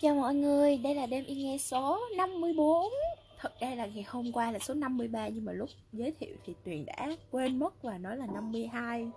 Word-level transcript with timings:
Chào 0.00 0.14
mọi 0.14 0.34
người, 0.34 0.76
đây 0.76 0.94
là 0.94 1.06
đêm 1.06 1.24
yên 1.24 1.38
nghe 1.38 1.58
số 1.58 2.00
54 2.16 2.86
Thật 3.38 3.60
ra 3.60 3.74
là 3.74 3.86
ngày 3.86 4.04
hôm 4.08 4.32
qua 4.32 4.50
là 4.52 4.58
số 4.58 4.74
53 4.74 5.28
Nhưng 5.28 5.44
mà 5.44 5.52
lúc 5.52 5.70
giới 5.92 6.12
thiệu 6.20 6.36
thì 6.46 6.54
Tuyền 6.64 6.86
đã 6.86 7.16
quên 7.30 7.58
mất 7.58 7.82
và 7.82 7.98
nói 7.98 8.16
là 8.16 8.26
52 8.26 9.10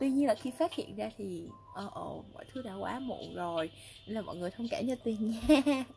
Tuy 0.00 0.10
nhiên 0.10 0.26
là 0.26 0.34
khi 0.34 0.50
phát 0.50 0.74
hiện 0.74 0.96
ra 0.96 1.10
thì 1.16 1.48
Ồ, 1.74 1.88
ồ 1.92 2.24
mọi 2.34 2.44
thứ 2.52 2.62
đã 2.62 2.74
quá 2.74 2.98
muộn 2.98 3.34
rồi 3.34 3.70
Nên 4.06 4.14
là 4.14 4.20
mọi 4.20 4.36
người 4.36 4.50
thông 4.50 4.68
cảm 4.70 4.84
cho 4.88 4.94
Tuyền 5.04 5.30
nha. 5.30 5.84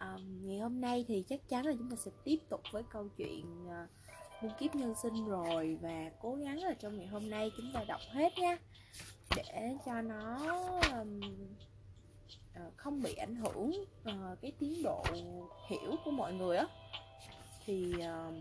Um, 0.00 0.48
Ngày 0.48 0.58
hôm 0.58 0.80
nay 0.80 1.04
thì 1.08 1.24
chắc 1.28 1.48
chắn 1.48 1.66
là 1.66 1.72
chúng 1.78 1.90
ta 1.90 1.96
sẽ 1.96 2.10
tiếp 2.24 2.38
tục 2.48 2.60
với 2.70 2.82
câu 2.92 3.08
chuyện 3.16 3.66
uh, 3.66 3.90
Muôn 4.42 4.52
kiếp 4.60 4.74
nhân 4.74 4.94
sinh 5.02 5.28
rồi 5.28 5.78
Và 5.82 6.10
cố 6.22 6.34
gắng 6.34 6.62
là 6.62 6.74
trong 6.74 6.98
ngày 6.98 7.06
hôm 7.06 7.30
nay 7.30 7.50
chúng 7.56 7.70
ta 7.74 7.84
đọc 7.88 8.00
hết 8.10 8.38
nha 8.38 8.58
Để 9.36 9.76
cho 9.86 10.00
nó 10.00 10.38
um, 11.00 11.20
Ờ, 12.54 12.70
không 12.76 13.02
bị 13.02 13.14
ảnh 13.14 13.34
hưởng 13.34 13.70
uh, 14.08 14.40
cái 14.40 14.52
tiến 14.58 14.82
độ 14.82 15.04
hiểu 15.68 15.96
của 16.04 16.10
mọi 16.10 16.34
người 16.34 16.56
á. 16.56 16.66
Thì 17.66 17.94
uh, 17.94 18.34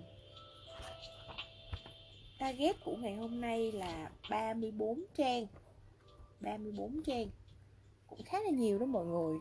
target 2.40 2.76
của 2.86 2.96
ngày 2.96 3.16
hôm 3.16 3.42
nay 3.42 3.72
là 3.72 4.12
34 4.30 5.04
trang. 5.16 5.48
34 6.40 7.04
trang. 7.04 7.28
Cũng 8.08 8.24
khá 8.24 8.40
là 8.40 8.50
nhiều 8.50 8.80
đó 8.80 8.86
mọi 8.86 9.06
người. 9.06 9.40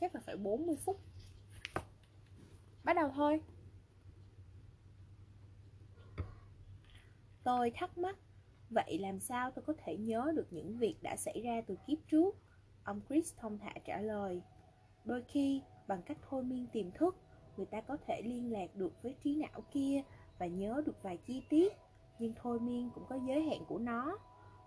Chắc 0.00 0.14
là 0.14 0.20
phải 0.26 0.36
40 0.36 0.76
phút. 0.76 1.00
Bắt 2.84 2.96
đầu 2.96 3.10
thôi. 3.14 3.40
Tôi 7.44 7.70
thắc 7.70 7.98
mắc 7.98 8.16
Vậy 8.70 8.98
làm 8.98 9.20
sao 9.20 9.50
tôi 9.50 9.64
có 9.66 9.72
thể 9.84 9.96
nhớ 9.96 10.32
được 10.34 10.46
những 10.50 10.78
việc 10.78 10.96
đã 11.02 11.16
xảy 11.16 11.40
ra 11.44 11.60
từ 11.66 11.76
kiếp 11.86 11.98
trước? 12.10 12.36
Ông 12.84 13.00
Chris 13.08 13.34
thông 13.36 13.58
thả 13.58 13.72
trả 13.84 14.00
lời. 14.00 14.42
Đôi 15.04 15.22
khi, 15.22 15.62
bằng 15.86 16.02
cách 16.02 16.18
thôi 16.28 16.42
miên 16.42 16.66
tiềm 16.66 16.90
thức, 16.90 17.16
người 17.56 17.66
ta 17.66 17.80
có 17.80 17.96
thể 18.06 18.22
liên 18.24 18.52
lạc 18.52 18.76
được 18.76 19.02
với 19.02 19.14
trí 19.24 19.36
não 19.36 19.62
kia 19.72 20.02
và 20.38 20.46
nhớ 20.46 20.82
được 20.86 21.02
vài 21.02 21.16
chi 21.16 21.42
tiết. 21.48 21.72
Nhưng 22.18 22.32
thôi 22.42 22.60
miên 22.60 22.90
cũng 22.94 23.04
có 23.08 23.18
giới 23.26 23.42
hạn 23.42 23.64
của 23.68 23.78
nó. 23.78 24.18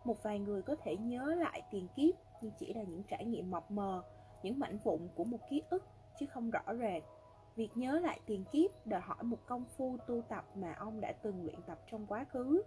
Một 0.04 0.24
vài 0.24 0.40
người 0.40 0.62
có 0.62 0.76
thể 0.76 0.98
nhớ 0.98 1.36
lại 1.36 1.62
tiền 1.72 1.88
kiếp 1.96 2.16
nhưng 2.42 2.52
chỉ 2.60 2.74
là 2.74 2.84
những 2.84 3.04
trải 3.04 3.26
nghiệm 3.26 3.52
mập 3.52 3.72
mờ, 3.72 4.04
những 4.44 4.60
mảnh 4.60 4.78
vụn 4.84 5.08
của 5.16 5.24
một 5.24 5.50
ký 5.50 5.62
ức 5.70 5.84
chứ 6.20 6.26
không 6.26 6.52
rõ 6.52 6.64
rệt. 6.80 7.04
Việc 7.56 7.70
nhớ 7.76 8.00
lại 8.00 8.20
tiền 8.26 8.44
kiếp 8.52 8.88
đòi 8.88 9.02
hỏi 9.02 9.24
một 9.24 9.46
công 9.46 9.66
phu 9.78 9.98
tu 10.08 10.22
tập 10.22 10.46
mà 10.56 10.74
ông 10.74 11.02
đã 11.02 11.12
từng 11.12 11.46
luyện 11.46 11.62
tập 11.68 11.80
trong 11.92 12.08
quá 12.08 12.26
khứ 12.32 12.62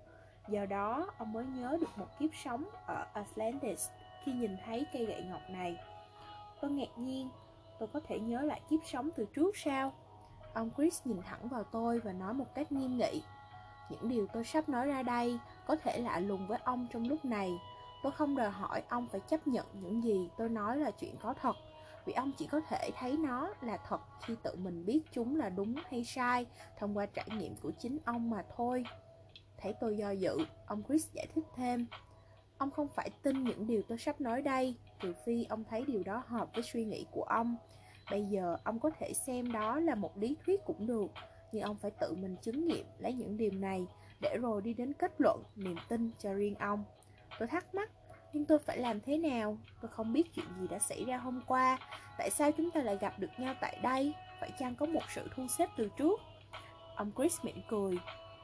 Do 0.49 0.67
đó, 0.67 1.07
ông 1.19 1.33
mới 1.33 1.45
nhớ 1.45 1.77
được 1.81 1.99
một 1.99 2.19
kiếp 2.19 2.31
sống 2.45 2.65
ở 2.87 3.07
Atlantis 3.13 3.89
khi 4.25 4.33
nhìn 4.33 4.57
thấy 4.65 4.87
cây 4.93 5.07
gậy 5.07 5.23
ngọc 5.23 5.43
này. 5.51 5.77
Tôi 6.61 6.71
ngạc 6.71 6.99
nhiên, 6.99 7.29
tôi 7.79 7.89
có 7.93 8.01
thể 8.01 8.19
nhớ 8.19 8.41
lại 8.43 8.61
kiếp 8.71 8.81
sống 8.85 9.11
từ 9.17 9.27
trước 9.35 9.57
sao? 9.57 9.93
Ông 10.55 10.71
Chris 10.77 11.01
nhìn 11.05 11.23
thẳng 11.23 11.49
vào 11.49 11.65
tôi 11.65 12.01
và 12.01 12.13
nói 12.13 12.35
một 12.35 12.55
cách 12.55 12.73
nghiêm 12.73 12.97
nghị. 12.99 13.23
Những 13.91 14.09
điều 14.09 14.27
tôi 14.27 14.45
sắp 14.45 14.69
nói 14.69 14.87
ra 14.87 15.03
đây 15.03 15.39
có 15.67 15.77
thể 15.77 15.99
lạ 15.99 16.19
lùng 16.19 16.47
với 16.47 16.59
ông 16.65 16.87
trong 16.93 17.09
lúc 17.09 17.25
này. 17.25 17.59
Tôi 18.03 18.13
không 18.13 18.37
đòi 18.37 18.51
hỏi 18.51 18.83
ông 18.89 19.09
phải 19.13 19.21
chấp 19.21 19.47
nhận 19.47 19.67
những 19.73 20.05
gì 20.05 20.29
tôi 20.39 20.49
nói 20.49 20.77
là 20.77 20.91
chuyện 20.91 21.17
có 21.23 21.35
thật, 21.35 21.57
vì 22.05 22.13
ông 22.13 22.33
chỉ 22.39 22.47
có 22.47 22.61
thể 22.61 22.91
thấy 22.99 23.17
nó 23.17 23.51
là 23.61 23.77
thật 23.77 24.01
khi 24.23 24.35
tự 24.43 24.57
mình 24.57 24.87
biết 24.87 25.01
chúng 25.13 25.37
là 25.37 25.49
đúng 25.49 25.75
hay 25.91 26.05
sai 26.05 26.47
thông 26.79 26.97
qua 26.97 27.07
trải 27.07 27.27
nghiệm 27.39 27.57
của 27.63 27.71
chính 27.79 27.99
ông 28.05 28.31
mà 28.31 28.45
thôi. 28.57 28.85
Thấy 29.65 29.75
tôi 29.81 29.97
do 29.97 30.11
dự, 30.11 30.39
ông 30.67 30.83
Chris 30.89 31.09
giải 31.13 31.27
thích 31.35 31.45
thêm. 31.57 31.87
Ông 32.59 32.71
không 32.71 32.89
phải 32.89 33.11
tin 33.23 33.45
những 33.45 33.67
điều 33.67 33.83
tôi 33.89 33.99
sắp 33.99 34.21
nói 34.21 34.43
đây, 34.43 34.77
trừ 35.01 35.13
phi 35.27 35.45
ông 35.45 35.65
thấy 35.71 35.85
điều 35.87 36.03
đó 36.03 36.23
hợp 36.27 36.49
với 36.55 36.63
suy 36.63 36.85
nghĩ 36.85 37.07
của 37.11 37.23
ông. 37.23 37.57
Bây 38.11 38.25
giờ 38.25 38.57
ông 38.65 38.81
có 38.81 38.91
thể 38.99 39.13
xem 39.13 39.53
đó 39.53 39.81
là 39.81 39.95
một 39.95 40.19
lý 40.19 40.37
thuyết 40.47 40.61
cũng 40.65 40.87
được, 40.87 41.07
nhưng 41.53 41.63
ông 41.63 41.77
phải 41.77 41.91
tự 41.91 42.15
mình 42.15 42.37
chứng 42.43 42.67
nghiệm 42.67 42.87
lấy 42.99 43.13
những 43.13 43.37
điều 43.37 43.51
này 43.53 43.87
để 44.21 44.37
rồi 44.43 44.63
đi 44.63 44.75
đến 44.75 44.93
kết 44.93 45.13
luận, 45.19 45.43
niềm 45.57 45.77
tin 45.89 46.11
cho 46.19 46.33
riêng 46.33 46.55
ông. 46.55 46.85
Tôi 47.39 47.49
thắc 47.49 47.75
mắc, 47.75 47.91
nhưng 48.33 48.45
tôi 48.45 48.59
phải 48.59 48.79
làm 48.79 49.01
thế 49.01 49.19
nào? 49.19 49.59
Tôi 49.81 49.91
không 49.91 50.13
biết 50.13 50.35
chuyện 50.35 50.47
gì 50.61 50.69
đã 50.69 50.79
xảy 50.79 51.05
ra 51.05 51.17
hôm 51.17 51.41
qua. 51.47 51.79
Tại 52.19 52.31
sao 52.31 52.53
chúng 52.53 52.71
ta 52.71 52.83
lại 52.83 52.99
gặp 53.01 53.19
được 53.19 53.31
nhau 53.39 53.55
tại 53.61 53.79
đây? 53.83 54.15
Phải 54.41 54.51
chăng 54.59 54.75
có 54.75 54.87
một 54.87 55.03
sự 55.15 55.29
thu 55.37 55.47
xếp 55.49 55.69
từ 55.77 55.89
trước? 55.99 56.21
Ông 56.97 57.11
Chris 57.17 57.39
mỉm 57.43 57.57
cười, 57.69 57.99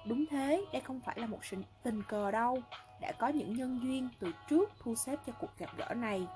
Đúng 0.04 0.24
thế, 0.30 0.64
đây 0.72 0.82
không 0.82 1.00
phải 1.00 1.18
là 1.18 1.26
một 1.26 1.44
sự 1.44 1.56
tình 1.82 2.02
cờ 2.02 2.30
đâu 2.30 2.58
Đã 3.00 3.12
có 3.12 3.28
những 3.28 3.52
nhân 3.52 3.80
duyên 3.82 4.08
từ 4.18 4.32
trước 4.48 4.70
thu 4.78 4.94
xếp 4.94 5.16
cho 5.26 5.32
cuộc 5.32 5.58
gặp 5.58 5.70
gỡ 5.76 5.94
này 5.94 6.26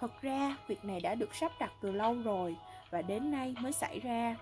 Thật 0.00 0.22
ra, 0.22 0.56
việc 0.66 0.84
này 0.84 1.00
đã 1.00 1.14
được 1.14 1.34
sắp 1.34 1.52
đặt 1.60 1.72
từ 1.82 1.92
lâu 1.92 2.14
rồi 2.14 2.56
Và 2.90 3.02
đến 3.02 3.30
nay 3.30 3.54
mới 3.60 3.72
xảy 3.72 4.00
ra 4.00 4.36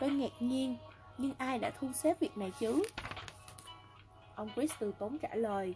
Tôi 0.00 0.10
ngạc 0.10 0.32
nhiên, 0.40 0.76
nhưng 1.18 1.32
ai 1.38 1.58
đã 1.58 1.70
thu 1.80 1.92
xếp 1.92 2.20
việc 2.20 2.36
này 2.36 2.52
chứ? 2.60 2.82
Ông 4.34 4.48
Chris 4.54 4.72
từ 4.78 4.94
tốn 4.98 5.18
trả 5.18 5.34
lời 5.34 5.74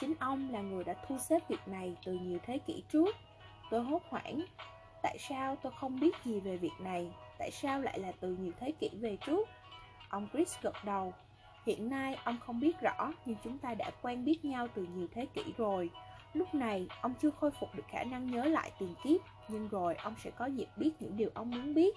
Chính 0.00 0.14
ông 0.20 0.52
là 0.52 0.60
người 0.60 0.84
đã 0.84 0.94
thu 1.08 1.18
xếp 1.18 1.48
việc 1.48 1.68
này 1.68 1.96
từ 2.04 2.12
nhiều 2.12 2.38
thế 2.42 2.58
kỷ 2.58 2.82
trước 2.92 3.16
Tôi 3.70 3.82
hốt 3.82 4.02
hoảng 4.08 4.40
Tại 5.02 5.18
sao 5.18 5.56
tôi 5.56 5.72
không 5.80 6.00
biết 6.00 6.16
gì 6.24 6.40
về 6.40 6.56
việc 6.56 6.72
này? 6.80 7.10
Tại 7.38 7.50
sao 7.50 7.80
lại 7.80 7.98
là 7.98 8.12
từ 8.20 8.36
nhiều 8.36 8.52
thế 8.60 8.72
kỷ 8.80 8.90
về 8.92 9.16
trước? 9.26 9.48
Ông 10.08 10.28
Chris 10.32 10.56
gật 10.62 10.84
đầu 10.84 11.14
Hiện 11.68 11.88
nay 11.88 12.18
ông 12.24 12.38
không 12.40 12.60
biết 12.60 12.80
rõ 12.80 13.12
nhưng 13.24 13.36
chúng 13.44 13.58
ta 13.58 13.74
đã 13.74 13.90
quen 14.02 14.24
biết 14.24 14.44
nhau 14.44 14.68
từ 14.74 14.86
nhiều 14.94 15.06
thế 15.14 15.26
kỷ 15.34 15.42
rồi. 15.56 15.90
Lúc 16.32 16.54
này 16.54 16.88
ông 17.00 17.14
chưa 17.22 17.30
khôi 17.30 17.50
phục 17.60 17.68
được 17.74 17.82
khả 17.88 18.04
năng 18.04 18.26
nhớ 18.26 18.44
lại 18.44 18.72
tiền 18.78 18.94
kiếp 19.04 19.20
nhưng 19.48 19.68
rồi 19.68 19.94
ông 19.94 20.14
sẽ 20.24 20.30
có 20.30 20.46
dịp 20.46 20.68
biết 20.76 20.92
những 21.00 21.16
điều 21.16 21.30
ông 21.34 21.50
muốn 21.50 21.74
biết. 21.74 21.96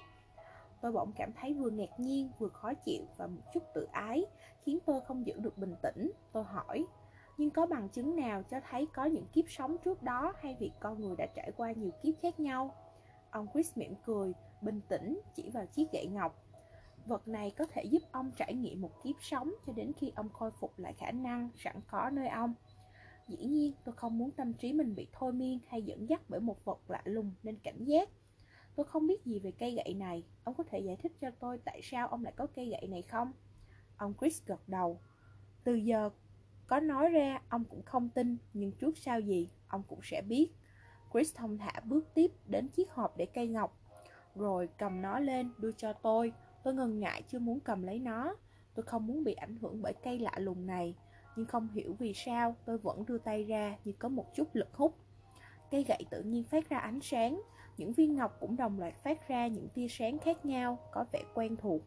Tôi 0.81 0.91
bỗng 0.91 1.11
cảm 1.15 1.29
thấy 1.41 1.53
vừa 1.53 1.69
ngạc 1.69 1.99
nhiên 1.99 2.29
vừa 2.39 2.47
khó 2.49 2.73
chịu 2.73 3.03
và 3.17 3.27
một 3.27 3.41
chút 3.53 3.63
tự 3.73 3.87
ái 3.91 4.25
khiến 4.65 4.79
tôi 4.85 5.01
không 5.07 5.27
giữ 5.27 5.33
được 5.37 5.57
bình 5.57 5.75
tĩnh. 5.81 6.11
Tôi 6.31 6.43
hỏi, 6.43 6.85
nhưng 7.37 7.49
có 7.49 7.65
bằng 7.65 7.89
chứng 7.89 8.15
nào 8.15 8.43
cho 8.43 8.57
thấy 8.69 8.87
có 8.93 9.05
những 9.05 9.25
kiếp 9.33 9.45
sống 9.49 9.77
trước 9.77 10.03
đó 10.03 10.33
hay 10.41 10.55
việc 10.59 10.71
con 10.79 11.01
người 11.01 11.15
đã 11.17 11.25
trải 11.35 11.51
qua 11.57 11.71
nhiều 11.71 11.91
kiếp 12.03 12.13
khác 12.21 12.39
nhau? 12.39 12.75
Ông 13.29 13.47
Chris 13.53 13.77
mỉm 13.77 13.93
cười, 14.05 14.33
bình 14.61 14.81
tĩnh 14.89 15.21
chỉ 15.35 15.49
vào 15.49 15.65
chiếc 15.65 15.91
gậy 15.91 16.07
ngọc 16.07 16.50
Vật 17.05 17.27
này 17.27 17.51
có 17.57 17.65
thể 17.65 17.83
giúp 17.83 18.01
ông 18.11 18.31
trải 18.35 18.53
nghiệm 18.53 18.81
một 18.81 19.03
kiếp 19.03 19.15
sống 19.21 19.53
cho 19.67 19.73
đến 19.73 19.91
khi 19.97 20.11
ông 20.15 20.29
khôi 20.29 20.51
phục 20.59 20.79
lại 20.79 20.93
khả 20.93 21.11
năng 21.11 21.49
sẵn 21.55 21.75
có 21.87 22.09
nơi 22.09 22.27
ông. 22.27 22.53
Dĩ 23.27 23.45
nhiên, 23.45 23.73
tôi 23.85 23.95
không 23.95 24.17
muốn 24.17 24.31
tâm 24.31 24.53
trí 24.53 24.73
mình 24.73 24.95
bị 24.95 25.07
thôi 25.11 25.33
miên 25.33 25.59
hay 25.67 25.81
dẫn 25.81 26.09
dắt 26.09 26.21
bởi 26.29 26.39
một 26.39 26.65
vật 26.65 26.79
lạ 26.87 27.01
lùng 27.05 27.31
nên 27.43 27.55
cảnh 27.63 27.83
giác. 27.83 28.09
Tôi 28.75 28.85
không 28.85 29.07
biết 29.07 29.25
gì 29.25 29.39
về 29.39 29.51
cây 29.51 29.71
gậy 29.75 29.93
này, 29.93 30.23
ông 30.43 30.55
có 30.55 30.63
thể 30.63 30.79
giải 30.79 30.95
thích 30.95 31.11
cho 31.21 31.31
tôi 31.39 31.57
tại 31.65 31.81
sao 31.83 32.07
ông 32.07 32.23
lại 32.23 32.33
có 32.37 32.47
cây 32.55 32.69
gậy 32.69 32.87
này 32.87 33.01
không? 33.01 33.31
Ông 33.97 34.13
Chris 34.21 34.45
gật 34.45 34.69
đầu. 34.69 34.99
Từ 35.63 35.75
giờ 35.75 36.09
có 36.67 36.79
nói 36.79 37.09
ra 37.09 37.41
ông 37.49 37.63
cũng 37.63 37.83
không 37.83 38.09
tin, 38.09 38.37
nhưng 38.53 38.71
trước 38.71 38.97
sau 38.97 39.19
gì 39.19 39.49
ông 39.67 39.83
cũng 39.87 39.99
sẽ 40.03 40.21
biết. 40.21 40.51
Chris 41.13 41.35
thông 41.35 41.57
thả 41.57 41.79
bước 41.85 42.13
tiếp 42.13 42.31
đến 42.47 42.67
chiếc 42.67 42.91
hộp 42.91 43.17
để 43.17 43.25
cây 43.25 43.47
ngọc, 43.47 43.77
rồi 44.35 44.69
cầm 44.77 45.01
nó 45.01 45.19
lên 45.19 45.51
đưa 45.57 45.71
cho 45.71 45.93
tôi. 45.93 46.33
Tôi 46.63 46.73
ngần 46.73 46.99
ngại 46.99 47.23
chưa 47.27 47.39
muốn 47.39 47.59
cầm 47.59 47.83
lấy 47.83 47.99
nó. 47.99 48.35
Tôi 48.75 48.85
không 48.85 49.07
muốn 49.07 49.23
bị 49.23 49.33
ảnh 49.33 49.57
hưởng 49.61 49.81
bởi 49.81 49.93
cây 50.03 50.19
lạ 50.19 50.33
lùng 50.37 50.65
này. 50.65 50.95
Nhưng 51.35 51.45
không 51.45 51.67
hiểu 51.67 51.95
vì 51.99 52.13
sao 52.13 52.55
tôi 52.65 52.77
vẫn 52.77 53.05
đưa 53.05 53.17
tay 53.17 53.43
ra 53.43 53.77
như 53.83 53.91
có 53.99 54.09
một 54.09 54.35
chút 54.35 54.47
lực 54.53 54.73
hút. 54.73 54.95
Cây 55.71 55.83
gậy 55.83 56.05
tự 56.09 56.21
nhiên 56.23 56.43
phát 56.43 56.69
ra 56.69 56.77
ánh 56.77 56.99
sáng. 57.01 57.41
Những 57.77 57.93
viên 57.93 58.15
ngọc 58.15 58.37
cũng 58.39 58.57
đồng 58.57 58.79
loạt 58.79 58.93
phát 59.03 59.27
ra 59.27 59.47
những 59.47 59.69
tia 59.69 59.87
sáng 59.89 60.19
khác 60.19 60.45
nhau, 60.45 60.79
Có 60.91 61.05
vẻ 61.11 61.23
quen 61.33 61.55
thuộc. 61.57 61.81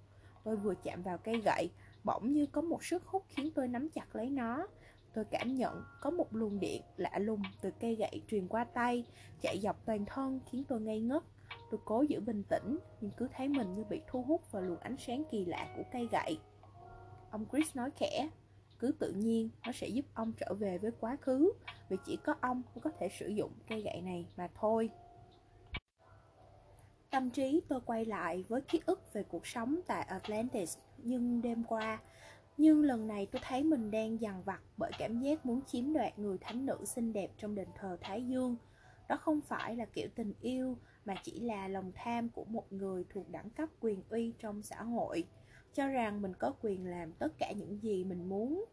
Tôi 0.45 0.57
vừa 0.57 0.75
chạm 0.75 1.03
vào 1.03 1.19
cây 1.19 1.41
gậy, 1.45 1.71
Bỗng 2.05 2.33
như 2.33 2.47
có 2.47 2.61
một 2.61 2.85
sức 2.85 3.06
hút 3.06 3.25
khiến 3.29 3.51
tôi 3.55 3.69
nắm 3.69 3.89
chặt 3.89 4.17
lấy 4.17 4.31
nó. 4.31 4.67
Tôi 5.15 5.25
cảm 5.25 5.55
nhận 5.55 5.83
có 6.01 6.11
một 6.11 6.35
luồng 6.35 6.61
điện 6.61 6.83
lạ 6.97 7.19
lùng 7.19 7.43
từ 7.61 7.71
cây 7.71 7.95
gậy 7.95 8.23
truyền 8.29 8.49
qua 8.49 8.65
tay, 8.65 9.05
Chạy 9.41 9.59
dọc 9.59 9.87
toàn 9.87 10.05
thân 10.05 10.41
khiến 10.50 10.65
tôi 10.69 10.81
ngây 10.81 11.00
ngất. 11.00 11.23
Tôi 11.75 11.81
cố 11.85 12.03
giữ 12.03 12.21
bình 12.21 12.43
tĩnh, 12.43 12.79
Nhưng 13.00 13.11
cứ 13.17 13.29
thấy 13.37 13.49
mình 13.49 13.75
như 13.75 13.85
bị 13.85 14.00
thu 14.06 14.23
hút 14.23 14.53
vào 14.53 14.62
luồng 14.62 14.79
ánh 14.79 14.97
sáng 14.99 15.23
kỳ 15.31 15.44
lạ 15.44 15.69
của 15.76 15.82
cây 15.93 16.09
gậy. 16.12 16.38
Ông 17.31 17.47
Chris 17.53 17.76
nói 17.76 17.91
khẽ, 17.97 18.29
Cứ 18.79 18.93
tự 18.99 19.12
nhiên, 19.12 19.50
nó 19.67 19.73
sẽ 19.73 19.88
giúp 19.88 20.05
ông 20.15 20.32
trở 20.32 20.55
về 20.55 20.79
với 20.79 20.91
quá 21.00 21.17
khứ, 21.21 21.53
Vì 21.88 21.97
chỉ 22.05 22.17
có 22.17 22.35
ông 22.41 22.62
mới 22.75 22.81
có 22.82 22.91
thể 22.99 23.09
sử 23.09 23.29
dụng 23.29 23.53
cây 23.69 23.82
gậy 23.82 24.00
này 24.00 24.26
mà 24.37 24.49
thôi. 24.55 24.91
Tâm 27.11 27.31
trí 27.31 27.61
tôi 27.69 27.81
quay 27.87 28.05
lại 28.05 28.44
với 28.49 28.61
ký 28.61 28.81
ức 28.87 29.12
về 29.12 29.23
cuộc 29.23 29.47
sống 29.47 29.81
tại 29.87 30.03
Atlantis, 30.03 30.79
Nhưng 30.99 31.43
đêm 31.43 31.65
qua, 31.65 31.99
Nhưng 32.56 32.82
lần 32.82 33.06
này 33.06 33.27
tôi 33.27 33.43
thấy 33.44 33.62
mình 33.62 33.91
đang 33.91 34.20
dằn 34.20 34.43
vặt 34.43 34.61
bởi 34.77 34.91
cảm 34.99 35.20
giác 35.20 35.47
muốn 35.47 35.61
chiếm 35.67 35.93
đoạt 35.93 36.19
người 36.19 36.38
thánh 36.41 36.67
nữ 36.67 36.79
xinh 36.85 37.12
đẹp 37.12 37.31
trong 37.38 37.55
đền 37.55 37.69
thờ 37.75 37.97
Thái 38.00 38.27
Dương. 38.27 38.56
Đó 39.09 39.17
không 39.17 39.41
phải 39.41 39.77
là 39.77 39.85
kiểu 39.85 40.09
tình 40.15 40.32
yêu 40.41 40.77
mà 41.05 41.15
chỉ 41.23 41.41
là 41.41 41.69
lòng 41.69 41.93
tham 41.95 42.29
của 42.29 42.45
một 42.45 42.73
người 42.73 43.05
thuộc 43.09 43.31
đẳng 43.31 43.51
cấp 43.51 43.69
quyền 43.81 44.03
uy 44.09 44.33
trong 44.39 44.62
xã 44.62 44.83
hội 44.83 45.25
cho 45.75 45.89
rằng 45.89 46.23
mình 46.23 46.33
có 46.39 46.53
quyền 46.62 46.87
làm 46.87 47.12
tất 47.12 47.39
cả 47.39 47.53
những 47.53 47.83
gì 47.83 48.05
mình 48.05 48.29
muốn 48.29 48.65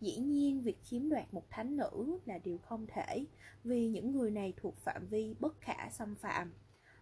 Dĩ 0.00 0.16
nhiên 0.16 0.62
việc 0.62 0.84
chiếm 0.84 1.08
đoạt 1.08 1.34
một 1.34 1.50
thánh 1.50 1.76
nữ 1.76 2.18
là 2.24 2.38
điều 2.38 2.58
không 2.58 2.86
thể 2.86 3.26
vì 3.64 3.88
những 3.88 4.12
người 4.12 4.30
này 4.30 4.54
thuộc 4.56 4.76
phạm 4.76 5.06
vi 5.06 5.34
bất 5.40 5.60
khả 5.60 5.90
xâm 5.90 6.14
phạm. 6.14 6.52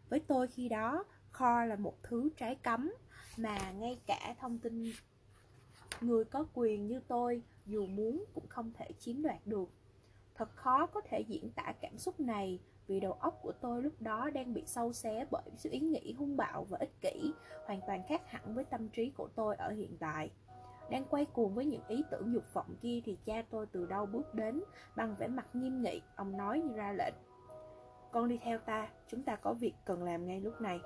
Với 0.08 0.20
tôi 0.20 0.46
khi 0.46 0.68
đó, 0.68 1.04
kho 1.30 1.64
là 1.64 1.76
một 1.76 2.02
thứ 2.02 2.28
trái 2.36 2.54
cấm 2.54 2.92
mà 3.36 3.72
ngay 3.72 3.98
cả 4.06 4.34
thông 4.40 4.58
tin 4.58 4.92
người 6.00 6.24
có 6.24 6.46
quyền 6.54 6.86
như 6.86 7.00
tôi 7.08 7.42
dù 7.66 7.86
muốn 7.86 8.24
cũng 8.34 8.48
không 8.48 8.72
thể 8.72 8.88
chiếm 8.98 9.22
đoạt 9.22 9.46
được. 9.46 9.68
Thật 10.34 10.56
khó 10.56 10.86
có 10.86 11.00
thể 11.00 11.20
diễn 11.20 11.50
tả 11.50 11.72
cảm 11.80 11.98
xúc 11.98 12.20
này 12.20 12.60
vì 12.88 13.00
đầu 13.00 13.12
óc 13.12 13.38
của 13.42 13.52
tôi 13.52 13.82
lúc 13.82 13.92
đó 14.00 14.30
đang 14.30 14.54
bị 14.54 14.62
sâu 14.66 14.92
xé 14.92 15.26
bởi 15.30 15.42
sự 15.56 15.70
ý 15.70 15.80
nghĩ 15.80 16.12
hung 16.12 16.36
bạo 16.36 16.66
và 16.70 16.78
ích 16.78 17.00
kỷ, 17.00 17.32
hoàn 17.66 17.80
toàn 17.86 18.02
khác 18.08 18.22
hẳn 18.26 18.54
với 18.54 18.64
tâm 18.64 18.88
trí 18.88 19.10
của 19.10 19.28
tôi 19.34 19.56
ở 19.56 19.70
hiện 19.70 19.96
tại. 20.00 20.30
Đang 20.90 21.04
quay 21.04 21.24
cuồng 21.24 21.54
với 21.54 21.64
những 21.64 21.82
ý 21.88 22.04
tưởng 22.10 22.32
dục 22.32 22.44
vọng 22.52 22.74
kia 22.80 23.00
thì 23.04 23.18
cha 23.24 23.42
tôi 23.50 23.66
từ 23.72 23.86
đâu 23.86 24.06
bước 24.06 24.34
đến, 24.34 24.62
bằng 24.96 25.16
vẻ 25.18 25.26
mặt 25.26 25.46
nghiêm 25.52 25.82
nghị, 25.82 26.02
ông 26.16 26.36
nói 26.36 26.60
như 26.60 26.76
ra 26.76 26.92
lệnh. 26.92 27.14
Con 28.12 28.28
đi 28.28 28.38
theo 28.42 28.58
ta, 28.58 28.88
chúng 29.08 29.22
ta 29.22 29.36
có 29.36 29.54
việc 29.54 29.74
cần 29.84 30.02
làm 30.02 30.26
ngay 30.26 30.40
lúc 30.40 30.60
này. 30.60 30.80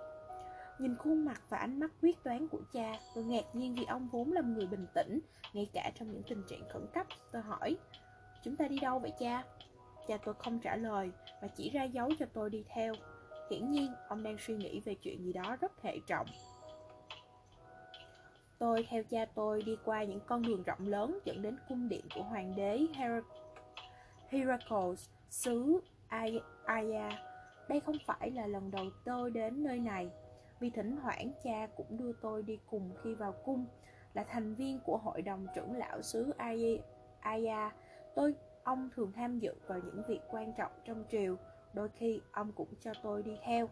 Nhìn 0.79 0.97
khuôn 0.97 1.25
mặt 1.25 1.43
và 1.49 1.59
ánh 1.59 1.81
mắt 1.81 1.91
quyết 2.03 2.25
đoán 2.25 2.49
của 2.49 2.61
cha, 2.73 2.93
tôi 3.15 3.25
ngạc 3.25 3.45
nhiên 3.55 3.75
vì 3.75 3.85
ông 3.85 4.09
vốn 4.13 4.33
là 4.33 4.41
người 4.41 4.67
bình 4.67 4.87
tĩnh, 4.95 5.21
ngay 5.53 5.71
cả 5.73 5.93
trong 5.95 6.13
những 6.13 6.23
tình 6.29 6.43
trạng 6.49 6.69
khẩn 6.69 6.87
cấp. 6.95 7.07
Tôi 7.33 7.43
hỏi, 7.43 7.77
chúng 8.45 8.57
ta 8.57 8.69
đi 8.69 8.79
đâu 8.79 8.99
vậy 8.99 9.13
cha? 9.19 9.45
Cha 10.09 10.17
tôi 10.25 10.35
không 10.39 10.59
trả 10.59 10.77
lời 10.77 11.11
mà 11.43 11.49
chỉ 11.57 11.71
ra 11.71 11.85
dấu 11.85 12.11
cho 12.19 12.27
tôi 12.33 12.51
đi 12.51 12.65
theo. 12.69 12.95
Hiển 13.51 13.71
nhiên, 13.71 13.93
ông 14.09 14.23
đang 14.23 14.37
suy 14.39 14.55
nghĩ 14.57 14.81
về 14.81 14.95
chuyện 14.95 15.25
gì 15.25 15.33
đó 15.33 15.57
rất 15.61 15.83
hệ 15.83 15.99
trọng. 16.07 16.27
Tôi 18.59 18.87
theo 18.91 19.03
cha 19.11 19.25
tôi 19.35 19.63
đi 19.63 19.77
qua 19.85 20.05
những 20.05 20.21
con 20.27 20.43
đường 20.43 20.63
rộng 20.63 20.87
lớn 20.87 21.19
dẫn 21.25 21.43
đến 21.43 21.57
cung 21.69 21.89
điện 21.89 22.05
của 22.15 22.23
hoàng 22.23 22.57
đế 22.57 22.87
Heracles, 24.31 25.09
xứ 25.31 25.81
Aya. 26.09 27.11
Đây 27.69 27.81
không 27.81 27.97
phải 28.07 28.31
là 28.31 28.47
lần 28.47 28.71
đầu 28.71 28.85
tôi 29.05 29.31
đến 29.31 29.65
nơi 29.65 29.79
này, 29.79 30.11
vì 30.61 30.71
thỉnh 30.71 30.97
thoảng 31.03 31.33
cha 31.45 31.67
cũng 31.77 31.97
đưa 31.97 32.13
tôi 32.13 32.43
đi 32.43 32.59
cùng 32.71 32.91
khi 33.03 33.15
vào 33.15 33.33
cung. 33.33 33.67
Là 34.15 34.25
thành 34.25 34.55
viên 34.55 34.81
của 34.81 34.97
hội 34.97 35.23
đồng 35.23 35.47
trưởng 35.55 35.77
lão 35.77 36.03
xứ 36.03 36.33
Aya, 37.21 37.73
tôi 38.15 38.35
ông 38.65 38.89
thường 38.95 39.13
tham 39.13 39.39
dự 39.39 39.55
vào 39.67 39.79
những 39.85 40.03
việc 40.09 40.21
quan 40.31 40.53
trọng 40.59 40.73
trong 40.85 41.05
triều, 41.11 41.37
đôi 41.75 41.89
khi 41.89 42.21
ông 42.33 42.53
cũng 42.53 42.69
cho 42.81 42.93
tôi 43.03 43.23
đi 43.23 43.37
theo. 43.45 43.69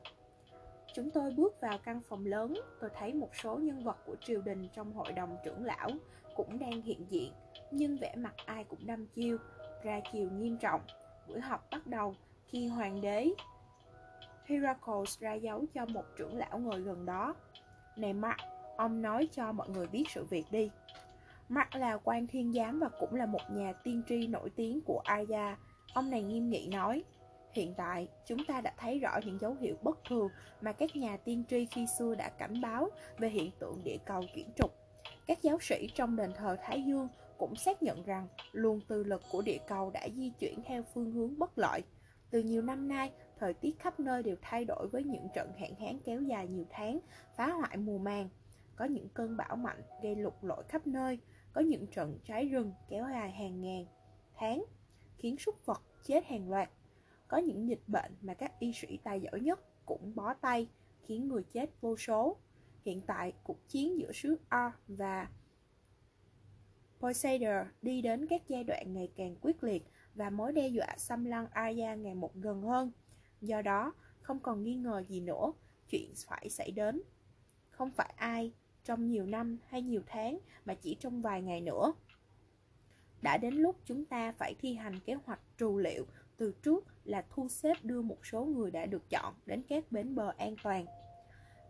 Chúng 0.95 1.11
tôi 1.11 1.31
bước 1.31 1.61
vào 1.61 1.79
căn 1.85 2.01
phòng 2.09 2.27
lớn, 2.27 2.55
tôi 2.81 2.91
thấy 2.99 3.15
một 3.15 3.37
số 3.37 3.57
nhân 3.57 3.85
vật 3.85 3.97
của 4.07 4.17
triều 4.21 4.41
đình 4.41 4.69
trong 4.75 4.93
hội 4.93 5.13
đồng 5.13 5.37
trưởng 5.45 5.65
lão 5.65 5.91
cũng 6.37 6.59
đang 6.59 6.83
hiện 6.83 7.07
diện, 7.11 7.33
nhưng 7.71 7.97
vẻ 7.97 8.15
mặt 8.17 8.35
ai 8.47 8.65
cũng 8.65 8.87
đăm 8.87 9.07
chiêu, 9.07 9.39
ra 9.83 10.01
chiều 10.13 10.31
nghiêm 10.31 10.57
trọng. 10.57 10.81
Buổi 11.29 11.41
họp 11.41 11.71
bắt 11.71 11.87
đầu 11.87 12.15
khi 12.47 12.67
hoàng 12.67 13.01
đế 13.01 13.31
Heracles 14.45 15.21
ra 15.21 15.35
dấu 15.35 15.65
cho 15.75 15.87
một 15.87 16.05
trưởng 16.17 16.37
lão 16.37 16.59
ngồi 16.59 16.81
gần 16.81 17.07
đó. 17.07 17.35
Này 17.97 18.13
Mark, 18.13 18.41
ông 18.77 19.03
nói 19.03 19.29
cho 19.33 19.53
mọi 19.53 19.69
người 19.69 19.87
biết 19.87 20.05
sự 20.09 20.25
việc 20.25 20.45
đi. 20.51 20.71
Mark 21.49 21.75
là 21.75 21.99
quan 22.05 22.27
thiên 22.27 22.53
giám 22.53 22.79
và 22.79 22.89
cũng 22.89 23.15
là 23.15 23.27
một 23.27 23.41
nhà 23.51 23.73
tiên 23.73 24.03
tri 24.09 24.27
nổi 24.27 24.51
tiếng 24.57 24.81
của 24.81 25.01
Aya. 25.05 25.57
Ông 25.95 26.11
này 26.11 26.23
nghiêm 26.23 26.51
nghị 26.51 26.69
nói, 26.73 27.05
Hiện 27.53 27.75
tại, 27.77 28.09
chúng 28.27 28.45
ta 28.49 28.61
đã 28.61 28.73
thấy 28.77 28.99
rõ 28.99 29.21
những 29.25 29.39
dấu 29.41 29.55
hiệu 29.61 29.77
bất 29.83 29.99
thường 30.09 30.29
mà 30.61 30.73
các 30.73 30.97
nhà 30.97 31.17
tiên 31.17 31.45
tri 31.49 31.67
khi 31.67 31.87
xưa 31.99 32.15
đã 32.15 32.29
cảnh 32.29 32.61
báo 32.61 32.91
về 33.19 33.29
hiện 33.29 33.51
tượng 33.59 33.85
địa 33.85 33.97
cầu 34.07 34.23
chuyển 34.35 34.51
trục. 34.57 34.75
Các 35.27 35.43
giáo 35.43 35.59
sĩ 35.61 35.89
trong 35.95 36.17
đền 36.17 36.33
thờ 36.37 36.57
Thái 36.63 36.83
Dương 36.83 37.09
cũng 37.39 37.57
xác 37.57 37.83
nhận 37.83 38.03
rằng 38.03 38.29
luồng 38.53 38.81
từ 38.89 39.05
lực 39.05 39.23
của 39.33 39.43
địa 39.43 39.59
cầu 39.67 39.91
đã 39.91 40.09
di 40.17 40.31
chuyển 40.31 40.63
theo 40.67 40.83
phương 40.95 41.13
hướng 41.13 41.39
bất 41.39 41.59
lợi. 41.59 41.83
Từ 42.31 42.43
nhiều 42.43 42.63
năm 42.63 42.89
nay, 42.89 43.13
thời 43.39 43.55
tiết 43.55 43.79
khắp 43.79 44.01
nơi 44.01 44.23
đều 44.23 44.37
thay 44.43 44.65
đổi 44.65 44.89
với 44.89 45.05
những 45.05 45.29
trận 45.35 45.53
hạn 45.59 45.75
hán 45.75 45.99
kéo 46.05 46.23
dài 46.23 46.49
nhiều 46.49 46.65
tháng, 46.71 47.01
phá 47.37 47.47
hoại 47.47 47.77
mùa 47.77 47.99
màng. 47.99 48.29
Có 48.77 48.85
những 48.85 49.09
cơn 49.09 49.37
bão 49.37 49.57
mạnh 49.57 49.83
gây 50.03 50.17
lụt 50.17 50.35
lội 50.43 50.65
khắp 50.69 50.87
nơi, 50.87 51.19
có 51.59 51.65
những 51.65 51.87
trận 51.87 52.19
cháy 52.25 52.49
rừng 52.49 52.73
kéo 52.89 53.07
dài 53.11 53.31
hàng 53.31 53.61
ngàn 53.61 53.87
tháng, 54.35 54.65
khiến 55.17 55.37
súc 55.39 55.67
vật 55.67 55.83
chết 56.05 56.25
hàng 56.25 56.51
loạt 56.51 56.71
có 57.29 57.37
những 57.37 57.69
dịch 57.69 57.83
bệnh 57.87 58.13
mà 58.21 58.35
các 58.35 58.59
y 58.59 58.73
sĩ 58.73 58.99
tài 59.05 59.21
giỏi 59.21 59.41
nhất 59.41 59.61
cũng 59.87 60.13
bó 60.15 60.35
tay, 60.35 60.69
khiến 61.03 61.29
người 61.29 61.43
chết 61.43 61.81
vô 61.81 61.97
số. 61.97 62.37
Hiện 62.85 63.01
tại, 63.07 63.33
cuộc 63.45 63.69
chiến 63.69 63.99
giữa 63.99 64.13
xứ 64.13 64.37
A 64.49 64.73
và 64.89 65.29
Poseidon 67.01 67.67
đi 67.83 68.03
đến 68.03 68.27
các 68.27 68.43
giai 68.49 68.65
đoạn 68.65 68.95
ngày 68.95 69.13
càng 69.17 69.37
quyết 69.41 69.65
liệt 69.65 69.87
và 70.15 70.31
mối 70.31 70.53
đe 70.53 70.69
dọa 70.69 70.95
xâm 70.97 71.25
lăng 71.25 71.47
Arya 71.51 71.95
ngày 71.95 72.15
một 72.15 72.35
gần 72.35 72.63
hơn. 72.63 72.93
Do 73.41 73.63
đó, 73.63 73.93
không 74.21 74.41
còn 74.41 74.63
nghi 74.63 74.75
ngờ 74.75 75.03
gì 75.09 75.21
nữa, 75.21 75.53
chuyện 75.89 76.13
phải 76.29 76.51
xảy 76.51 76.71
đến. 76.71 77.03
Không 77.71 77.91
phải 77.91 78.15
ai 78.17 78.53
trong 78.85 79.11
nhiều 79.11 79.27
năm 79.27 79.59
hay 79.69 79.83
nhiều 79.83 80.03
tháng 80.07 80.39
mà 80.65 80.75
chỉ 80.75 80.97
trong 81.01 81.23
vài 81.23 81.43
ngày 81.43 81.61
nữa. 81.61 81.93
Đã 83.23 83.37
đến 83.37 83.55
lúc 83.55 83.77
chúng 83.85 84.05
ta 84.05 84.33
phải 84.33 84.55
thi 84.55 84.75
hành 84.75 85.01
kế 85.01 85.15
hoạch 85.15 85.41
trù 85.59 85.79
liệu 85.79 86.07
từ 86.37 86.53
trước 86.63 86.85
là 87.05 87.25
thu 87.31 87.49
xếp 87.49 87.77
đưa 87.83 88.03
một 88.03 88.27
số 88.27 88.45
người 88.45 88.71
đã 88.71 88.87
được 88.87 89.11
chọn 89.11 89.35
đến 89.47 89.63
các 89.69 89.93
bến 89.93 90.15
bờ 90.15 90.33
an 90.39 90.57
toàn. 90.63 90.87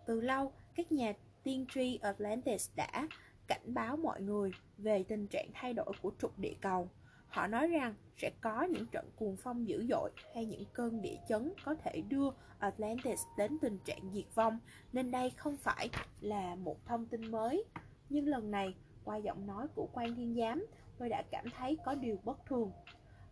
Từ 0.07 0.21
lâu, 0.21 0.53
các 0.75 0.93
nhà 0.93 1.13
tiên 1.43 1.67
tri 1.75 1.99
Atlantis 2.03 2.71
đã 2.77 3.09
cảnh 3.47 3.75
báo 3.75 3.97
mọi 3.97 4.21
người 4.21 4.51
về 4.79 5.03
tình 5.03 5.27
trạng 5.27 5.49
thay 5.55 5.73
đổi 5.73 5.93
của 6.03 6.13
trục 6.21 6.39
địa 6.39 6.55
cầu. 6.61 6.89
Họ 7.29 7.47
nói 7.47 7.69
rằng 7.69 7.95
sẽ 8.17 8.31
có 8.41 8.63
những 8.63 8.87
trận 8.87 9.11
cuồng 9.17 9.37
phong 9.37 9.69
dữ 9.69 9.87
dội 9.89 10.11
hay 10.35 10.47
những 10.47 10.65
cơn 10.73 11.03
địa 11.03 11.17
chấn 11.29 11.53
có 11.65 11.75
thể 11.75 12.03
đưa 12.09 12.31
Atlantis 12.59 13.21
đến 13.37 13.59
tình 13.59 13.79
trạng 13.85 14.11
diệt 14.15 14.35
vong, 14.35 14.59
nên 14.93 15.11
đây 15.11 15.31
không 15.31 15.57
phải 15.57 15.91
là 16.21 16.55
một 16.55 16.87
thông 16.87 17.07
tin 17.07 17.31
mới. 17.31 17.65
Nhưng 18.09 18.27
lần 18.27 18.51
này, 18.51 18.75
qua 19.05 19.17
giọng 19.17 19.47
nói 19.47 19.67
của 19.75 19.89
quan 19.93 20.15
thiên 20.15 20.35
giám, 20.35 20.67
tôi 20.99 21.09
đã 21.09 21.23
cảm 21.31 21.45
thấy 21.51 21.79
có 21.85 21.95
điều 21.95 22.19
bất 22.25 22.47
thường. 22.47 22.73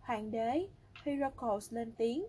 Hoàng 0.00 0.30
đế 0.30 0.68
Heracles 1.04 1.72
lên 1.72 1.92
tiếng, 1.92 2.26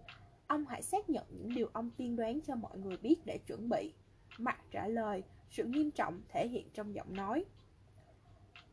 ông 0.47 0.65
hãy 0.65 0.81
xác 0.81 1.09
nhận 1.09 1.25
những 1.29 1.55
điều 1.55 1.69
ông 1.73 1.89
tiên 1.97 2.15
đoán 2.15 2.39
cho 2.41 2.55
mọi 2.55 2.77
người 2.77 2.97
biết 2.97 3.15
để 3.25 3.39
chuẩn 3.47 3.69
bị. 3.69 3.93
Mặt 4.37 4.59
trả 4.71 4.87
lời, 4.87 5.23
sự 5.49 5.63
nghiêm 5.63 5.91
trọng 5.91 6.21
thể 6.29 6.47
hiện 6.47 6.69
trong 6.73 6.95
giọng 6.95 7.15
nói. 7.15 7.45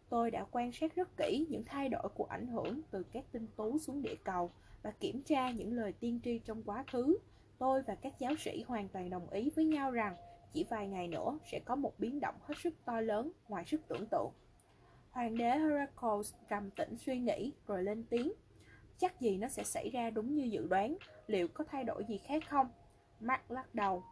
Tôi 0.09 0.31
đã 0.31 0.45
quan 0.51 0.73
sát 0.73 0.95
rất 0.95 1.17
kỹ 1.17 1.47
những 1.51 1.65
thay 1.65 1.89
đổi 1.89 2.09
của 2.15 2.25
ảnh 2.25 2.47
hưởng 2.47 2.81
từ 2.91 3.03
các 3.13 3.25
tinh 3.33 3.47
tú 3.57 3.79
xuống 3.79 4.03
địa 4.03 4.15
cầu 4.25 4.51
và 4.83 4.91
kiểm 4.91 5.23
tra 5.23 5.51
những 5.51 5.73
lời 5.73 5.93
tiên 5.93 6.21
tri 6.25 6.39
trong 6.39 6.63
quá 6.63 6.85
khứ. 6.93 7.19
Tôi 7.59 7.83
và 7.83 7.95
các 7.95 8.13
giáo 8.19 8.33
sĩ 8.39 8.65
hoàn 8.67 8.89
toàn 8.89 9.11
đồng 9.11 9.31
ý 9.31 9.51
với 9.57 9.65
nhau 9.65 9.91
rằng 9.91 10.17
chỉ 10.53 10.65
vài 10.71 10.89
ngày 10.89 11.09
nữa 11.09 11.39
sẽ 11.53 11.61
có 11.65 11.77
một 11.77 11.93
biến 11.99 12.21
động 12.21 12.35
hết 12.43 12.55
sức 12.59 12.75
to 12.85 13.01
lớn 13.01 13.33
ngoài 13.49 13.65
sức 13.67 13.81
tưởng 13.89 14.07
tượng. 14.11 14.31
Hoàng 15.11 15.37
đế 15.37 15.59
Heracles 15.59 16.35
trầm 16.49 16.71
tĩnh 16.71 16.97
suy 16.99 17.19
nghĩ 17.19 17.53
rồi 17.67 17.83
lên 17.83 18.05
tiếng 18.11 18.33
chắc 18.99 19.21
gì 19.21 19.37
nó 19.37 19.49
sẽ 19.49 19.65
xảy 19.65 19.91
ra 19.91 20.11
đúng 20.11 20.35
như 20.35 20.45
dự 20.45 20.67
đoán, 20.67 20.97
liệu 21.27 21.49
có 21.49 21.65
thay 21.65 21.85
đổi 21.85 22.05
gì 22.09 22.19
khác 22.19 22.43
không 22.49 22.69
mark 23.21 23.51
lắc 23.51 23.75
đầu 23.75 24.03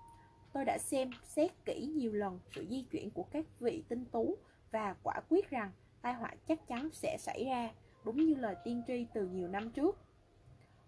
tôi 0.52 0.64
đã 0.64 0.78
xem 0.78 1.10
xét 1.24 1.50
kỹ 1.64 1.92
nhiều 1.96 2.12
lần 2.12 2.38
sự 2.54 2.66
di 2.70 2.82
chuyển 2.90 3.10
của 3.10 3.22
các 3.22 3.44
vị 3.60 3.84
tinh 3.88 4.04
tú 4.04 4.36
và 4.70 4.96
quả 5.02 5.20
quyết 5.28 5.50
rằng 5.50 5.70
tai 6.02 6.14
họa 6.14 6.30
chắc 6.48 6.68
chắn 6.68 6.88
sẽ 6.92 7.16
xảy 7.18 7.44
ra, 7.44 7.70
đúng 8.04 8.16
như 8.16 8.34
lời 8.34 8.54
tiên 8.64 8.82
tri 8.86 9.06
từ 9.14 9.26
nhiều 9.26 9.48
năm 9.48 9.70
trước 9.70 9.98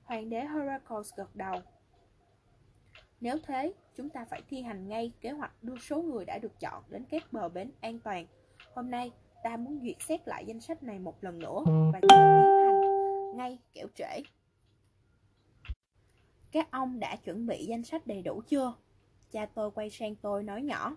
hoàng 0.04 0.28
đế 0.30 0.40
Heracles 0.40 1.14
gật 1.16 1.36
đầu 1.36 1.60
nếu 3.24 3.38
thế, 3.46 3.74
chúng 3.96 4.08
ta 4.10 4.24
phải 4.24 4.42
thi 4.48 4.62
hành 4.62 4.88
ngay 4.88 5.12
kế 5.20 5.30
hoạch 5.30 5.62
đưa 5.62 5.76
số 5.76 6.02
người 6.02 6.24
đã 6.24 6.38
được 6.38 6.60
chọn 6.60 6.82
đến 6.88 7.04
các 7.10 7.32
bờ 7.32 7.48
bến 7.48 7.70
an 7.80 7.98
toàn 7.98 8.26
hôm 8.74 8.90
nay, 8.90 9.12
ta 9.44 9.56
muốn 9.56 9.80
duyệt 9.82 9.96
xét 10.00 10.28
lại 10.28 10.44
danh 10.46 10.60
sách 10.60 10.82
này 10.82 10.98
một 10.98 11.24
lần 11.24 11.38
nữa 11.38 11.62
và 11.92 12.00
tiến 12.02 12.18
hành 12.66 13.36
ngay 13.36 13.58
kẻo 13.72 13.86
trễ. 13.94 14.22
Các 16.52 16.70
ông 16.70 17.00
đã 17.00 17.16
chuẩn 17.16 17.46
bị 17.46 17.66
danh 17.66 17.84
sách 17.84 18.06
đầy 18.06 18.22
đủ 18.22 18.42
chưa? 18.48 18.74
Cha 19.30 19.46
tôi 19.46 19.70
quay 19.70 19.90
sang 19.90 20.14
tôi 20.16 20.42
nói 20.42 20.62
nhỏ. 20.62 20.96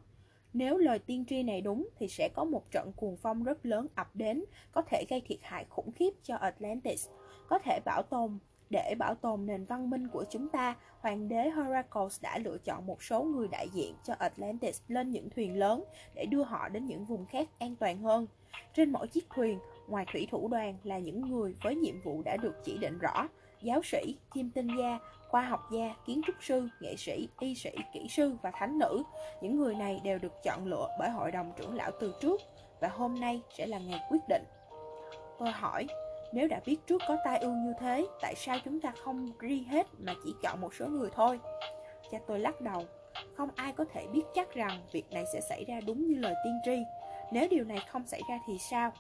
Nếu 0.58 0.78
lời 0.78 1.00
tiên 1.00 1.26
tri 1.26 1.44
này 1.44 1.62
đúng 1.62 1.88
thì 2.00 2.08
sẽ 2.08 2.30
có 2.34 2.44
một 2.44 2.72
trận 2.72 2.92
cuồng 2.96 3.18
phong 3.18 3.44
rất 3.44 3.66
lớn 3.66 3.88
ập 3.96 4.16
đến, 4.16 4.44
có 4.72 4.82
thể 4.82 5.06
gây 5.10 5.22
thiệt 5.22 5.40
hại 5.42 5.66
khủng 5.70 5.92
khiếp 5.92 6.10
cho 6.24 6.36
Atlantis, 6.36 7.08
có 7.50 7.60
thể 7.60 7.80
bảo 7.86 8.04
tồn 8.04 8.38
để 8.70 8.96
bảo 9.00 9.16
tồn 9.16 9.46
nền 9.46 9.66
văn 9.66 9.90
minh 9.90 10.08
của 10.08 10.26
chúng 10.30 10.50
ta, 10.50 10.76
hoàng 11.00 11.30
đế 11.30 11.50
Heracles 11.50 12.22
đã 12.22 12.38
lựa 12.38 12.58
chọn 12.58 12.86
một 12.86 13.04
số 13.04 13.24
người 13.24 13.48
đại 13.48 13.68
diện 13.74 13.94
cho 14.04 14.14
Atlantis 14.20 14.82
lên 14.88 15.12
những 15.12 15.30
thuyền 15.30 15.60
lớn 15.60 15.84
để 16.16 16.26
đưa 16.26 16.44
họ 16.44 16.70
đến 16.70 16.86
những 16.86 17.06
vùng 17.06 17.26
khác 17.26 17.50
an 17.60 17.76
toàn 17.76 18.02
hơn. 18.02 18.28
Trên 18.74 18.92
mỗi 18.92 19.08
chiếc 19.08 19.30
thuyền, 19.30 19.60
ngoài 19.88 20.06
thủy 20.12 20.28
thủ 20.32 20.48
đoàn 20.48 20.78
là 20.84 21.00
những 21.00 21.22
người 21.22 21.56
với 21.64 21.76
nhiệm 21.76 22.02
vụ 22.02 22.22
đã 22.26 22.38
được 22.38 22.56
chỉ 22.64 22.78
định 22.78 22.98
rõ, 23.00 23.28
giáo 23.62 23.82
sĩ, 23.84 24.18
chiêm 24.36 24.50
tinh 24.50 24.68
gia, 24.80 25.00
khoa 25.30 25.42
học 25.42 25.72
gia, 25.72 25.96
kiến 26.06 26.22
trúc 26.28 26.36
sư, 26.42 26.68
nghệ 26.82 26.96
sĩ, 26.98 27.30
y 27.40 27.56
sĩ, 27.56 27.72
kỹ 27.94 28.08
sư 28.10 28.36
và 28.42 28.52
thánh 28.52 28.80
nữ. 28.80 29.04
Những 29.42 29.58
người 29.58 29.76
này 29.76 30.02
đều 30.04 30.20
được 30.20 30.44
chọn 30.44 30.66
lựa 30.66 30.88
bởi 31.00 31.10
hội 31.10 31.32
đồng 31.32 31.52
trưởng 31.58 31.76
lão 31.76 31.92
từ 32.00 32.14
trước 32.22 32.42
và 32.82 32.88
hôm 32.88 33.20
nay 33.20 33.42
sẽ 33.58 33.66
là 33.66 33.80
ngày 33.80 34.00
quyết 34.10 34.22
định. 34.30 34.44
Tôi 35.40 35.52
hỏi, 35.52 35.88
Nếu 36.32 36.48
đã 36.48 36.60
biết 36.66 36.78
trước 36.88 37.02
có 37.08 37.18
tai 37.26 37.40
ương 37.40 37.64
như 37.66 37.74
thế, 37.80 38.08
tại 38.22 38.34
sao 38.36 38.58
chúng 38.66 38.80
ta 38.80 38.94
không 39.04 39.32
ri 39.42 39.64
hết 39.70 39.88
mà 40.00 40.14
chỉ 40.24 40.34
chọn 40.44 40.62
một 40.62 40.74
số 40.74 40.88
người 40.88 41.10
thôi? 41.16 41.40
Cha 42.12 42.18
tôi 42.28 42.40
lắc 42.40 42.62
đầu. 42.62 42.84
Không 43.38 43.50
ai 43.56 43.74
có 43.74 43.86
thể 43.94 44.08
biết 44.08 44.24
chắc 44.34 44.54
rằng 44.54 44.82
việc 44.92 45.12
này 45.12 45.24
sẽ 45.34 45.42
xảy 45.42 45.66
ra 45.66 45.80
đúng 45.88 46.08
như 46.08 46.16
lời 46.16 46.34
tiên 46.44 46.60
tri. 46.66 46.78
Nếu 47.32 47.48
điều 47.50 47.64
này 47.64 47.80
không 47.90 48.08
xảy 48.08 48.22
ra 48.30 48.40
thì 48.48 48.58
sao? 48.72 48.92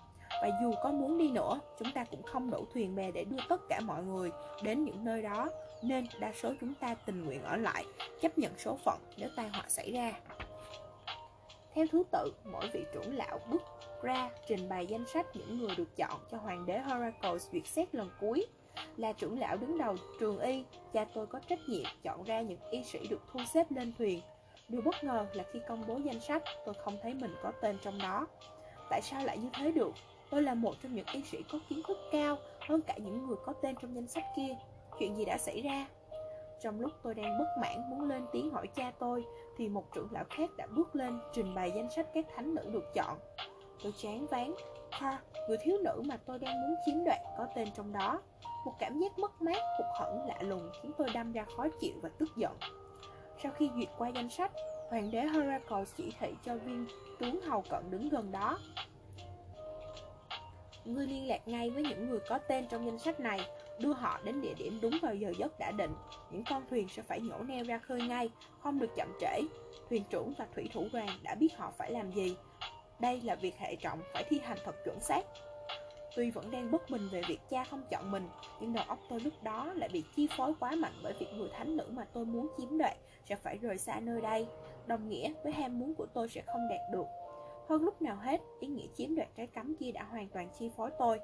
Và 0.41 0.49
dù 0.61 0.73
có 0.83 0.91
muốn 0.91 1.17
đi 1.17 1.31
nữa, 1.31 1.59
chúng 1.79 1.91
ta 1.95 2.03
cũng 2.11 2.23
không 2.23 2.49
đổ 2.49 2.65
thuyền 2.73 2.95
bè 2.95 3.11
để 3.11 3.23
đưa 3.23 3.37
tất 3.49 3.61
cả 3.69 3.79
mọi 3.79 4.03
người 4.03 4.29
đến 4.63 4.83
những 4.83 5.05
nơi 5.05 5.21
đó. 5.21 5.49
Nên 5.81 6.05
đa 6.19 6.33
số 6.33 6.53
chúng 6.61 6.73
ta 6.73 6.95
tình 7.05 7.25
nguyện 7.25 7.43
ở 7.43 7.55
lại, 7.55 7.85
chấp 8.21 8.37
nhận 8.37 8.51
số 8.57 8.77
phận 8.85 8.99
nếu 9.17 9.29
tai 9.35 9.49
họa 9.49 9.63
xảy 9.67 9.91
ra. 9.91 10.13
Theo 11.73 11.85
thứ 11.91 12.03
tự, 12.11 12.33
mỗi 12.51 12.69
vị 12.73 12.85
trưởng 12.93 13.17
lão 13.17 13.39
bước 13.49 13.61
ra 14.01 14.29
trình 14.47 14.69
bày 14.69 14.87
danh 14.87 15.07
sách 15.07 15.25
những 15.35 15.59
người 15.59 15.75
được 15.75 15.95
chọn 15.95 16.19
cho 16.31 16.37
hoàng 16.37 16.65
đế 16.65 16.79
Horacles 16.79 17.51
duyệt 17.51 17.67
xét 17.67 17.95
lần 17.95 18.09
cuối. 18.19 18.45
Là 18.97 19.13
trưởng 19.13 19.39
lão 19.39 19.57
đứng 19.57 19.77
đầu 19.77 19.95
trường 20.19 20.39
y, 20.39 20.63
cha 20.93 21.05
tôi 21.13 21.27
có 21.27 21.39
trách 21.39 21.59
nhiệm 21.67 21.85
chọn 22.03 22.23
ra 22.23 22.41
những 22.41 22.59
y 22.71 22.83
sĩ 22.83 23.07
được 23.07 23.21
thu 23.33 23.39
xếp 23.53 23.71
lên 23.71 23.93
thuyền. 23.97 24.21
Điều 24.69 24.81
bất 24.81 25.03
ngờ 25.03 25.25
là 25.33 25.43
khi 25.53 25.59
công 25.67 25.83
bố 25.87 25.99
danh 26.05 26.19
sách, 26.19 26.43
tôi 26.65 26.75
không 26.83 26.97
thấy 27.03 27.13
mình 27.13 27.35
có 27.43 27.51
tên 27.61 27.77
trong 27.83 27.97
đó. 27.97 28.27
Tại 28.89 29.01
sao 29.01 29.25
lại 29.25 29.37
như 29.37 29.49
thế 29.53 29.71
được? 29.71 29.91
Tôi 30.29 30.41
là 30.41 30.53
một 30.53 30.75
trong 30.83 30.95
những 30.95 31.05
y 31.11 31.23
sĩ 31.23 31.37
có 31.51 31.59
kiến 31.69 31.81
thức 31.87 31.97
cao 32.11 32.37
hơn 32.59 32.81
cả 32.81 32.93
những 32.97 33.27
người 33.27 33.37
có 33.45 33.53
tên 33.53 33.75
trong 33.81 33.95
danh 33.95 34.07
sách 34.07 34.23
kia. 34.35 34.55
Chuyện 34.99 35.15
gì 35.17 35.25
đã 35.25 35.37
xảy 35.37 35.61
ra? 35.61 35.87
Trong 36.61 36.79
lúc 36.79 36.91
tôi 37.03 37.13
đang 37.13 37.37
bất 37.37 37.47
mãn 37.61 37.89
muốn 37.89 38.09
lên 38.09 38.25
tiếng 38.31 38.49
hỏi 38.49 38.67
cha 38.67 38.91
tôi, 38.99 39.25
thì 39.57 39.69
một 39.69 39.93
trưởng 39.93 40.07
lão 40.11 40.23
khác 40.29 40.49
đã 40.57 40.67
bước 40.75 40.95
lên 40.95 41.19
trình 41.33 41.55
bày 41.55 41.71
danh 41.75 41.89
sách 41.89 42.07
các 42.13 42.25
thánh 42.35 42.55
nữ 42.55 42.69
được 42.71 42.93
chọn. 42.93 43.17
Tôi 43.83 43.93
chán 43.97 44.25
ván, 44.27 44.53
ha, 44.91 45.21
người 45.47 45.57
thiếu 45.57 45.77
nữ 45.83 46.01
mà 46.05 46.17
tôi 46.25 46.39
đang 46.39 46.61
muốn 46.61 46.75
chiếm 46.85 47.03
đoạt 47.05 47.19
có 47.37 47.47
tên 47.55 47.67
trong 47.75 47.93
đó. 47.93 48.21
Một 48.65 48.73
cảm 48.79 48.99
giác 48.99 49.19
mất 49.19 49.41
mát, 49.41 49.61
hụt 49.77 49.87
hẫng 49.99 50.27
lạ 50.27 50.37
lùng 50.41 50.69
khiến 50.81 50.91
tôi 50.97 51.07
đâm 51.13 51.31
ra 51.31 51.45
khó 51.57 51.67
chịu 51.81 51.93
và 52.01 52.09
tức 52.17 52.29
giận. 52.35 52.57
Sau 53.43 53.51
khi 53.51 53.69
duyệt 53.75 53.89
qua 53.97 54.09
danh 54.09 54.29
sách, 54.29 54.51
hoàng 54.89 55.11
đế 55.11 55.21
Heracles 55.21 55.93
chỉ 55.97 56.13
thị 56.19 56.33
cho 56.45 56.55
viên 56.55 56.87
tướng 57.19 57.41
hầu 57.41 57.63
cận 57.69 57.91
đứng 57.91 58.09
gần 58.09 58.31
đó. 58.31 58.57
Ngươi 60.85 61.07
liên 61.07 61.27
lạc 61.27 61.47
ngay 61.47 61.69
với 61.69 61.83
những 61.83 62.09
người 62.09 62.19
có 62.29 62.37
tên 62.37 62.67
trong 62.67 62.85
danh 62.85 62.99
sách 62.99 63.19
này, 63.19 63.39
đưa 63.79 63.93
họ 63.93 64.19
đến 64.23 64.41
địa 64.41 64.53
điểm 64.53 64.79
đúng 64.81 64.97
vào 65.01 65.15
giờ 65.15 65.33
giấc 65.37 65.59
đã 65.59 65.71
định. 65.71 65.93
Những 66.31 66.43
con 66.49 66.63
thuyền 66.69 66.87
sẽ 66.87 67.03
phải 67.03 67.21
nhổ 67.21 67.37
neo 67.37 67.63
ra 67.63 67.77
khơi 67.77 68.01
ngay, 68.01 68.29
không 68.59 68.79
được 68.79 68.95
chậm 68.95 69.07
trễ. 69.19 69.41
Thuyền 69.89 70.03
trưởng 70.09 70.33
và 70.37 70.47
thủy 70.55 70.69
thủ 70.73 70.87
đoàn 70.93 71.09
đã 71.23 71.35
biết 71.35 71.57
họ 71.57 71.71
phải 71.77 71.91
làm 71.91 72.11
gì. 72.11 72.35
Đây 72.99 73.21
là 73.21 73.35
việc 73.35 73.57
hệ 73.57 73.75
trọng, 73.75 73.99
phải 74.13 74.23
thi 74.29 74.39
hành 74.43 74.57
thật 74.65 74.75
chuẩn 74.85 74.99
xác. 75.01 75.21
Tuy 76.15 76.31
vẫn 76.31 76.51
đang 76.51 76.71
bất 76.71 76.89
bình 76.89 77.09
về 77.11 77.21
việc 77.27 77.39
cha 77.49 77.63
không 77.63 77.83
chọn 77.91 78.11
mình, 78.11 78.27
nhưng 78.59 78.73
đầu 78.73 78.85
óc 78.87 78.99
tôi 79.09 79.19
lúc 79.19 79.33
đó 79.43 79.73
lại 79.75 79.89
bị 79.93 80.03
chi 80.15 80.27
phối 80.37 80.53
quá 80.59 80.71
mạnh 80.75 80.93
bởi 81.03 81.13
việc 81.19 81.27
người 81.33 81.49
thánh 81.53 81.77
nữ 81.77 81.85
mà 81.91 82.05
tôi 82.13 82.25
muốn 82.25 82.47
chiếm 82.57 82.77
đoạt 82.77 82.97
sẽ 83.29 83.35
phải 83.35 83.57
rời 83.57 83.77
xa 83.77 83.99
nơi 83.99 84.21
đây. 84.21 84.47
Đồng 84.87 85.09
nghĩa 85.09 85.33
với 85.43 85.51
ham 85.51 85.79
muốn 85.79 85.95
của 85.95 86.05
tôi 86.13 86.29
sẽ 86.29 86.41
không 86.45 86.67
đạt 86.69 86.79
được. 86.91 87.05
Hơn 87.69 87.83
lúc 87.83 88.01
nào 88.01 88.15
hết, 88.15 88.41
ý 88.59 88.67
nghĩa 88.67 88.87
chiếm 88.95 89.15
đoạt 89.15 89.27
trái 89.37 89.47
cấm 89.47 89.75
kia 89.75 89.91
đã 89.91 90.03
hoàn 90.03 90.27
toàn 90.29 90.49
chi 90.59 90.69
phối 90.77 90.89
tôi. 90.99 91.19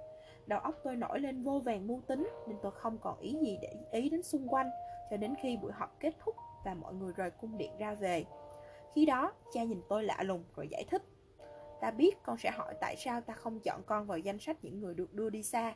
Đầu 0.47 0.59
óc 0.59 0.75
tôi 0.83 0.95
nổi 0.95 1.19
lên 1.19 1.43
vô 1.43 1.59
vàng 1.59 1.87
mưu 1.87 2.01
tính 2.07 2.29
nên 2.47 2.57
tôi 2.61 2.71
không 2.71 2.97
còn 2.97 3.19
ý 3.19 3.37
gì 3.41 3.57
để 3.61 3.73
ý 3.91 4.09
đến 4.09 4.23
xung 4.23 4.47
quanh 4.47 4.69
cho 5.09 5.17
đến 5.17 5.33
khi 5.41 5.57
buổi 5.57 5.71
họp 5.71 5.99
kết 5.99 6.13
thúc 6.19 6.35
và 6.65 6.73
mọi 6.73 6.93
người 6.93 7.13
rời 7.15 7.31
cung 7.31 7.57
điện 7.57 7.71
ra 7.77 7.95
về. 7.95 8.25
Khi 8.95 9.05
đó, 9.05 9.33
cha 9.53 9.63
nhìn 9.63 9.81
tôi 9.89 10.03
lạ 10.03 10.23
lùng 10.23 10.43
rồi 10.55 10.67
giải 10.67 10.85
thích. 10.89 11.03
Ta 11.81 11.91
biết 11.91 12.23
con 12.23 12.37
sẽ 12.37 12.51
hỏi 12.51 12.75
tại 12.81 12.95
sao 12.97 13.21
ta 13.21 13.33
không 13.33 13.59
chọn 13.59 13.81
con 13.85 14.07
vào 14.07 14.17
danh 14.17 14.39
sách 14.39 14.63
những 14.63 14.79
người 14.79 14.93
được 14.93 15.13
đưa 15.13 15.29
đi 15.29 15.43
xa. 15.43 15.75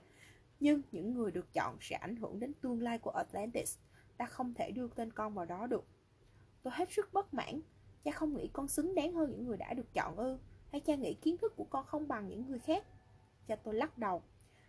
Nhưng 0.59 0.81
những 0.91 1.13
người 1.13 1.31
được 1.31 1.53
chọn 1.53 1.77
sẽ 1.81 1.95
ảnh 1.95 2.15
hưởng 2.15 2.39
đến 2.39 2.53
tương 2.53 2.81
lai 2.81 2.97
của 2.97 3.09
Atlantis. 3.09 3.77
Ta 4.17 4.25
không 4.25 4.53
thể 4.53 4.71
đưa 4.71 4.87
tên 4.87 5.13
con 5.13 5.33
vào 5.33 5.45
đó 5.45 5.67
được. 5.67 5.85
Tôi 6.63 6.73
hết 6.75 6.91
sức 6.91 7.13
bất 7.13 7.33
mãn. 7.33 7.61
Cha 8.03 8.11
không 8.11 8.33
nghĩ 8.33 8.49
con 8.53 8.67
xứng 8.67 8.95
đáng 8.95 9.13
hơn 9.13 9.31
những 9.31 9.45
người 9.45 9.57
đã 9.57 9.73
được 9.73 9.93
chọn 9.93 10.17
ư. 10.17 10.37
Hay 10.71 10.81
cha 10.81 10.95
nghĩ 10.95 11.13
kiến 11.13 11.37
thức 11.37 11.53
của 11.55 11.63
con 11.63 11.85
không 11.85 12.07
bằng 12.07 12.27
những 12.27 12.47
người 12.47 12.59
khác? 12.59 12.83
Cha 13.47 13.55
tôi 13.55 13.73
lắc 13.73 13.97
đầu. 13.97 14.21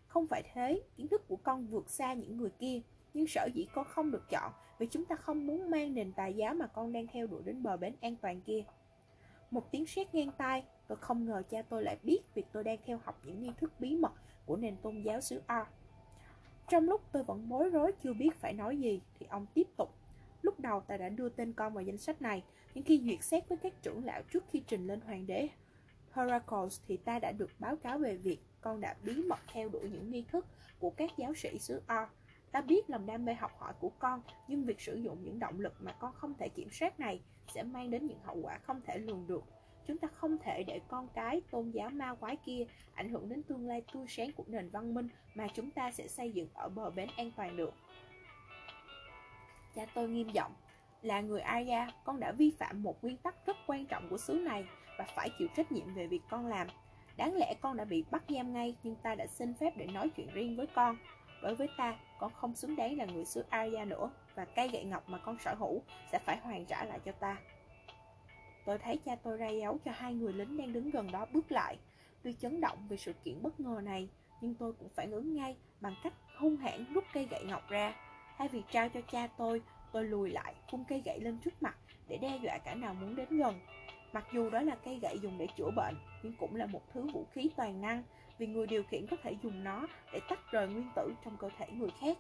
Không 0.09 0.27
phải 0.27 0.43
thế, 0.55 0.83
kiến 0.97 1.09
thức 1.09 1.29
của 1.29 1.37
con 1.37 1.67
vượt 1.67 1.91
xa 1.91 2.15
những 2.15 2.37
người 2.37 2.51
kia. 2.51 2.81
Nhưng 3.15 3.27
sở 3.27 3.49
dĩ 3.55 3.67
con 3.75 3.85
không 3.85 4.11
được 4.11 4.31
chọn 4.31 4.53
vì 4.79 4.87
chúng 4.87 5.05
ta 5.05 5.17
không 5.17 5.47
muốn 5.47 5.71
mang 5.71 5.95
nền 5.95 6.13
tài 6.13 6.35
giáo 6.35 6.55
mà 6.55 6.67
con 6.67 6.93
đang 6.93 7.07
theo 7.07 7.27
đuổi 7.27 7.43
đến 7.45 7.63
bờ 7.63 7.77
bến 7.77 7.95
an 8.01 8.17
toàn 8.17 8.41
kia. 8.41 8.65
Một 9.51 9.71
tiếng 9.71 9.87
sét 9.87 10.15
ngang 10.15 10.31
tai, 10.39 10.65
tôi 10.89 10.99
không 11.01 11.25
ngờ 11.25 11.43
cha 11.51 11.63
tôi 11.63 11.83
lại 11.83 11.97
biết 12.03 12.21
việc 12.35 12.47
tôi 12.53 12.65
đang 12.65 12.79
theo 12.87 13.01
học 13.05 13.21
những 13.25 13.43
nghi 13.43 13.51
thức 13.61 13.73
bí 13.79 13.97
mật 13.97 14.13
của 14.47 14.57
nền 14.57 14.77
tôn 14.77 15.03
giáo 15.03 15.21
xứ 15.21 15.43
A. 15.47 15.67
Trong 16.69 16.85
lúc 16.85 17.01
tôi 17.13 17.25
vẫn 17.25 17.49
bối 17.49 17.71
rối 17.71 17.93
chưa 18.03 18.13
biết 18.13 18.31
phải 18.41 18.53
nói 18.53 18.77
gì 18.77 19.01
thì 19.19 19.27
ông 19.31 19.47
tiếp 19.55 19.67
tục. 19.77 19.89
Lúc 20.43 20.61
đầu 20.61 20.81
ta 20.81 20.97
đã 20.97 21.09
đưa 21.09 21.29
tên 21.29 21.53
con 21.53 21.75
vào 21.75 21.83
danh 21.83 21.99
sách 21.99 22.23
này, 22.23 22.43
nhưng 22.75 22.85
khi 22.85 23.01
duyệt 23.05 23.25
xét 23.25 23.49
với 23.49 23.59
các 23.59 23.83
trưởng 23.83 24.05
lão 24.05 24.23
trước 24.23 24.45
khi 24.51 24.63
trình 24.67 24.87
lên 24.87 25.01
hoàng 25.01 25.27
đế 25.27 25.49
Heracles 26.13 26.81
thì 26.89 26.97
ta 26.97 27.19
đã 27.19 27.33
được 27.33 27.51
báo 27.59 27.77
cáo 27.77 27.99
về 27.99 28.17
việc 28.17 28.39
con 28.61 28.81
đã 28.81 28.95
bí 29.03 29.23
mật 29.23 29.39
theo 29.53 29.69
đuổi 29.69 29.91
những 29.91 30.11
nghi 30.11 30.25
thức 30.33 30.47
của 30.79 30.91
các 30.91 31.11
giáo 31.17 31.35
sĩ 31.35 31.59
xứ 31.59 31.83
O. 31.87 32.07
Ta 32.53 32.61
biết 32.61 32.91
lòng 32.91 33.07
đam 33.07 33.25
mê 33.25 33.35
học 33.35 33.53
hỏi 33.59 33.73
của 33.81 33.91
con, 33.99 34.23
nhưng 34.49 34.65
việc 34.65 34.81
sử 34.81 34.97
dụng 34.97 35.19
những 35.23 35.39
động 35.39 35.61
lực 35.61 35.75
mà 35.81 35.93
con 35.93 36.13
không 36.15 36.35
thể 36.39 36.49
kiểm 36.49 36.71
soát 36.71 37.01
này 37.01 37.21
sẽ 37.55 37.63
mang 37.63 37.91
đến 37.91 38.07
những 38.07 38.21
hậu 38.25 38.37
quả 38.43 38.59
không 38.59 38.81
thể 38.87 38.99
lường 38.99 39.27
được. 39.27 39.45
Chúng 39.87 39.99
ta 39.99 40.09
không 40.15 40.39
thể 40.39 40.65
để 40.67 40.81
con 40.89 41.09
cái 41.15 41.43
tôn 41.51 41.71
giáo 41.71 41.91
ma 41.91 42.15
quái 42.15 42.37
kia 42.37 42.67
ảnh 42.95 43.11
hưởng 43.11 43.29
đến 43.29 43.43
tương 43.43 43.67
lai 43.67 43.83
tươi 43.93 44.07
sáng 44.09 44.33
của 44.33 44.45
nền 44.47 44.71
văn 44.71 44.95
minh 44.95 45.09
mà 45.35 45.49
chúng 45.55 45.71
ta 45.71 45.91
sẽ 45.91 46.09
xây 46.09 46.33
dựng 46.33 46.49
ở 46.55 46.69
bờ 46.69 46.91
bến 46.91 47.09
an 47.17 47.31
toàn 47.37 47.57
được. 47.57 47.75
Cha 49.75 49.87
tôi 49.95 50.09
nghiêm 50.09 50.29
giọng, 50.29 50.53
là 51.03 51.21
người 51.21 51.41
Aya, 51.41 51.91
con 52.05 52.21
đã 52.21 52.33
vi 52.33 52.53
phạm 52.59 52.83
một 52.83 53.05
nguyên 53.05 53.17
tắc 53.17 53.47
rất 53.47 53.57
quan 53.67 53.87
trọng 53.87 54.09
của 54.11 54.19
xứ 54.19 54.35
này 54.35 54.69
và 54.99 55.07
phải 55.17 55.31
chịu 55.39 55.49
trách 55.57 55.73
nhiệm 55.73 55.95
về 55.95 56.07
việc 56.07 56.23
con 56.31 56.47
làm. 56.47 56.67
Đáng 57.19 57.37
lẽ 57.37 57.55
con 57.61 57.77
đã 57.77 57.85
bị 57.85 58.05
bắt 58.11 58.23
giam 58.29 58.53
ngay, 58.53 58.77
nhưng 58.83 58.95
ta 58.95 59.15
đã 59.15 59.27
xin 59.27 59.55
phép 59.55 59.73
để 59.77 59.87
nói 59.87 60.11
chuyện 60.17 60.29
riêng 60.33 60.57
với 60.57 60.67
con. 60.67 60.97
Đối 61.43 61.55
với 61.55 61.69
ta, 61.77 61.99
con 62.19 62.33
không 62.33 62.55
xứng 62.55 62.77
đáng 62.77 62.97
là 62.97 63.05
người 63.05 63.25
xứ 63.25 63.45
Arya 63.51 63.85
nữa, 63.85 64.11
và 64.35 64.45
cây 64.45 64.69
gậy 64.69 64.85
ngọc 64.85 65.09
mà 65.09 65.19
con 65.19 65.39
sở 65.39 65.55
hữu 65.55 65.83
sẽ 66.13 66.19
phải 66.19 66.37
hoàn 66.37 66.65
trả 66.67 66.85
lại 66.85 67.01
cho 67.05 67.13
ta. 67.13 67.37
Tôi 68.67 68.79
thấy 68.79 68.99
cha 69.05 69.17
tôi 69.23 69.37
ra 69.37 69.49
dấu 69.49 69.79
cho 69.85 69.91
hai 69.95 70.15
người 70.15 70.33
lính 70.33 70.57
đang 70.57 70.73
đứng 70.73 70.91
gần 70.91 71.13
đó 71.13 71.27
bước 71.33 71.53
lại. 71.53 71.77
Tuy 72.23 72.33
chấn 72.33 72.61
động 72.61 72.79
vì 72.89 72.97
sự 72.97 73.13
kiện 73.13 73.43
bất 73.43 73.61
ngờ 73.61 73.81
này, 73.85 74.09
nhưng 74.41 74.55
tôi 74.55 74.73
cũng 74.73 74.89
phản 74.89 75.11
ứng 75.11 75.35
ngay 75.35 75.57
bằng 75.81 75.95
cách 76.03 76.13
hung 76.39 76.57
hãn 76.57 76.85
rút 76.95 77.05
cây 77.13 77.29
gậy 77.31 77.45
ngọc 77.45 77.69
ra. 77.69 77.95
Thay 78.39 78.49
vì 78.49 78.63
trao 78.71 78.89
cho 78.89 79.01
cha 79.01 79.27
tôi, 79.27 79.63
tôi 79.93 80.05
lùi 80.05 80.31
lại, 80.31 80.55
vung 80.71 80.85
cây 80.85 81.03
gậy 81.05 81.21
lên 81.21 81.39
trước 81.39 81.63
mặt 81.63 81.77
để 82.09 82.19
đe 82.19 82.39
dọa 82.43 82.59
cả 82.59 82.75
nào 82.75 82.95
muốn 82.95 83.17
đến 83.17 83.29
gần. 83.29 83.61
Mặc 84.13 84.27
dù 84.33 84.51
đó 84.51 84.63
là 84.63 84.77
cây 84.85 84.99
gậy 85.03 85.19
dùng 85.23 85.39
để 85.39 85.47
chữa 85.57 85.71
bệnh, 85.77 85.95
nhưng 86.23 86.33
cũng 86.39 86.57
là 86.57 86.67
một 86.67 86.83
thứ 86.93 87.07
vũ 87.13 87.27
khí 87.33 87.51
toàn 87.57 87.81
năng 87.81 88.03
vì 88.39 88.47
người 88.47 88.67
điều 88.67 88.83
khiển 88.83 89.07
có 89.07 89.17
thể 89.23 89.37
dùng 89.43 89.65
nó 89.65 89.87
để 90.13 90.21
tách 90.29 90.53
rời 90.53 90.69
nguyên 90.69 90.91
tử 90.97 91.15
trong 91.25 91.37
cơ 91.37 91.49
thể 91.59 91.67
người 91.73 91.91
khác. 92.01 92.19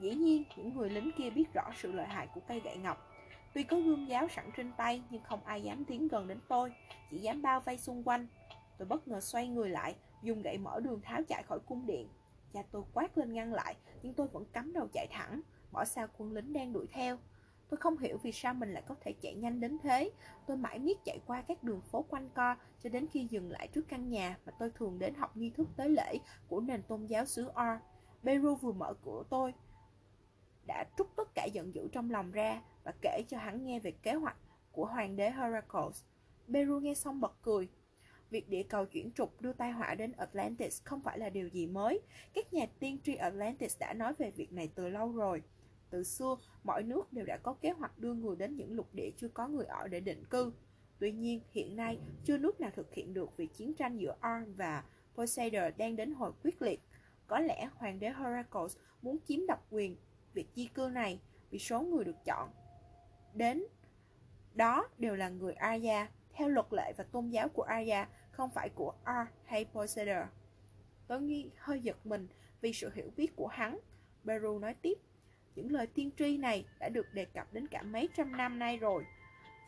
Dĩ 0.00 0.14
nhiên, 0.14 0.44
những 0.56 0.74
người 0.76 0.90
lính 0.90 1.10
kia 1.16 1.30
biết 1.30 1.44
rõ 1.54 1.62
sự 1.76 1.92
lợi 1.92 2.06
hại 2.06 2.26
của 2.34 2.40
cây 2.48 2.60
gậy 2.60 2.76
ngọc. 2.76 3.06
Tuy 3.54 3.62
có 3.62 3.80
gươm 3.80 4.06
giáo 4.06 4.28
sẵn 4.28 4.50
trên 4.56 4.72
tay, 4.76 5.02
nhưng 5.10 5.22
không 5.22 5.44
ai 5.44 5.62
dám 5.62 5.84
tiến 5.84 6.08
gần 6.08 6.28
đến 6.28 6.38
tôi, 6.48 6.72
chỉ 7.10 7.18
dám 7.18 7.42
bao 7.42 7.60
vây 7.60 7.78
xung 7.78 8.02
quanh. 8.02 8.26
Tôi 8.78 8.88
bất 8.88 9.08
ngờ 9.08 9.20
xoay 9.20 9.48
người 9.48 9.68
lại, 9.68 9.94
dùng 10.22 10.42
gậy 10.42 10.58
mở 10.58 10.80
đường 10.80 11.00
tháo 11.00 11.20
chạy 11.28 11.42
khỏi 11.42 11.58
cung 11.66 11.86
điện. 11.86 12.08
Cha 12.52 12.62
tôi 12.70 12.82
quát 12.94 13.18
lên 13.18 13.32
ngăn 13.32 13.52
lại, 13.52 13.76
nhưng 14.02 14.14
tôi 14.14 14.26
vẫn 14.26 14.44
cắm 14.52 14.72
đầu 14.72 14.88
chạy 14.92 15.06
thẳng, 15.10 15.40
bỏ 15.72 15.84
xa 15.84 16.06
quân 16.18 16.32
lính 16.32 16.52
đang 16.52 16.72
đuổi 16.72 16.86
theo. 16.92 17.18
Tôi 17.70 17.78
không 17.78 17.98
hiểu 17.98 18.18
vì 18.22 18.32
sao 18.32 18.54
mình 18.54 18.72
lại 18.72 18.82
có 18.88 18.94
thể 19.00 19.12
chạy 19.22 19.34
nhanh 19.34 19.60
đến 19.60 19.78
thế. 19.82 20.10
Tôi 20.46 20.56
mãi 20.56 20.78
miết 20.78 20.98
chạy 21.04 21.18
qua 21.26 21.42
các 21.42 21.62
đường 21.62 21.80
phố 21.80 22.04
quanh 22.08 22.28
co 22.34 22.56
cho 22.82 22.90
đến 22.90 23.06
khi 23.12 23.26
dừng 23.30 23.50
lại 23.50 23.68
trước 23.68 23.88
căn 23.88 24.10
nhà 24.10 24.38
mà 24.46 24.52
tôi 24.58 24.70
thường 24.74 24.98
đến 24.98 25.14
học 25.14 25.36
nghi 25.36 25.50
thức 25.50 25.68
tế 25.76 25.88
lễ 25.88 26.18
của 26.48 26.60
nền 26.60 26.82
tôn 26.82 27.06
giáo 27.06 27.24
xứ 27.24 27.50
R. 27.54 27.84
Beru 28.22 28.54
vừa 28.54 28.72
mở 28.72 28.94
cửa 29.04 29.22
tôi, 29.30 29.54
đã 30.66 30.84
trút 30.98 31.06
tất 31.16 31.34
cả 31.34 31.44
giận 31.52 31.74
dữ 31.74 31.88
trong 31.92 32.10
lòng 32.10 32.32
ra 32.32 32.62
và 32.84 32.92
kể 33.02 33.22
cho 33.28 33.38
hắn 33.38 33.64
nghe 33.64 33.80
về 33.80 33.90
kế 33.90 34.14
hoạch 34.14 34.36
của 34.72 34.86
hoàng 34.86 35.16
đế 35.16 35.30
Heracles. 35.30 36.04
Beru 36.46 36.80
nghe 36.80 36.94
xong 36.94 37.20
bật 37.20 37.32
cười. 37.42 37.68
Việc 38.30 38.48
địa 38.48 38.62
cầu 38.62 38.86
chuyển 38.86 39.12
trục 39.12 39.40
đưa 39.40 39.52
tai 39.52 39.72
họa 39.72 39.94
đến 39.94 40.12
Atlantis 40.12 40.84
không 40.84 41.02
phải 41.02 41.18
là 41.18 41.28
điều 41.30 41.48
gì 41.48 41.66
mới. 41.66 42.00
Các 42.34 42.52
nhà 42.54 42.66
tiên 42.78 42.98
tri 43.04 43.14
Atlantis 43.14 43.78
đã 43.78 43.92
nói 43.92 44.14
về 44.18 44.30
việc 44.30 44.52
này 44.52 44.70
từ 44.74 44.88
lâu 44.88 45.12
rồi. 45.12 45.42
Từ 45.90 46.02
xưa, 46.02 46.36
mọi 46.64 46.82
nước 46.82 47.12
đều 47.12 47.26
đã 47.26 47.36
có 47.36 47.54
kế 47.60 47.70
hoạch 47.70 47.98
đưa 47.98 48.14
người 48.14 48.36
đến 48.36 48.56
những 48.56 48.72
lục 48.72 48.88
địa 48.94 49.10
chưa 49.16 49.28
có 49.28 49.48
người 49.48 49.66
ở 49.66 49.88
để 49.88 50.00
định 50.00 50.24
cư. 50.30 50.52
Tuy 50.98 51.12
nhiên, 51.12 51.40
hiện 51.50 51.76
nay 51.76 51.98
chưa 52.24 52.38
nước 52.38 52.60
nào 52.60 52.70
thực 52.76 52.94
hiện 52.94 53.14
được 53.14 53.36
vì 53.36 53.46
chiến 53.46 53.74
tranh 53.74 53.98
giữa 53.98 54.14
Arn 54.20 54.54
và 54.54 54.84
Poseidon 55.14 55.72
đang 55.76 55.96
đến 55.96 56.12
hồi 56.12 56.32
quyết 56.42 56.62
liệt. 56.62 56.80
Có 57.26 57.38
lẽ 57.38 57.68
hoàng 57.74 57.98
đế 57.98 58.10
Heracles 58.10 58.76
muốn 59.02 59.18
chiếm 59.28 59.46
độc 59.46 59.66
quyền 59.70 59.96
việc 60.34 60.46
di 60.54 60.66
cư 60.66 60.90
này 60.92 61.20
vì 61.50 61.58
số 61.58 61.80
người 61.80 62.04
được 62.04 62.24
chọn 62.24 62.50
đến 63.34 63.64
đó 64.54 64.88
đều 64.98 65.16
là 65.16 65.28
người 65.28 65.52
Arya 65.52 66.08
theo 66.32 66.48
luật 66.48 66.66
lệ 66.70 66.92
và 66.96 67.04
tôn 67.04 67.30
giáo 67.30 67.48
của 67.48 67.62
Arya 67.62 68.08
không 68.30 68.50
phải 68.50 68.68
của 68.68 68.94
Ar 69.04 69.26
hay 69.44 69.64
Poseidon. 69.64 70.26
Tôi 71.06 71.20
nghi 71.20 71.50
hơi 71.56 71.80
giật 71.80 72.06
mình 72.06 72.28
vì 72.60 72.72
sự 72.72 72.90
hiểu 72.94 73.10
biết 73.16 73.36
của 73.36 73.46
hắn. 73.46 73.78
Beru 74.24 74.58
nói 74.58 74.74
tiếp, 74.82 74.98
những 75.54 75.72
lời 75.72 75.86
tiên 75.86 76.10
tri 76.18 76.36
này 76.36 76.64
đã 76.78 76.88
được 76.88 77.06
đề 77.14 77.24
cập 77.24 77.52
đến 77.52 77.66
cả 77.66 77.82
mấy 77.82 78.08
trăm 78.16 78.36
năm 78.36 78.58
nay 78.58 78.76
rồi, 78.76 79.04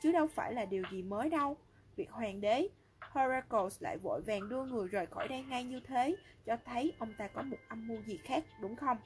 chứ 0.03 0.13
đâu 0.13 0.27
phải 0.27 0.55
là 0.55 0.65
điều 0.65 0.83
gì 0.93 1.03
mới 1.03 1.31
đâu. 1.31 1.57
Việc 1.97 2.11
hoàng 2.11 2.41
đế 2.41 2.69
Heracles 3.13 3.83
lại 3.83 3.99
vội 3.99 4.21
vàng 4.27 4.49
đưa 4.49 4.65
người 4.65 4.89
rời 4.89 5.07
khỏi 5.07 5.29
đây 5.29 5.43
ngay 5.43 5.65
như 5.65 5.81
thế, 5.81 6.17
cho 6.47 6.57
thấy 6.65 6.93
ông 6.99 7.15
ta 7.19 7.29
có 7.29 7.43
một 7.43 7.57
âm 7.69 7.89
mưu 7.89 8.03
gì 8.03 8.17
khác, 8.17 8.45
đúng 8.61 8.77
không? 8.77 8.97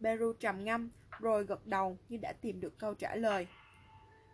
Beru 0.00 0.32
trầm 0.32 0.64
ngâm, 0.64 0.90
rồi 1.18 1.44
gật 1.44 1.66
đầu 1.66 1.96
như 2.08 2.16
đã 2.22 2.32
tìm 2.32 2.60
được 2.60 2.78
câu 2.78 2.94
trả 2.94 3.14
lời. 3.14 3.46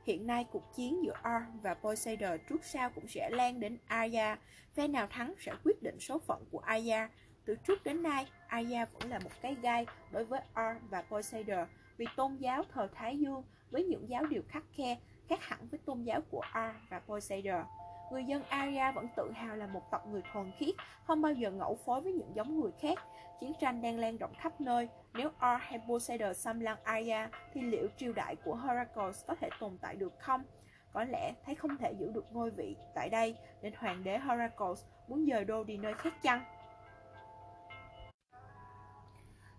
Hiện 0.04 0.26
nay 0.26 0.46
cuộc 0.52 0.74
chiến 0.76 1.04
giữa 1.04 1.14
Ar 1.22 1.42
và 1.62 1.74
Poseidon 1.74 2.38
trước 2.48 2.64
sau 2.64 2.90
cũng 2.90 3.08
sẽ 3.08 3.30
lan 3.30 3.60
đến 3.60 3.78
Aya. 3.86 4.38
Phe 4.74 4.88
nào 4.88 5.06
thắng 5.06 5.34
sẽ 5.38 5.52
quyết 5.64 5.82
định 5.82 6.00
số 6.00 6.18
phận 6.18 6.44
của 6.50 6.58
Aya. 6.58 7.08
Từ 7.46 7.56
trước 7.56 7.84
đến 7.84 8.02
nay, 8.02 8.26
Aya 8.46 8.84
vẫn 8.84 9.10
là 9.10 9.18
một 9.18 9.30
cái 9.42 9.56
gai 9.62 9.86
đối 10.10 10.24
với 10.24 10.40
Ar 10.54 10.76
và 10.90 11.02
Poseidon 11.02 11.68
vì 11.96 12.06
tôn 12.16 12.36
giáo 12.36 12.62
thờ 12.72 12.88
Thái 12.94 13.18
Dương 13.18 13.42
với 13.70 13.84
những 13.84 14.08
giáo 14.08 14.26
điều 14.26 14.42
khắc 14.48 14.64
khe 14.76 14.96
khác 15.28 15.42
hẳn 15.42 15.68
với 15.70 15.80
tôn 15.86 16.02
giáo 16.02 16.20
của 16.30 16.40
Ar 16.40 16.74
và 16.90 17.00
Poseidon. 17.00 17.64
Người 18.12 18.24
dân 18.24 18.42
Arya 18.48 18.92
vẫn 18.92 19.06
tự 19.16 19.30
hào 19.30 19.56
là 19.56 19.66
một 19.66 19.90
tộc 19.90 20.06
người 20.06 20.22
thuần 20.32 20.52
khiết, 20.58 20.74
không 21.04 21.22
bao 21.22 21.32
giờ 21.32 21.50
ngẫu 21.50 21.78
phối 21.86 22.00
với 22.00 22.12
những 22.12 22.32
giống 22.34 22.60
người 22.60 22.70
khác. 22.80 22.98
Chiến 23.40 23.52
tranh 23.60 23.82
đang 23.82 23.98
lan 23.98 24.16
rộng 24.16 24.34
khắp 24.38 24.60
nơi. 24.60 24.88
Nếu 25.14 25.30
Ar 25.38 25.60
hay 25.62 25.80
Poseidon 25.88 26.34
xâm 26.34 26.60
lăng 26.60 26.78
Arya, 26.82 27.30
thì 27.54 27.60
liệu 27.60 27.88
triều 27.96 28.12
đại 28.12 28.36
của 28.36 28.54
Heracles 28.54 29.24
có 29.26 29.34
thể 29.40 29.48
tồn 29.60 29.78
tại 29.80 29.96
được 29.96 30.12
không? 30.18 30.44
Có 30.92 31.04
lẽ 31.04 31.32
thấy 31.46 31.54
không 31.54 31.76
thể 31.76 31.92
giữ 31.98 32.10
được 32.14 32.24
ngôi 32.32 32.50
vị 32.50 32.76
tại 32.94 33.08
đây, 33.08 33.36
nên 33.62 33.72
hoàng 33.78 34.04
đế 34.04 34.18
Heracles 34.18 34.84
muốn 35.08 35.26
dời 35.26 35.44
đô 35.44 35.64
đi 35.64 35.76
nơi 35.76 35.94
khác 35.94 36.22
chăng? 36.22 36.44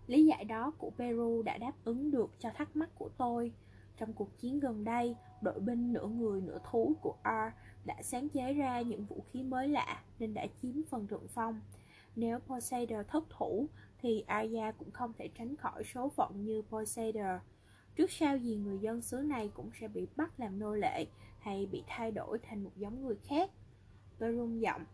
Lý 0.08 0.26
giải 0.26 0.44
đó 0.44 0.72
của 0.78 0.90
Peru 0.90 1.42
đã 1.42 1.58
đáp 1.58 1.72
ứng 1.84 2.10
được 2.10 2.30
cho 2.38 2.50
thắc 2.54 2.76
mắc 2.76 2.90
của 2.94 3.08
tôi. 3.16 3.52
Trong 3.96 4.12
cuộc 4.12 4.38
chiến 4.38 4.60
gần 4.60 4.84
đây, 4.84 5.16
đội 5.42 5.60
binh 5.60 5.92
nửa 5.92 6.06
người 6.06 6.40
nửa 6.40 6.58
thú 6.70 6.94
của 7.02 7.14
R 7.24 7.54
đã 7.84 8.02
sáng 8.02 8.28
chế 8.28 8.52
ra 8.52 8.80
những 8.80 9.04
vũ 9.04 9.24
khí 9.32 9.42
mới 9.42 9.68
lạ 9.68 10.02
nên 10.18 10.34
đã 10.34 10.46
chiếm 10.62 10.82
phần 10.90 11.06
thượng 11.06 11.26
phong. 11.28 11.60
Nếu 12.16 12.38
Poseidon 12.38 13.04
thất 13.08 13.24
thủ 13.30 13.66
thì 13.98 14.24
Arya 14.26 14.72
cũng 14.72 14.90
không 14.90 15.12
thể 15.18 15.28
tránh 15.38 15.56
khỏi 15.56 15.84
số 15.84 16.08
phận 16.08 16.44
như 16.44 16.62
Poseidon. 16.62 17.40
Trước 17.96 18.10
sau 18.10 18.36
gì 18.36 18.56
người 18.56 18.78
dân 18.78 19.02
xứ 19.02 19.16
này 19.16 19.50
cũng 19.54 19.70
sẽ 19.80 19.88
bị 19.88 20.06
bắt 20.16 20.40
làm 20.40 20.58
nô 20.58 20.74
lệ 20.74 21.06
hay 21.38 21.66
bị 21.66 21.82
thay 21.86 22.10
đổi 22.10 22.38
thành 22.38 22.64
một 22.64 22.72
giống 22.76 23.02
người 23.02 23.16
khác. 23.28 23.50
Tôi 24.18 24.36
rung 24.36 24.60
giọng. 24.60 24.84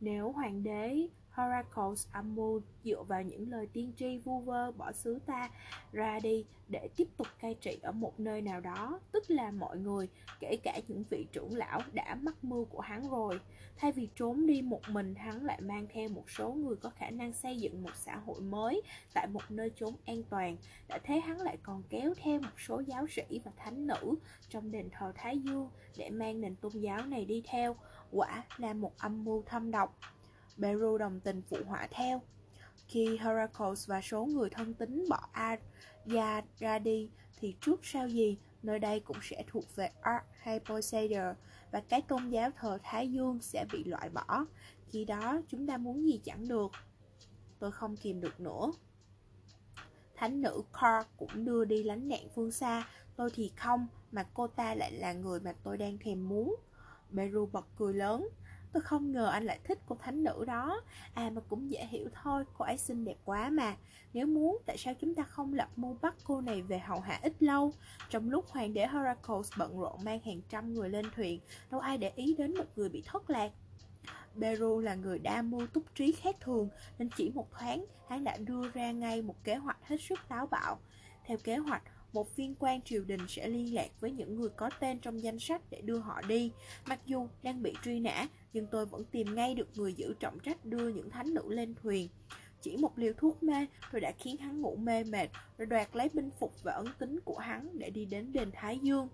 Nếu 0.00 0.32
hoàng 0.32 0.62
đế 0.62 1.08
Horacles 1.32 2.06
Amu 2.12 2.60
dựa 2.84 3.02
vào 3.02 3.22
những 3.22 3.50
lời 3.50 3.66
tiên 3.72 3.92
tri 3.96 4.18
vu 4.18 4.40
vơ 4.40 4.72
bỏ 4.72 4.92
xứ 4.92 5.18
ta 5.26 5.50
ra 5.92 6.20
đi 6.22 6.44
để 6.68 6.88
tiếp 6.96 7.08
tục 7.16 7.26
cai 7.40 7.54
trị 7.54 7.78
ở 7.82 7.92
một 7.92 8.20
nơi 8.20 8.42
nào 8.42 8.60
đó, 8.60 9.00
tức 9.12 9.30
là 9.30 9.50
mọi 9.50 9.78
người, 9.78 10.08
kể 10.40 10.56
cả 10.62 10.80
những 10.88 11.04
vị 11.10 11.26
trưởng 11.32 11.56
lão 11.56 11.80
đã 11.92 12.14
mắc 12.22 12.44
mưu 12.44 12.64
của 12.64 12.80
hắn 12.80 13.10
rồi. 13.10 13.40
Thay 13.76 13.92
vì 13.92 14.08
trốn 14.16 14.46
đi 14.46 14.62
một 14.62 14.80
mình, 14.88 15.14
hắn 15.14 15.44
lại 15.44 15.60
mang 15.60 15.86
theo 15.92 16.08
một 16.08 16.30
số 16.30 16.52
người 16.52 16.76
có 16.76 16.90
khả 16.90 17.10
năng 17.10 17.32
xây 17.32 17.56
dựng 17.60 17.82
một 17.82 17.96
xã 17.96 18.16
hội 18.16 18.40
mới 18.40 18.82
tại 19.14 19.26
một 19.26 19.42
nơi 19.48 19.70
trốn 19.70 19.94
an 20.06 20.22
toàn. 20.30 20.56
Đã 20.88 20.98
thế 21.04 21.20
hắn 21.20 21.40
lại 21.40 21.56
còn 21.62 21.82
kéo 21.90 22.14
theo 22.22 22.40
một 22.40 22.60
số 22.60 22.80
giáo 22.80 23.06
sĩ 23.06 23.40
và 23.44 23.52
thánh 23.56 23.86
nữ 23.86 24.14
trong 24.48 24.70
đền 24.70 24.88
thờ 24.90 25.12
Thái 25.14 25.38
Dương 25.38 25.68
để 25.96 26.10
mang 26.10 26.40
nền 26.40 26.56
tôn 26.56 26.72
giáo 26.72 27.06
này 27.06 27.24
đi 27.24 27.42
theo. 27.46 27.76
Quả 28.10 28.44
là 28.56 28.74
một 28.74 28.92
âm 28.98 29.24
mưu 29.24 29.42
thâm 29.46 29.70
độc. 29.70 29.98
Beru 30.56 30.98
đồng 30.98 31.20
tình 31.20 31.42
phụ 31.48 31.56
họa 31.66 31.88
theo. 31.90 32.22
Khi 32.88 33.18
Heracles 33.20 33.88
và 33.88 34.00
số 34.00 34.24
người 34.24 34.50
thân 34.50 34.74
tín 34.74 35.04
bỏ 35.10 35.28
Arya 35.32 36.42
ra 36.58 36.78
đi, 36.78 37.10
thì 37.40 37.56
trước 37.60 37.80
sau 37.82 38.08
gì, 38.08 38.38
nơi 38.62 38.78
đây 38.78 39.00
cũng 39.00 39.16
sẽ 39.22 39.44
thuộc 39.46 39.76
về 39.76 39.90
Ark 40.00 40.24
hay 40.32 40.60
Poseidon, 40.60 41.34
và 41.70 41.82
cái 41.88 42.02
tôn 42.02 42.30
giáo 42.30 42.50
thờ 42.56 42.78
Thái 42.82 43.12
Dương 43.12 43.38
sẽ 43.40 43.64
bị 43.72 43.84
loại 43.84 44.10
bỏ. 44.10 44.46
Khi 44.88 45.04
đó, 45.04 45.40
chúng 45.48 45.66
ta 45.66 45.76
muốn 45.76 46.06
gì 46.06 46.20
chẳng 46.24 46.48
được. 46.48 46.70
Tôi 47.58 47.72
không 47.72 47.96
kìm 47.96 48.20
được 48.20 48.40
nữa. 48.40 48.72
Thánh 50.14 50.40
nữ 50.40 50.62
Kor 50.72 51.06
cũng 51.16 51.44
đưa 51.44 51.64
đi 51.64 51.82
lánh 51.82 52.08
nạn 52.08 52.28
phương 52.34 52.50
xa, 52.50 52.88
tôi 53.16 53.30
thì 53.34 53.52
không, 53.56 53.86
mà 54.12 54.26
cô 54.34 54.46
ta 54.46 54.74
lại 54.74 54.92
là 54.92 55.12
người 55.12 55.40
mà 55.40 55.54
tôi 55.62 55.76
đang 55.76 55.98
thèm 55.98 56.28
muốn. 56.28 56.56
Beru 57.10 57.46
bật 57.46 57.66
cười 57.76 57.94
lớn. 57.94 58.28
Tôi 58.72 58.82
không 58.82 59.12
ngờ 59.12 59.26
anh 59.26 59.44
lại 59.44 59.58
thích 59.64 59.78
cô 59.86 59.96
thánh 60.00 60.24
nữ 60.24 60.44
đó. 60.46 60.80
À 61.14 61.30
mà 61.30 61.40
cũng 61.48 61.70
dễ 61.70 61.86
hiểu 61.86 62.08
thôi, 62.22 62.44
Cô 62.58 62.64
ấy 62.64 62.78
xinh 62.78 63.04
đẹp 63.04 63.16
quá 63.24 63.50
mà. 63.50 63.76
Nếu 64.12 64.26
muốn, 64.26 64.58
tại 64.66 64.76
sao 64.78 64.94
chúng 65.00 65.14
ta 65.14 65.22
không 65.22 65.54
lập 65.54 65.68
mưu 65.76 65.96
bắt 66.02 66.14
cô 66.24 66.40
này 66.40 66.62
về 66.62 66.78
hầu 66.78 67.00
hạ 67.00 67.18
ít 67.22 67.32
lâu? 67.40 67.72
Trong 68.10 68.30
lúc 68.30 68.48
hoàng 68.48 68.74
đế 68.74 68.86
Heracles 68.86 69.52
bận 69.58 69.80
rộn 69.80 70.04
mang 70.04 70.20
hàng 70.24 70.40
trăm 70.48 70.74
người 70.74 70.88
lên 70.88 71.06
thuyền, 71.16 71.40
Đâu 71.70 71.80
ai 71.80 71.98
để 71.98 72.12
ý 72.16 72.34
đến 72.38 72.54
một 72.56 72.64
người 72.76 72.88
bị 72.88 73.02
thất 73.06 73.30
lạc. 73.30 73.52
Beru 74.34 74.80
là 74.80 74.94
người 74.94 75.18
đa 75.18 75.42
mưu 75.42 75.66
túc 75.66 75.94
trí 75.94 76.12
khác 76.12 76.36
thường, 76.40 76.68
Nên 76.98 77.08
chỉ 77.16 77.30
một 77.34 77.50
thoáng, 77.50 77.84
hắn 78.08 78.24
đã 78.24 78.36
đưa 78.36 78.70
ra 78.70 78.90
ngay 78.90 79.22
một 79.22 79.44
kế 79.44 79.54
hoạch 79.54 79.78
hết 79.82 79.96
sức 80.00 80.18
táo 80.28 80.46
bạo. 80.46 80.78
Theo 81.26 81.38
kế 81.44 81.56
hoạch 81.56 81.82
một 82.12 82.36
viên 82.36 82.54
quan 82.58 82.82
triều 82.82 83.04
đình 83.04 83.20
sẽ 83.28 83.48
liên 83.48 83.74
lạc 83.74 83.90
với 84.00 84.10
những 84.10 84.34
người 84.34 84.50
có 84.56 84.70
tên 84.80 84.98
trong 84.98 85.22
danh 85.22 85.38
sách 85.38 85.62
để 85.70 85.80
đưa 85.80 85.98
họ 85.98 86.22
đi. 86.28 86.52
Mặc 86.86 87.00
dù 87.06 87.28
đang 87.42 87.62
bị 87.62 87.74
truy 87.84 88.00
nã, 88.00 88.26
nhưng 88.52 88.66
tôi 88.66 88.86
vẫn 88.86 89.04
tìm 89.04 89.34
ngay 89.34 89.54
được 89.54 89.68
người 89.74 89.92
giữ 89.92 90.14
trọng 90.20 90.38
trách 90.38 90.64
đưa 90.64 90.88
những 90.88 91.10
thánh 91.10 91.34
nữ 91.34 91.42
lên 91.48 91.74
thuyền. 91.82 92.08
Chỉ 92.62 92.76
một 92.76 92.98
liều 92.98 93.12
thuốc 93.16 93.42
mê, 93.42 93.66
tôi 93.92 94.00
đã 94.00 94.12
khiến 94.18 94.36
hắn 94.36 94.60
ngủ 94.60 94.76
mê 94.76 95.04
mệt, 95.04 95.28
rồi 95.58 95.66
đoạt 95.66 95.88
lấy 95.92 96.08
binh 96.12 96.30
phục 96.38 96.62
và 96.62 96.72
ấn 96.72 96.86
tính 96.98 97.20
của 97.24 97.38
hắn 97.38 97.78
để 97.78 97.90
đi 97.90 98.04
đến 98.04 98.32
đền 98.32 98.50
Thái 98.52 98.78
Dương. 98.78 99.08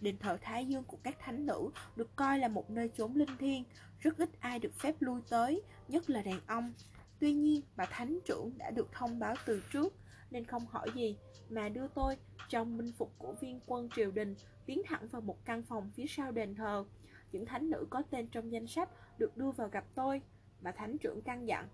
Đền 0.00 0.18
thờ 0.18 0.38
Thái 0.40 0.66
Dương 0.66 0.84
của 0.84 0.98
các 1.02 1.16
thánh 1.20 1.46
nữ 1.46 1.70
được 1.96 2.16
coi 2.16 2.38
là 2.38 2.48
một 2.48 2.70
nơi 2.70 2.90
chốn 2.96 3.14
linh 3.14 3.36
thiêng, 3.38 3.64
rất 4.00 4.18
ít 4.18 4.30
ai 4.40 4.58
được 4.58 4.74
phép 4.74 4.94
lui 5.00 5.20
tới, 5.28 5.62
nhất 5.88 6.10
là 6.10 6.22
đàn 6.22 6.40
ông. 6.46 6.72
Tuy 7.20 7.32
nhiên, 7.32 7.60
bà 7.76 7.86
thánh 7.86 8.18
trưởng 8.24 8.58
đã 8.58 8.70
được 8.70 8.92
thông 8.92 9.18
báo 9.18 9.34
từ 9.46 9.62
trước, 9.72 9.94
nên 10.36 10.44
không 10.44 10.66
hỏi 10.66 10.88
gì, 10.94 11.16
mà 11.50 11.68
đưa 11.68 11.88
tôi 11.88 12.16
trong 12.48 12.78
binh 12.78 12.92
phục 12.92 13.12
của 13.18 13.32
viên 13.32 13.60
quân 13.66 13.88
triều 13.96 14.10
đình 14.10 14.34
tiến 14.66 14.82
thẳng 14.86 15.08
vào 15.08 15.22
một 15.22 15.44
căn 15.44 15.62
phòng 15.62 15.90
phía 15.94 16.06
sau 16.08 16.32
đền 16.32 16.54
thờ. 16.54 16.84
Những 17.32 17.46
thánh 17.46 17.70
nữ 17.70 17.86
có 17.90 18.02
tên 18.10 18.28
trong 18.28 18.52
danh 18.52 18.66
sách 18.66 18.90
được 19.18 19.36
đưa 19.36 19.50
vào 19.50 19.68
gặp 19.68 19.84
tôi. 19.94 20.20
Bà 20.60 20.72
thánh 20.72 20.98
trưởng 20.98 21.22
căn 21.22 21.48
dặn, 21.48 21.68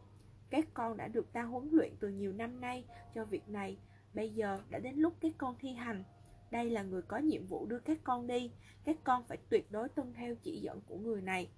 các 0.51 0.69
con 0.75 0.97
đã 0.97 1.09
được 1.09 1.33
ta 1.33 1.43
huấn 1.43 1.69
luyện 1.73 1.97
từ 2.01 2.09
nhiều 2.09 2.33
năm 2.33 2.61
nay 2.61 2.85
cho 3.15 3.25
việc 3.25 3.49
này. 3.49 3.77
Bây 4.15 4.31
giờ 4.31 4.61
đã 4.71 4.79
đến 4.79 4.97
lúc 4.97 5.15
các 5.21 5.33
con 5.39 5.57
thi 5.59 5.73
hành. 5.73 6.05
Đây 6.51 6.71
là 6.71 6.83
người 6.83 7.03
có 7.03 7.19
nhiệm 7.19 7.47
vụ 7.47 7.67
đưa 7.67 7.79
các 7.79 7.99
con 8.05 8.27
đi. 8.27 8.51
Các 8.85 8.97
con 9.05 9.25
phải 9.25 9.39
tuyệt 9.49 9.73
đối 9.73 9.89
tuân 9.89 10.13
theo 10.15 10.35
chỉ 10.43 10.61
dẫn 10.61 10.81
của 10.87 10.97
người 10.97 11.23
này. 11.23 11.51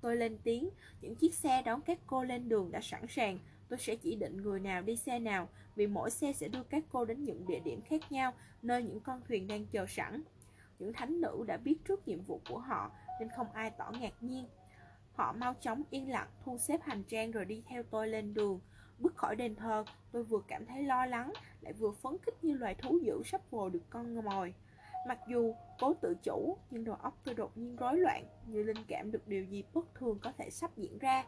Tôi 0.00 0.16
lên 0.16 0.38
tiếng, 0.44 0.70
những 1.00 1.14
chiếc 1.14 1.34
xe 1.34 1.62
đón 1.62 1.80
các 1.80 1.98
cô 2.06 2.24
lên 2.24 2.48
đường 2.48 2.70
đã 2.70 2.80
sẵn 2.80 3.06
sàng. 3.08 3.38
Tôi 3.68 3.78
sẽ 3.78 3.96
chỉ 3.96 4.16
định 4.16 4.36
người 4.36 4.60
nào 4.60 4.82
đi 4.82 4.96
xe 4.96 5.18
nào 5.18 5.48
vì 5.76 5.86
mỗi 5.86 6.10
xe 6.10 6.32
sẽ 6.32 6.48
đưa 6.48 6.62
các 6.62 6.84
cô 6.92 7.04
đến 7.04 7.24
những 7.24 7.46
địa 7.46 7.60
điểm 7.60 7.80
khác 7.82 8.12
nhau 8.12 8.32
nơi 8.62 8.82
những 8.82 9.00
con 9.00 9.20
thuyền 9.28 9.46
đang 9.46 9.66
chờ 9.66 9.86
sẵn. 9.88 10.22
Những 10.78 10.92
thánh 10.92 11.20
nữ 11.20 11.44
đã 11.46 11.56
biết 11.56 11.84
trước 11.84 12.08
nhiệm 12.08 12.22
vụ 12.22 12.40
của 12.48 12.58
họ 12.58 12.90
nên 13.20 13.28
không 13.36 13.52
ai 13.52 13.70
tỏ 13.70 13.92
ngạc 14.00 14.14
nhiên. 14.20 14.48
Họ 15.12 15.32
mau 15.32 15.54
chóng 15.60 15.82
yên 15.90 16.10
lặng 16.10 16.28
thu 16.44 16.58
xếp 16.58 16.80
hành 16.82 17.02
trang 17.04 17.30
rồi 17.30 17.44
đi 17.44 17.62
theo 17.68 17.82
tôi 17.82 18.08
lên 18.08 18.34
đường. 18.34 18.60
Bước 18.98 19.16
khỏi 19.16 19.36
đền 19.36 19.54
thờ, 19.54 19.84
tôi 20.12 20.24
vừa 20.24 20.40
cảm 20.48 20.66
thấy 20.66 20.82
lo 20.82 21.06
lắng, 21.06 21.32
lại 21.60 21.72
vừa 21.72 21.90
phấn 21.90 22.16
khích 22.22 22.44
như 22.44 22.54
loài 22.54 22.74
thú 22.74 22.98
dữ 23.02 23.22
sắp 23.24 23.40
vồ 23.50 23.68
được 23.68 23.82
con 23.90 24.24
mồi. 24.24 24.54
Mặc 25.08 25.18
dù 25.28 25.54
cố 25.80 25.94
tự 25.94 26.14
chủ, 26.22 26.56
nhưng 26.70 26.84
đầu 26.84 26.94
óc 26.94 27.18
tôi 27.24 27.34
đột 27.34 27.58
nhiên 27.58 27.76
rối 27.76 27.98
loạn, 27.98 28.24
như 28.46 28.62
linh 28.62 28.84
cảm 28.88 29.12
được 29.12 29.28
điều 29.28 29.44
gì 29.44 29.64
bất 29.74 29.94
thường 29.94 30.18
có 30.22 30.32
thể 30.38 30.50
sắp 30.50 30.70
diễn 30.76 30.98
ra. 30.98 31.24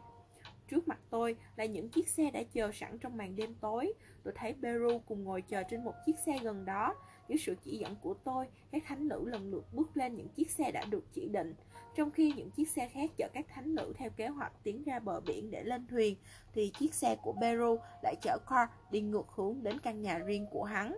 Trước 0.69 0.87
mặt 0.87 0.99
tôi 1.09 1.35
là 1.55 1.65
những 1.65 1.89
chiếc 1.89 2.09
xe 2.09 2.31
đã 2.31 2.43
chờ 2.53 2.71
sẵn 2.73 2.99
trong 2.99 3.17
màn 3.17 3.35
đêm 3.35 3.53
tối. 3.53 3.93
Tôi 4.23 4.33
thấy 4.37 4.53
Beru 4.53 4.99
cùng 4.99 5.23
ngồi 5.23 5.41
chờ 5.41 5.63
trên 5.63 5.83
một 5.83 5.93
chiếc 6.05 6.19
xe 6.25 6.39
gần 6.41 6.65
đó. 6.65 6.95
Dưới 7.27 7.37
sự 7.37 7.55
chỉ 7.63 7.77
dẫn 7.77 7.95
của 8.01 8.13
tôi, 8.13 8.47
các 8.71 8.83
thánh 8.85 9.07
nữ 9.07 9.29
lần 9.29 9.51
lượt 9.51 9.65
bước 9.73 9.97
lên 9.97 10.15
những 10.15 10.29
chiếc 10.29 10.51
xe 10.51 10.71
đã 10.71 10.85
được 10.85 11.03
chỉ 11.13 11.27
định. 11.27 11.55
Trong 11.95 12.11
khi 12.11 12.33
những 12.33 12.51
chiếc 12.51 12.69
xe 12.69 12.89
khác 12.89 13.11
chở 13.17 13.27
các 13.33 13.45
thánh 13.49 13.75
nữ 13.75 13.93
theo 13.97 14.09
kế 14.09 14.27
hoạch 14.27 14.53
tiến 14.63 14.83
ra 14.83 14.99
bờ 14.99 15.19
biển 15.19 15.51
để 15.51 15.63
lên 15.63 15.87
thuyền, 15.87 16.15
thì 16.53 16.71
chiếc 16.79 16.93
xe 16.93 17.15
của 17.23 17.33
Beru 17.33 17.77
lại 18.03 18.15
chở 18.21 18.37
Car 18.49 18.69
đi 18.91 19.01
ngược 19.01 19.27
hướng 19.35 19.63
đến 19.63 19.79
căn 19.79 20.01
nhà 20.01 20.17
riêng 20.17 20.45
của 20.51 20.63
hắn. 20.63 20.97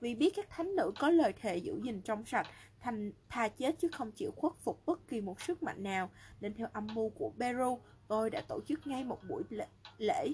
Vì 0.00 0.14
biết 0.14 0.32
các 0.36 0.50
thánh 0.50 0.76
nữ 0.76 0.92
có 0.98 1.10
lời 1.10 1.32
thề 1.40 1.56
giữ 1.56 1.80
gìn 1.84 2.00
trong 2.00 2.24
sạch, 2.24 2.46
thành 2.80 3.12
tha 3.28 3.48
chết 3.48 3.74
chứ 3.78 3.88
không 3.92 4.12
chịu 4.12 4.30
khuất 4.36 4.52
phục 4.58 4.86
bất 4.86 5.08
kỳ 5.08 5.20
một 5.20 5.40
sức 5.40 5.62
mạnh 5.62 5.82
nào, 5.82 6.10
nên 6.40 6.54
theo 6.54 6.68
âm 6.72 6.86
mưu 6.94 7.10
của 7.10 7.32
Beru, 7.36 7.78
tôi 8.08 8.30
đã 8.30 8.40
tổ 8.48 8.60
chức 8.68 8.86
ngay 8.86 9.04
một 9.04 9.18
buổi 9.28 9.42
lễ, 9.50 9.66
lễ 9.98 10.32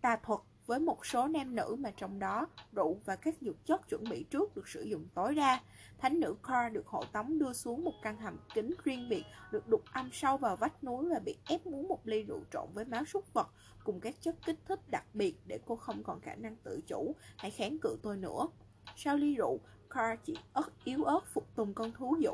tà 0.00 0.16
thuật 0.22 0.40
với 0.66 0.80
một 0.80 1.06
số 1.06 1.28
nam 1.28 1.54
nữ 1.54 1.76
mà 1.78 1.90
trong 1.96 2.18
đó 2.18 2.46
rượu 2.72 2.96
và 3.04 3.16
các 3.16 3.34
dược 3.40 3.66
chất 3.66 3.88
chuẩn 3.88 4.04
bị 4.10 4.24
trước 4.30 4.56
được 4.56 4.68
sử 4.68 4.82
dụng 4.82 5.06
tối 5.14 5.34
đa. 5.34 5.60
Thánh 5.98 6.20
nữ 6.20 6.34
Car 6.42 6.72
được 6.72 6.86
hộ 6.86 7.04
tống 7.12 7.38
đưa 7.38 7.52
xuống 7.52 7.84
một 7.84 7.94
căn 8.02 8.16
hầm 8.16 8.38
kính 8.54 8.74
riêng 8.84 9.08
biệt, 9.08 9.24
được 9.52 9.68
đục 9.68 9.82
âm 9.92 10.10
sâu 10.12 10.36
vào 10.36 10.56
vách 10.56 10.84
núi 10.84 11.08
và 11.08 11.18
bị 11.18 11.36
ép 11.48 11.64
uống 11.64 11.88
một 11.88 12.00
ly 12.04 12.22
rượu 12.22 12.40
trộn 12.52 12.68
với 12.74 12.84
máu 12.84 13.04
súc 13.04 13.32
vật 13.32 13.48
cùng 13.84 14.00
các 14.00 14.14
chất 14.20 14.36
kích 14.46 14.58
thích 14.68 14.80
đặc 14.90 15.04
biệt 15.14 15.34
để 15.46 15.58
cô 15.66 15.76
không 15.76 16.02
còn 16.02 16.20
khả 16.20 16.34
năng 16.34 16.56
tự 16.56 16.80
chủ 16.86 17.14
hãy 17.36 17.50
kháng 17.50 17.78
cự 17.78 17.96
tôi 18.02 18.16
nữa. 18.16 18.48
Sau 18.96 19.16
ly 19.16 19.34
rượu, 19.34 19.60
Car 19.90 20.18
chỉ 20.24 20.36
ớt 20.52 20.84
yếu 20.84 21.04
ớt 21.04 21.20
phục 21.32 21.54
tùng 21.56 21.74
con 21.74 21.92
thú 21.92 22.16
dữ. 22.20 22.32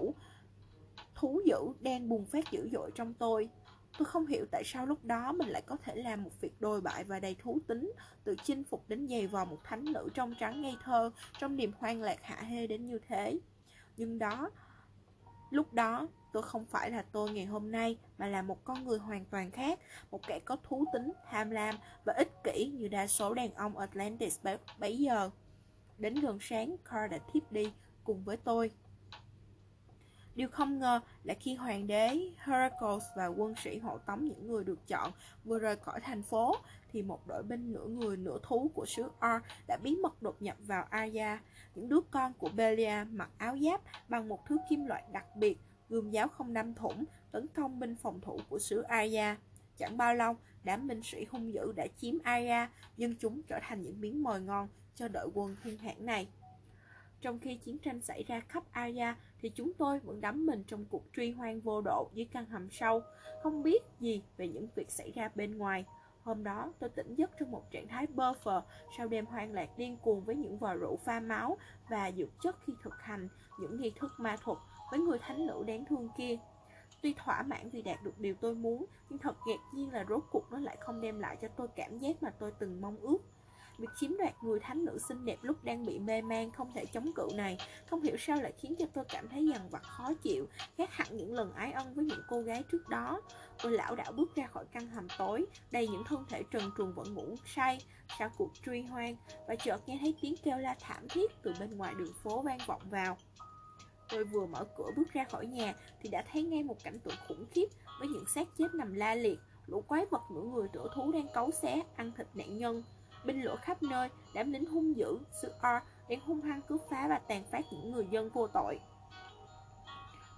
Thú 1.14 1.40
dữ 1.46 1.58
đang 1.80 2.08
bùng 2.08 2.24
phát 2.24 2.50
dữ 2.50 2.68
dội 2.72 2.90
trong 2.94 3.14
tôi. 3.14 3.48
Tôi 3.98 4.06
không 4.06 4.26
hiểu 4.26 4.46
tại 4.50 4.62
sao 4.64 4.86
lúc 4.86 5.04
đó 5.04 5.32
mình 5.32 5.48
lại 5.48 5.62
có 5.66 5.76
thể 5.76 5.94
làm 5.94 6.22
một 6.22 6.40
việc 6.40 6.60
đồi 6.60 6.80
bại 6.80 7.04
và 7.04 7.20
đầy 7.20 7.36
thú 7.38 7.58
tính, 7.66 7.92
tự 8.24 8.36
chinh 8.44 8.64
phục 8.64 8.88
đến 8.88 9.08
giày 9.08 9.26
vò 9.26 9.44
một 9.44 9.58
thánh 9.64 9.84
nữ 9.92 10.08
trong 10.14 10.34
trắng 10.40 10.62
ngây 10.62 10.76
thơ, 10.84 11.10
trong 11.38 11.56
niềm 11.56 11.72
hoang 11.78 12.02
lạc 12.02 12.22
hạ 12.22 12.36
hê 12.36 12.66
đến 12.66 12.86
như 12.86 12.98
thế. 13.08 13.38
Nhưng 13.96 14.18
đó, 14.18 14.50
lúc 15.50 15.72
đó 15.72 16.08
tôi 16.32 16.42
không 16.42 16.64
phải 16.64 16.90
là 16.90 17.04
tôi 17.12 17.30
ngày 17.30 17.44
hôm 17.44 17.70
nay 17.70 17.98
mà 18.18 18.26
là 18.26 18.42
một 18.42 18.64
con 18.64 18.84
người 18.84 18.98
hoàn 18.98 19.24
toàn 19.24 19.50
khác, 19.50 19.78
một 20.10 20.20
kẻ 20.26 20.40
có 20.44 20.56
thú 20.62 20.84
tính, 20.92 21.12
tham 21.30 21.50
lam 21.50 21.74
và 22.04 22.12
ích 22.16 22.32
kỷ 22.44 22.72
như 22.74 22.88
đa 22.88 23.06
số 23.06 23.34
đàn 23.34 23.54
ông 23.54 23.78
Atlantis 23.78 24.40
bấy 24.78 24.98
giờ. 24.98 25.30
Đến 25.98 26.14
gần 26.14 26.38
sáng, 26.40 26.76
Carl 26.84 27.10
đã 27.10 27.18
thiếp 27.32 27.52
đi 27.52 27.72
cùng 28.04 28.24
với 28.24 28.36
tôi. 28.36 28.70
Điều 30.34 30.48
không 30.48 30.78
ngờ 30.78 31.00
là 31.24 31.34
khi 31.34 31.54
hoàng 31.54 31.86
đế 31.86 32.18
Heracles 32.36 33.04
và 33.16 33.26
quân 33.26 33.54
sĩ 33.56 33.78
hộ 33.78 33.98
tống 33.98 34.24
những 34.24 34.46
người 34.46 34.64
được 34.64 34.88
chọn 34.88 35.12
vừa 35.44 35.58
rời 35.58 35.76
khỏi 35.76 36.00
thành 36.00 36.22
phố, 36.22 36.56
thì 36.92 37.02
một 37.02 37.26
đội 37.26 37.42
binh 37.42 37.72
nửa 37.72 37.86
người 37.86 38.16
nửa 38.16 38.38
thú 38.42 38.70
của 38.74 38.86
xứ 38.86 39.04
Ar 39.18 39.42
đã 39.68 39.76
bí 39.82 39.96
mật 39.96 40.22
đột 40.22 40.42
nhập 40.42 40.56
vào 40.60 40.86
Arya. 40.90 41.40
Những 41.74 41.88
đứa 41.88 42.00
con 42.10 42.32
của 42.32 42.48
Belia 42.48 43.04
mặc 43.10 43.30
áo 43.38 43.58
giáp 43.58 43.80
bằng 44.08 44.28
một 44.28 44.46
thứ 44.46 44.56
kim 44.68 44.86
loại 44.86 45.04
đặc 45.12 45.36
biệt, 45.36 45.58
gươm 45.88 46.10
giáo 46.10 46.28
không 46.28 46.52
đâm 46.52 46.74
thủng, 46.74 47.04
tấn 47.32 47.46
công 47.54 47.80
binh 47.80 47.96
phòng 47.96 48.20
thủ 48.20 48.40
của 48.48 48.58
xứ 48.58 48.82
Arya. 48.82 49.36
Chẳng 49.78 49.96
bao 49.96 50.14
lâu, 50.14 50.36
đám 50.64 50.88
binh 50.88 51.02
sĩ 51.02 51.26
hung 51.30 51.52
dữ 51.52 51.72
đã 51.76 51.86
chiếm 51.96 52.14
Arya, 52.22 52.70
dân 52.96 53.14
chúng 53.20 53.42
trở 53.42 53.58
thành 53.62 53.82
những 53.82 54.00
miếng 54.00 54.22
mồi 54.22 54.40
ngon 54.40 54.68
cho 54.94 55.08
đội 55.08 55.28
quân 55.34 55.56
thiên 55.64 55.78
hãn 55.78 56.06
này. 56.06 56.28
Trong 57.20 57.38
khi 57.38 57.56
chiến 57.56 57.78
tranh 57.78 58.00
xảy 58.00 58.24
ra 58.24 58.40
khắp 58.40 58.64
Arya, 58.72 59.16
thì 59.42 59.48
chúng 59.54 59.72
tôi 59.78 59.98
vẫn 59.98 60.20
đắm 60.20 60.46
mình 60.46 60.64
trong 60.66 60.84
cuộc 60.84 61.04
truy 61.16 61.30
hoang 61.30 61.60
vô 61.60 61.80
độ 61.80 62.10
dưới 62.14 62.26
căn 62.32 62.46
hầm 62.46 62.70
sâu, 62.70 63.02
không 63.42 63.62
biết 63.62 63.82
gì 64.00 64.22
về 64.36 64.48
những 64.48 64.66
việc 64.74 64.90
xảy 64.90 65.10
ra 65.10 65.30
bên 65.34 65.58
ngoài. 65.58 65.84
Hôm 66.22 66.44
đó, 66.44 66.72
tôi 66.78 66.90
tỉnh 66.90 67.14
giấc 67.14 67.30
trong 67.38 67.50
một 67.50 67.70
trạng 67.70 67.88
thái 67.88 68.06
bơ 68.06 68.32
phờ 68.32 68.62
sau 68.96 69.08
đêm 69.08 69.26
hoang 69.26 69.52
lạc 69.52 69.78
điên 69.78 69.96
cuồng 69.96 70.20
với 70.24 70.36
những 70.36 70.58
vò 70.58 70.74
rượu 70.74 70.96
pha 70.96 71.20
máu 71.20 71.56
và 71.88 72.12
dược 72.12 72.28
chất 72.42 72.56
khi 72.66 72.72
thực 72.82 72.94
hành 73.00 73.28
những 73.60 73.80
nghi 73.80 73.92
thức 73.96 74.12
ma 74.18 74.36
thuật 74.42 74.58
với 74.90 75.00
người 75.00 75.18
thánh 75.18 75.46
nữ 75.46 75.64
đáng 75.66 75.84
thương 75.84 76.08
kia. 76.16 76.36
Tuy 77.02 77.14
thỏa 77.14 77.42
mãn 77.42 77.70
vì 77.70 77.82
đạt 77.82 78.02
được 78.02 78.18
điều 78.18 78.34
tôi 78.34 78.54
muốn, 78.54 78.84
nhưng 79.10 79.18
thật 79.18 79.36
ngạc 79.46 79.60
nhiên 79.74 79.92
là 79.92 80.04
rốt 80.08 80.22
cuộc 80.30 80.52
nó 80.52 80.58
lại 80.58 80.76
không 80.80 81.00
đem 81.00 81.20
lại 81.20 81.36
cho 81.42 81.48
tôi 81.48 81.68
cảm 81.68 81.98
giác 81.98 82.22
mà 82.22 82.30
tôi 82.30 82.52
từng 82.58 82.80
mong 82.80 82.96
ước. 82.96 83.18
Việc 83.78 83.88
chiếm 84.00 84.16
đoạt, 84.18 84.34
người 84.42 84.60
thánh 84.60 84.84
nữ 84.84 84.98
xinh 84.98 85.24
đẹp 85.24 85.38
lúc 85.42 85.64
đang 85.64 85.86
bị 85.86 85.98
mê 85.98 86.22
man, 86.22 86.50
không 86.50 86.72
thể 86.74 86.86
chống 86.86 87.12
cự 87.12 87.28
này. 87.34 87.58
Không 87.86 88.02
hiểu 88.02 88.16
sao 88.18 88.36
lại 88.40 88.52
khiến 88.58 88.74
cho 88.78 88.86
tôi 88.94 89.04
cảm 89.08 89.28
thấy 89.28 89.46
dằn 89.46 89.68
vặt, 89.70 89.82
khó 89.82 90.14
chịu 90.22 90.46
Khác 90.76 90.92
hẳn 90.92 91.16
những 91.16 91.34
lần 91.34 91.52
ái 91.52 91.72
ân 91.72 91.94
với 91.94 92.04
những 92.04 92.22
cô 92.28 92.40
gái 92.40 92.62
trước 92.72 92.88
đó. 92.88 93.20
Tôi 93.62 93.72
lão 93.72 93.96
đảo 93.96 94.12
bước 94.12 94.34
ra 94.34 94.46
khỏi 94.46 94.64
căn 94.72 94.86
hầm 94.86 95.06
tối. 95.18 95.46
Đầy 95.70 95.88
những 95.88 96.04
thân 96.04 96.24
thể 96.28 96.42
trần 96.50 96.70
truồng 96.78 96.92
vẫn 96.94 97.14
ngủ 97.14 97.36
say 97.46 97.78
Sau 98.18 98.30
cuộc 98.38 98.50
truy 98.66 98.82
hoang 98.82 99.16
Và 99.48 99.56
chợt 99.56 99.88
nghe 99.88 99.98
thấy 100.00 100.14
tiếng 100.22 100.34
kêu 100.44 100.58
la 100.58 100.76
thảm 100.80 101.08
thiết 101.08 101.42
Từ 101.42 101.54
bên 101.60 101.76
ngoài 101.76 101.94
đường 101.98 102.12
phố 102.22 102.42
vang 102.42 102.58
vọng 102.66 102.82
vào. 102.90 103.16
Tôi 104.08 104.24
vừa 104.24 104.46
mở 104.46 104.64
cửa 104.78 104.90
bước 104.96 105.12
ra 105.12 105.24
khỏi 105.24 105.46
nhà 105.46 105.74
Thì 106.00 106.08
đã 106.08 106.24
thấy 106.32 106.42
ngay 106.42 106.62
một 106.62 106.76
cảnh 106.84 106.98
tượng 106.98 107.16
khủng 107.28 107.46
khiếp 107.50 107.66
Với 107.98 108.08
những 108.08 108.24
xác 108.34 108.48
chết 108.58 108.74
nằm 108.74 108.94
la 108.94 109.14
liệt. 109.14 109.38
Lũ 109.66 109.80
quái 109.80 110.06
vật 110.10 110.22
nửa 110.30 110.42
người 110.42 110.68
nửa 110.72 110.88
thú 110.94 111.12
đang 111.12 111.28
cấu 111.34 111.50
xé, 111.50 111.82
Ăn 111.96 112.12
thịt 112.16 112.26
nạn 112.34 112.58
nhân 112.58 112.82
binh 113.24 113.42
lửa 113.42 113.56
khắp 113.62 113.82
nơi, 113.82 114.08
đám 114.34 114.52
lính 114.52 114.66
hung 114.66 114.96
dữ, 114.96 115.18
sự 115.42 115.52
R 115.62 115.66
đang 116.08 116.20
hung 116.20 116.40
hăng 116.40 116.62
cướp 116.62 116.80
phá 116.90 117.06
và 117.08 117.18
tàn 117.18 117.44
phát 117.52 117.60
những 117.70 117.92
người 117.92 118.06
dân 118.10 118.30
vô 118.30 118.46
tội. 118.46 118.80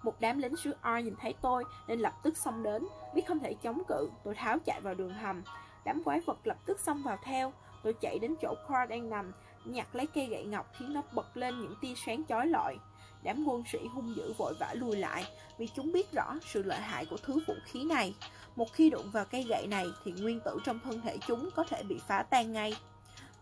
Một 0.02 0.20
đám 0.20 0.38
lính 0.38 0.56
sứ 0.56 0.74
R 0.82 1.04
nhìn 1.04 1.14
thấy 1.20 1.34
tôi 1.40 1.64
nên 1.88 2.00
lập 2.00 2.12
tức 2.22 2.36
xông 2.36 2.62
đến, 2.62 2.84
biết 3.14 3.22
không 3.28 3.38
thể 3.38 3.54
chống 3.62 3.82
cự, 3.88 4.10
tôi 4.24 4.34
tháo 4.34 4.58
chạy 4.66 4.80
vào 4.80 4.94
đường 4.94 5.14
hầm. 5.14 5.42
Đám 5.84 6.02
quái 6.04 6.20
vật 6.20 6.38
lập 6.44 6.56
tức 6.66 6.80
xông 6.80 7.02
vào 7.02 7.18
theo, 7.24 7.52
tôi 7.82 7.94
chạy 8.00 8.18
đến 8.18 8.34
chỗ 8.42 8.54
Carl 8.68 8.90
đang 8.90 9.10
nằm, 9.10 9.32
nhặt 9.64 9.94
lấy 9.94 10.06
cây 10.06 10.26
gậy 10.26 10.44
ngọc 10.44 10.66
khiến 10.78 10.94
nó 10.94 11.02
bật 11.12 11.36
lên 11.36 11.60
những 11.60 11.74
tia 11.80 11.94
sáng 12.06 12.24
chói 12.28 12.46
lọi. 12.46 12.78
Đám 13.22 13.44
quân 13.46 13.62
sĩ 13.72 13.78
hung 13.94 14.16
dữ 14.16 14.32
vội 14.38 14.54
vã 14.60 14.74
lùi 14.74 14.96
lại 14.96 15.24
vì 15.58 15.68
chúng 15.76 15.92
biết 15.92 16.12
rõ 16.12 16.34
sự 16.46 16.62
lợi 16.62 16.80
hại 16.80 17.06
của 17.10 17.16
thứ 17.22 17.40
vũ 17.46 17.54
khí 17.64 17.84
này. 17.84 18.14
Một 18.56 18.72
khi 18.72 18.90
đụng 18.90 19.10
vào 19.10 19.24
cây 19.24 19.42
gậy 19.48 19.66
này 19.66 19.86
thì 20.04 20.12
nguyên 20.12 20.40
tử 20.40 20.58
trong 20.64 20.80
thân 20.80 21.00
thể 21.00 21.18
chúng 21.26 21.50
có 21.56 21.64
thể 21.64 21.82
bị 21.82 22.00
phá 22.08 22.22
tan 22.22 22.52
ngay. 22.52 22.76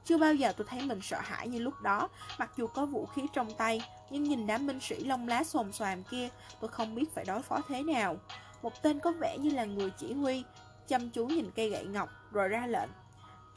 Chưa 0.05 0.19
bao 0.19 0.35
giờ 0.35 0.53
tôi 0.57 0.67
thấy 0.71 0.83
mình 0.83 1.01
sợ 1.03 1.21
hãi 1.21 1.49
như 1.49 1.59
lúc 1.59 1.81
đó, 1.83 2.09
mặc 2.39 2.51
dù 2.57 2.67
có 2.67 2.87
vũ 2.87 3.07
khí 3.07 3.23
trong 3.33 3.55
tay, 3.55 3.83
nhưng 4.11 4.23
nhìn 4.23 4.47
đám 4.47 4.67
binh 4.67 4.81
sĩ 4.81 5.05
lông 5.05 5.29
lá 5.29 5.45
xồm 5.45 5.73
xoàm 5.73 6.03
kia, 6.03 6.29
tôi 6.61 6.69
không 6.69 6.95
biết 6.95 7.15
phải 7.15 7.25
đối 7.25 7.43
phó 7.43 7.61
thế 7.69 7.83
nào. 7.83 8.17
Một 8.63 8.83
tên 8.83 9.01
có 9.01 9.13
vẻ 9.13 9.39
như 9.39 9.51
là 9.51 9.65
người 9.65 9.91
chỉ 9.91 10.13
huy, 10.13 10.45
chăm 10.89 11.11
chú 11.11 11.27
nhìn 11.27 11.51
cây 11.57 11.71
gậy 11.71 11.85
ngọc 11.85 12.09
rồi 12.33 12.49
ra 12.49 12.67
lệnh. 12.67 12.91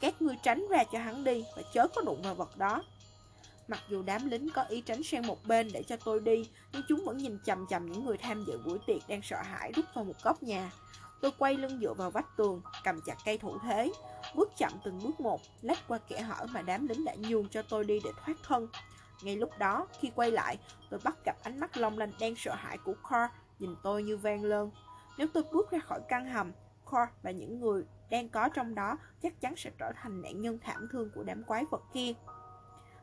Các 0.00 0.22
ngươi 0.22 0.36
tránh 0.42 0.66
ra 0.70 0.84
cho 0.84 0.98
hắn 0.98 1.24
đi 1.24 1.44
và 1.56 1.62
chớ 1.72 1.88
có 1.94 2.02
đụng 2.02 2.22
vào 2.22 2.34
vật 2.34 2.56
đó. 2.56 2.82
Mặc 3.68 3.80
dù 3.88 4.02
đám 4.02 4.30
lính 4.30 4.50
có 4.50 4.62
ý 4.62 4.80
tránh 4.80 5.02
sang 5.02 5.26
một 5.26 5.46
bên 5.46 5.68
để 5.72 5.82
cho 5.82 5.96
tôi 6.04 6.20
đi, 6.20 6.48
nhưng 6.72 6.82
chúng 6.88 7.04
vẫn 7.04 7.16
nhìn 7.16 7.38
chầm 7.44 7.66
chầm 7.66 7.92
những 7.92 8.04
người 8.04 8.16
tham 8.16 8.44
dự 8.46 8.58
buổi 8.58 8.78
tiệc 8.86 9.08
đang 9.08 9.22
sợ 9.22 9.42
hãi 9.42 9.72
rút 9.76 9.84
vào 9.94 10.04
một 10.04 10.22
góc 10.22 10.42
nhà. 10.42 10.70
Tôi 11.20 11.30
quay 11.38 11.54
lưng 11.54 11.78
dựa 11.80 11.94
vào 11.94 12.10
vách 12.10 12.36
tường, 12.36 12.62
cầm 12.84 13.00
chặt 13.06 13.16
cây 13.24 13.38
thủ 13.38 13.58
thế, 13.62 13.92
bước 14.34 14.48
chậm 14.56 14.72
từng 14.84 15.00
bước 15.02 15.20
một, 15.20 15.40
lách 15.62 15.78
qua 15.88 15.98
kẻ 16.08 16.20
hở 16.20 16.46
mà 16.50 16.62
đám 16.62 16.88
lính 16.88 17.04
đã 17.04 17.14
nhường 17.14 17.48
cho 17.48 17.62
tôi 17.62 17.84
đi 17.84 18.00
để 18.04 18.10
thoát 18.24 18.36
thân. 18.42 18.68
Ngay 19.22 19.36
lúc 19.36 19.50
đó, 19.58 19.86
khi 20.00 20.10
quay 20.14 20.30
lại, 20.30 20.58
tôi 20.90 21.00
bắt 21.04 21.16
gặp 21.24 21.36
ánh 21.42 21.60
mắt 21.60 21.76
long 21.76 21.98
lanh 21.98 22.12
đang 22.20 22.34
sợ 22.36 22.54
hãi 22.54 22.78
của 22.78 22.94
Carl 23.10 23.32
nhìn 23.58 23.74
tôi 23.82 24.02
như 24.02 24.16
vang 24.16 24.44
lơn. 24.44 24.70
Nếu 25.18 25.26
tôi 25.34 25.42
bước 25.52 25.70
ra 25.70 25.78
khỏi 25.78 26.00
căn 26.08 26.26
hầm, 26.26 26.52
Carl 26.90 27.10
và 27.22 27.30
những 27.30 27.60
người 27.60 27.84
đang 28.10 28.28
có 28.28 28.48
trong 28.48 28.74
đó 28.74 28.98
chắc 29.22 29.40
chắn 29.40 29.56
sẽ 29.56 29.70
trở 29.78 29.92
thành 29.96 30.22
nạn 30.22 30.40
nhân 30.40 30.58
thảm 30.62 30.88
thương 30.92 31.10
của 31.14 31.22
đám 31.22 31.44
quái 31.44 31.64
vật 31.70 31.82
kia. 31.94 32.12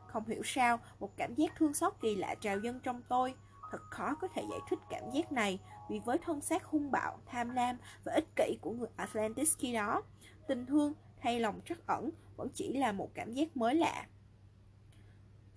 Không 0.06 0.24
hiểu 0.26 0.42
sao, 0.44 0.78
một 1.00 1.16
cảm 1.16 1.34
giác 1.34 1.52
thương 1.58 1.74
xót 1.74 1.92
kỳ 2.00 2.16
lạ 2.16 2.34
trào 2.40 2.58
dâng 2.58 2.80
trong 2.80 3.02
tôi. 3.08 3.34
Thật 3.70 3.82
khó 3.90 4.14
có 4.14 4.28
thể 4.28 4.42
giải 4.50 4.60
thích 4.70 4.78
cảm 4.90 5.10
giác 5.10 5.32
này 5.32 5.58
vì 5.88 5.98
với 5.98 6.18
thân 6.18 6.40
xác 6.40 6.64
hung 6.64 6.90
bạo, 6.90 7.18
tham 7.26 7.50
lam 7.50 7.76
và 8.04 8.12
ích 8.12 8.36
kỷ 8.36 8.58
của 8.60 8.70
người 8.70 8.88
Atlantis 8.96 9.58
khi 9.58 9.72
đó, 9.72 10.02
tình 10.48 10.66
thương 10.66 10.92
hay 11.18 11.40
lòng 11.40 11.60
trắc 11.64 11.86
ẩn 11.86 12.10
vẫn 12.36 12.48
chỉ 12.54 12.76
là 12.76 12.92
một 12.92 13.10
cảm 13.14 13.32
giác 13.32 13.56
mới 13.56 13.74
lạ. 13.74 14.06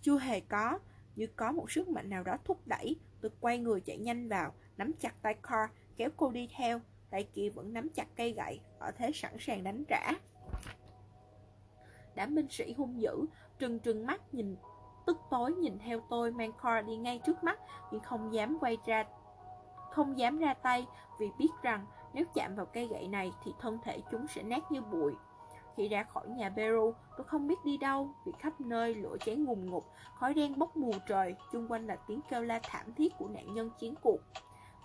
Chưa 0.01 0.19
hề 0.19 0.39
có, 0.39 0.79
như 1.15 1.27
có 1.27 1.51
một 1.51 1.71
sức 1.71 1.89
mạnh 1.89 2.09
nào 2.09 2.23
đó 2.23 2.37
thúc 2.45 2.67
đẩy, 2.67 2.95
tôi 3.21 3.31
quay 3.39 3.57
người 3.57 3.81
chạy 3.81 3.97
nhanh 3.97 4.29
vào, 4.29 4.53
nắm 4.77 4.91
chặt 4.99 5.21
tay 5.21 5.35
Carl, 5.43 5.73
kéo 5.97 6.09
cô 6.17 6.31
đi 6.31 6.49
theo, 6.57 6.81
tay 7.09 7.23
kia 7.33 7.49
vẫn 7.49 7.73
nắm 7.73 7.89
chặt 7.89 8.07
cây 8.15 8.33
gậy, 8.33 8.59
ở 8.79 8.91
thế 8.91 9.11
sẵn 9.13 9.37
sàng 9.39 9.63
đánh 9.63 9.83
trả. 9.87 10.11
Đám 12.15 12.35
binh 12.35 12.47
sĩ 12.49 12.73
hung 12.73 13.01
dữ, 13.01 13.25
trừng 13.59 13.79
trừng 13.79 14.05
mắt 14.05 14.33
nhìn 14.33 14.55
tức 15.07 15.17
tối 15.29 15.53
nhìn 15.53 15.79
theo 15.79 15.99
tôi 16.09 16.31
mang 16.31 16.51
Car 16.63 16.85
đi 16.85 16.95
ngay 16.95 17.19
trước 17.25 17.43
mắt 17.43 17.59
nhưng 17.91 18.01
không 18.01 18.33
dám 18.33 18.57
quay 18.61 18.77
ra 18.85 19.03
không 19.97 20.17
dám 20.17 20.39
ra 20.39 20.53
tay 20.53 20.87
vì 21.19 21.31
biết 21.37 21.49
rằng 21.61 21.85
nếu 22.13 22.25
chạm 22.33 22.55
vào 22.55 22.65
cây 22.65 22.87
gậy 22.87 23.07
này 23.07 23.33
thì 23.43 23.53
thân 23.59 23.79
thể 23.83 24.01
chúng 24.11 24.27
sẽ 24.27 24.43
nát 24.43 24.71
như 24.71 24.81
bụi. 24.81 25.13
Khi 25.75 25.87
ra 25.87 26.03
khỏi 26.03 26.27
nhà 26.27 26.49
Beru, 26.49 26.93
tôi 27.17 27.27
không 27.27 27.47
biết 27.47 27.55
đi 27.65 27.77
đâu 27.77 28.09
vì 28.25 28.31
khắp 28.39 28.61
nơi 28.61 28.95
lửa 28.95 29.17
cháy 29.25 29.35
ngùn 29.35 29.65
ngụt, 29.65 29.83
khói 30.19 30.33
đen 30.33 30.59
bốc 30.59 30.77
mù 30.77 30.91
trời, 31.07 31.35
chung 31.51 31.67
quanh 31.71 31.87
là 31.87 31.95
tiếng 31.95 32.21
kêu 32.29 32.43
la 32.43 32.59
thảm 32.63 32.93
thiết 32.93 33.17
của 33.17 33.27
nạn 33.27 33.53
nhân 33.53 33.69
chiến 33.79 33.95
cuộc. 34.01 34.19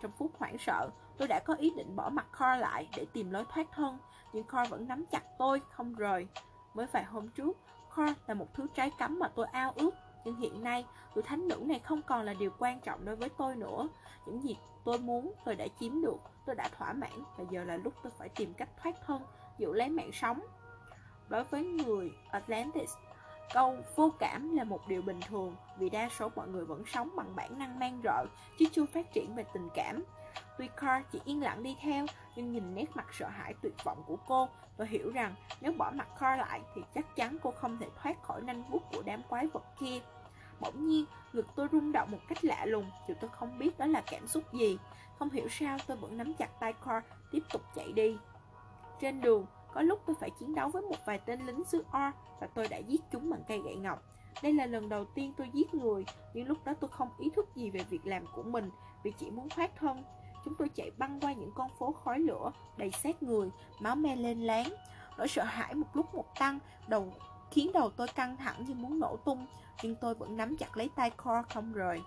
Trong 0.03 0.13
phút 0.19 0.31
hoảng 0.39 0.59
sợ, 0.59 0.91
tôi 1.19 1.29
đã 1.29 1.41
có 1.45 1.55
ý 1.55 1.73
định 1.77 1.97
bỏ 1.97 2.09
mặt 2.09 2.27
Carl 2.39 2.61
lại 2.61 2.89
để 2.97 3.07
tìm 3.13 3.31
lối 3.31 3.45
thoát 3.49 3.67
thân, 3.73 3.99
nhưng 4.33 4.45
Carl 4.45 4.71
vẫn 4.71 4.89
nắm 4.89 5.05
chặt 5.11 5.23
tôi, 5.39 5.61
không 5.71 5.95
rời. 5.95 6.27
Mới 6.75 6.87
vài 6.87 7.05
hôm 7.05 7.29
trước, 7.29 7.59
Carl 7.97 8.13
là 8.27 8.35
một 8.35 8.55
thứ 8.55 8.67
trái 8.75 8.91
cấm 8.99 9.19
mà 9.19 9.29
tôi 9.29 9.47
ao 9.53 9.73
ước, 9.77 9.95
nhưng 10.25 10.37
hiện 10.37 10.63
nay, 10.65 10.85
tuổi 11.15 11.23
thánh 11.23 11.49
nữ 11.49 11.63
này 11.67 11.79
không 11.79 12.03
còn 12.03 12.25
là 12.25 12.35
điều 12.35 12.51
quan 12.59 12.81
trọng 12.81 13.05
đối 13.05 13.17
với 13.17 13.29
tôi 13.29 13.57
nữa. 13.57 13.89
Những 14.27 14.43
gì 14.43 14.59
tôi 14.85 14.99
muốn 14.99 15.33
tôi 15.45 15.55
đã 15.55 15.67
chiếm 15.81 16.03
được, 16.03 16.19
tôi 16.47 16.57
đã 16.57 16.69
thỏa 16.79 16.93
mãn 16.93 17.25
và 17.37 17.45
giờ 17.51 17.65
là 17.65 17.77
lúc 17.77 17.95
tôi 18.03 18.13
phải 18.19 18.29
tìm 18.29 18.55
cách 18.55 18.69
thoát 18.83 18.95
thân, 19.07 19.23
giữ 19.59 19.73
lấy 19.73 19.89
mạng 19.89 20.11
sống. 20.13 20.41
Đối 21.29 21.45
với 21.45 21.65
người 21.65 22.13
Atlantis, 22.31 22.91
câu 23.55 23.77
vô 23.97 24.11
cảm 24.19 24.57
là 24.57 24.65
một 24.65 24.89
điều 24.89 25.03
bình 25.03 25.21
thường 25.29 25.57
vì 25.79 25.91
đa 25.91 26.09
số 26.19 26.31
mọi 26.37 26.49
người 26.49 26.65
vẫn 26.65 26.83
sống 26.87 27.11
bằng 27.17 27.37
bản 27.37 27.59
năng 27.59 27.79
man 27.79 28.01
rợ 28.05 28.27
chứ 28.59 28.65
chưa 28.73 28.87
phát 28.87 29.13
triển 29.13 29.35
về 29.35 29.45
tình 29.53 29.69
cảm. 29.75 30.05
Tuy 30.59 30.69
Carl 30.77 31.03
chỉ 31.13 31.21
yên 31.25 31.43
lặng 31.43 31.63
đi 31.63 31.77
theo, 31.81 32.07
nhưng 32.37 32.53
nhìn 32.53 32.75
nét 32.75 32.97
mặt 32.97 33.07
sợ 33.13 33.29
hãi 33.29 33.55
tuyệt 33.63 33.85
vọng 33.85 34.03
của 34.07 34.17
cô, 34.29 34.49
tôi 34.77 34.87
hiểu 34.87 35.13
rằng 35.13 35.35
nếu 35.61 35.73
bỏ 35.73 35.91
mặt 35.95 36.09
Carl 36.21 36.41
lại 36.41 36.61
thì 36.75 36.83
chắc 36.95 37.17
chắn 37.17 37.37
cô 37.43 37.51
không 37.51 37.79
thể 37.79 37.87
thoát 38.03 38.23
khỏi 38.23 38.43
nanh 38.43 38.63
vuốt 38.71 38.83
của 38.93 39.03
đám 39.03 39.23
quái 39.29 39.47
vật 39.47 39.65
kia. 39.81 40.01
Bỗng 40.61 40.87
nhiên, 40.87 41.05
ngực 41.33 41.47
tôi 41.55 41.69
rung 41.73 41.93
động 41.93 42.11
một 42.11 42.19
cách 42.29 42.45
lạ 42.45 42.65
lùng, 42.67 42.91
dù 43.09 43.15
tôi 43.21 43.31
không 43.31 43.59
biết 43.59 43.79
đó 43.79 43.87
là 43.87 44.03
cảm 44.11 44.27
xúc 44.27 44.53
gì. 44.53 44.79
Không 45.19 45.31
hiểu 45.31 45.49
sao 45.51 45.79
tôi 45.87 45.97
vẫn 45.97 46.17
nắm 46.19 46.35
chặt 46.35 46.61
tay 46.61 46.73
Carl, 46.73 47.07
tiếp 47.31 47.43
tục 47.53 47.63
chạy 47.75 47.93
đi. 47.93 48.17
Trên 49.01 49.21
đường, 49.21 49.47
có 49.75 49.83
lúc 49.83 50.03
tôi 50.07 50.17
phải 50.21 50.31
chiến 50.31 50.55
đấu 50.55 50.69
với 50.69 50.83
một 50.83 50.97
vài 51.07 51.19
tên 51.19 51.47
lính 51.47 51.65
xứ 51.65 51.85
O 51.91 52.13
và 52.41 52.47
tôi 52.47 52.69
đã 52.69 52.77
giết 52.77 53.01
chúng 53.13 53.31
bằng 53.31 53.43
cây 53.49 53.61
gậy 53.65 53.77
ngọc. 53.77 54.03
Đây 54.43 54.53
là 54.53 54.67
lần 54.67 54.89
đầu 54.89 55.05
tiên 55.05 55.33
tôi 55.37 55.51
giết 55.53 55.75
người, 55.75 56.05
nhưng 56.35 56.47
lúc 56.49 56.65
đó 56.65 56.73
tôi 56.81 56.91
không 56.91 57.09
ý 57.19 57.31
thức 57.37 57.49
gì 57.55 57.71
về 57.71 57.81
việc 57.91 58.07
làm 58.07 58.25
của 58.35 58.43
mình 58.43 58.71
vì 59.03 59.13
chỉ 59.19 59.31
muốn 59.31 59.49
thoát 59.49 59.77
thân. 59.77 60.05
Chúng 60.45 60.55
tôi 60.55 60.69
chạy 60.69 60.91
băng 60.99 61.21
qua 61.21 61.33
những 61.33 61.53
con 61.55 61.71
phố 61.79 61.95
khói 62.05 62.19
lửa, 62.19 62.53
đầy 62.77 62.91
xác 62.91 63.23
người, 63.23 63.51
máu 63.81 63.97
me 63.97 64.17
lên 64.17 64.41
láng. 64.41 64.75
Nỗi 65.19 65.29
sợ 65.29 65.45
hãi 65.45 65.75
một 65.75 65.87
lúc 65.95 66.15
một 66.15 66.39
tăng, 66.39 66.59
đầu 66.87 67.13
khiến 67.51 67.73
đầu 67.73 67.91
tôi 67.91 68.09
căng 68.09 68.37
thẳng 68.37 68.65
như 68.65 68.75
muốn 68.75 69.01
nổ 69.01 69.17
tung, 69.17 69.47
nhưng 69.83 69.95
tôi 69.95 70.15
vẫn 70.15 70.37
nắm 70.37 70.57
chặt 70.57 70.77
lấy 70.77 70.91
tay 70.97 71.11
Cor 71.11 71.47
không 71.55 71.73
rời. 71.73 72.03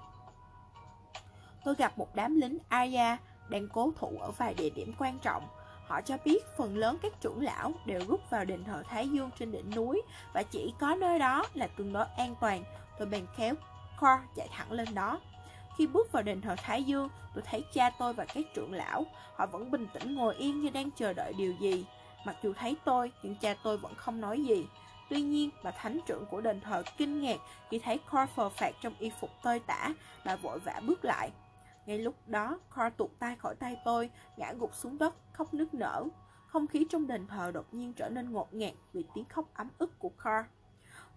Tôi 1.64 1.76
gặp 1.76 1.98
một 1.98 2.16
đám 2.16 2.36
lính 2.36 2.58
Arya 2.70 3.18
đang 3.50 3.70
cố 3.70 3.92
thủ 3.98 4.18
ở 4.20 4.32
vài 4.32 4.54
địa 4.54 4.70
điểm 4.70 4.94
quan 5.00 5.20
trọng. 5.20 5.48
Họ 5.88 6.02
cho 6.02 6.18
biết 6.26 6.44
phần 6.58 6.78
lớn 6.78 6.98
các 7.02 7.22
trưởng 7.22 7.44
lão 7.44 7.72
đều 7.86 8.02
rút 8.08 8.30
vào 8.30 8.46
đền 8.46 8.64
thờ 8.64 8.84
Thái 8.88 9.10
Dương 9.10 9.30
trên 9.40 9.52
đỉnh 9.52 9.76
núi 9.76 10.02
và 10.34 10.44
chỉ 10.44 10.74
có 10.80 10.96
nơi 10.96 11.20
đó 11.20 11.46
là 11.54 11.68
tương 11.68 11.94
đối 11.94 12.06
an 12.18 12.36
toàn. 12.42 12.64
Tôi 13.00 13.08
bèn 13.08 13.26
khéo 13.36 13.56
Cor 14.00 14.20
chạy 14.36 14.48
thẳng 14.52 14.72
lên 14.72 14.88
đó. 14.94 15.20
Khi 15.78 15.88
bước 15.88 16.12
vào 16.12 16.24
đền 16.24 16.42
thờ 16.42 16.56
Thái 16.58 16.84
Dương, 16.84 17.10
tôi 17.34 17.44
thấy 17.48 17.66
cha 17.74 17.90
tôi 18.00 18.14
và 18.14 18.26
các 18.26 18.46
trưởng 18.54 18.74
lão, 18.74 19.06
họ 19.36 19.46
vẫn 19.46 19.72
bình 19.72 19.88
tĩnh 19.94 20.16
ngồi 20.16 20.36
yên 20.36 20.62
như 20.62 20.70
đang 20.70 20.92
chờ 20.92 21.14
đợi 21.14 21.34
điều 21.38 21.54
gì. 21.54 21.86
Mặc 22.26 22.36
dù 22.44 22.54
thấy 22.54 22.76
tôi, 22.86 23.12
nhưng 23.24 23.36
cha 23.36 23.56
tôi 23.64 23.78
vẫn 23.78 23.96
không 23.96 24.22
nói 24.22 24.44
gì. 24.44 24.68
Tuy 25.10 25.22
nhiên, 25.22 25.50
bà 25.64 25.72
thánh 25.72 26.00
trưởng 26.06 26.26
của 26.26 26.42
đền 26.42 26.62
thờ 26.62 26.84
kinh 26.98 27.22
ngạc 27.22 27.38
khi 27.70 27.80
thấy 27.80 28.00
Cor 28.12 28.30
phờ 28.36 28.50
phạt 28.50 28.72
trong 28.82 28.94
y 29.00 29.12
phục 29.20 29.30
tơi 29.44 29.60
tả, 29.60 29.90
bà 30.26 30.36
vội 30.36 30.60
vã 30.60 30.82
bước 30.88 31.06
lại. 31.06 31.32
Ngay 31.86 32.00
lúc 32.00 32.16
đó, 32.28 32.60
Cor 32.76 32.94
tụt 32.98 33.10
tay 33.20 33.36
khỏi 33.36 33.56
tay 33.56 33.78
tôi, 33.86 34.10
ngã 34.38 34.54
gục 34.54 34.76
xuống 34.76 34.98
đất, 34.98 35.16
khóc 35.34 35.54
nức 35.54 35.74
nở. 35.74 36.04
Không 36.48 36.68
khí 36.68 36.86
trong 36.90 37.08
đền 37.08 37.28
thờ 37.28 37.52
đột 37.54 37.74
nhiên 37.74 37.94
trở 37.94 38.10
nên 38.10 38.32
ngột 38.32 38.54
ngạt 38.54 38.74
vì 38.94 39.04
tiếng 39.14 39.26
khóc 39.26 39.46
ấm 39.54 39.70
ức 39.78 40.00
của 40.00 40.10
Cor. 40.10 40.46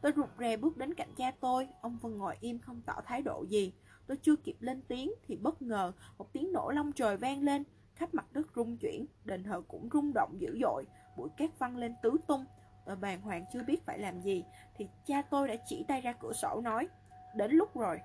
Tôi 0.01 0.13
rụt 0.17 0.29
rè 0.39 0.57
bước 0.57 0.77
đến 0.77 0.95
cạnh 0.95 1.15
cha 1.17 1.33
tôi, 1.41 1.69
ông 1.81 1.99
vẫn 1.99 2.19
ngồi 2.19 2.37
im 2.41 2.59
không 2.59 2.81
tỏ 2.87 2.95
thái 3.05 3.23
độ 3.23 3.45
gì. 3.49 3.73
Tôi 4.09 4.17
chưa 4.23 4.37
kịp 4.37 4.57
lên 4.61 4.83
tiếng 4.89 5.13
thì 5.27 5.37
bất 5.37 5.63
ngờ 5.63 5.93
một 6.19 6.33
tiếng 6.33 6.53
nổ 6.53 6.71
long 6.71 6.93
trời 6.93 7.17
vang 7.17 7.43
lên, 7.43 7.65
khắp 7.95 8.15
mặt 8.15 8.27
đất 8.33 8.47
rung 8.57 8.77
chuyển, 8.77 9.07
đền 9.25 9.43
thờ 9.43 9.63
cũng 9.69 9.89
rung 9.93 10.13
động 10.15 10.41
dữ 10.41 10.59
dội, 10.61 10.85
bụi 11.17 11.29
cát 11.37 11.59
văng 11.59 11.77
lên 11.77 11.95
tứ 12.03 12.17
tung. 12.27 12.45
Tôi 12.87 12.97
bàng 12.97 13.21
hoàng 13.21 13.45
chưa 13.53 13.63
biết 13.63 13.87
phải 13.87 13.99
làm 13.99 14.21
gì 14.21 14.45
thì 14.77 14.89
cha 15.07 15.23
tôi 15.23 15.49
đã 15.49 15.55
chỉ 15.67 15.85
tay 15.89 16.01
ra 16.01 16.13
cửa 16.13 16.33
sổ 16.33 16.61
nói, 16.65 16.89
đến 17.35 17.53
lúc 17.53 17.77
rồi. 17.77 18.01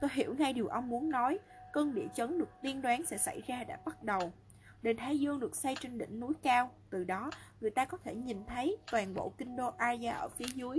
Tôi 0.00 0.10
hiểu 0.12 0.34
ngay 0.38 0.52
điều 0.52 0.68
ông 0.68 0.88
muốn 0.88 1.10
nói, 1.10 1.38
cơn 1.72 1.94
địa 1.94 2.08
chấn 2.14 2.38
được 2.38 2.48
tiên 2.62 2.82
đoán 2.82 3.06
sẽ 3.06 3.18
xảy 3.18 3.42
ra 3.46 3.64
đã 3.64 3.78
bắt 3.84 4.02
đầu. 4.02 4.32
Đền 4.82 4.96
Thái 4.96 5.18
Dương 5.18 5.40
được 5.40 5.56
xây 5.56 5.74
trên 5.80 5.98
đỉnh 5.98 6.20
núi 6.20 6.32
cao, 6.42 6.70
từ 6.90 7.04
đó 7.04 7.30
người 7.60 7.70
ta 7.70 7.84
có 7.84 7.98
thể 7.98 8.14
nhìn 8.14 8.44
thấy 8.46 8.76
toàn 8.92 9.14
bộ 9.14 9.32
kinh 9.38 9.56
đô 9.56 9.72
Aya 9.76 10.12
ở 10.12 10.28
phía 10.28 10.46
dưới. 10.54 10.78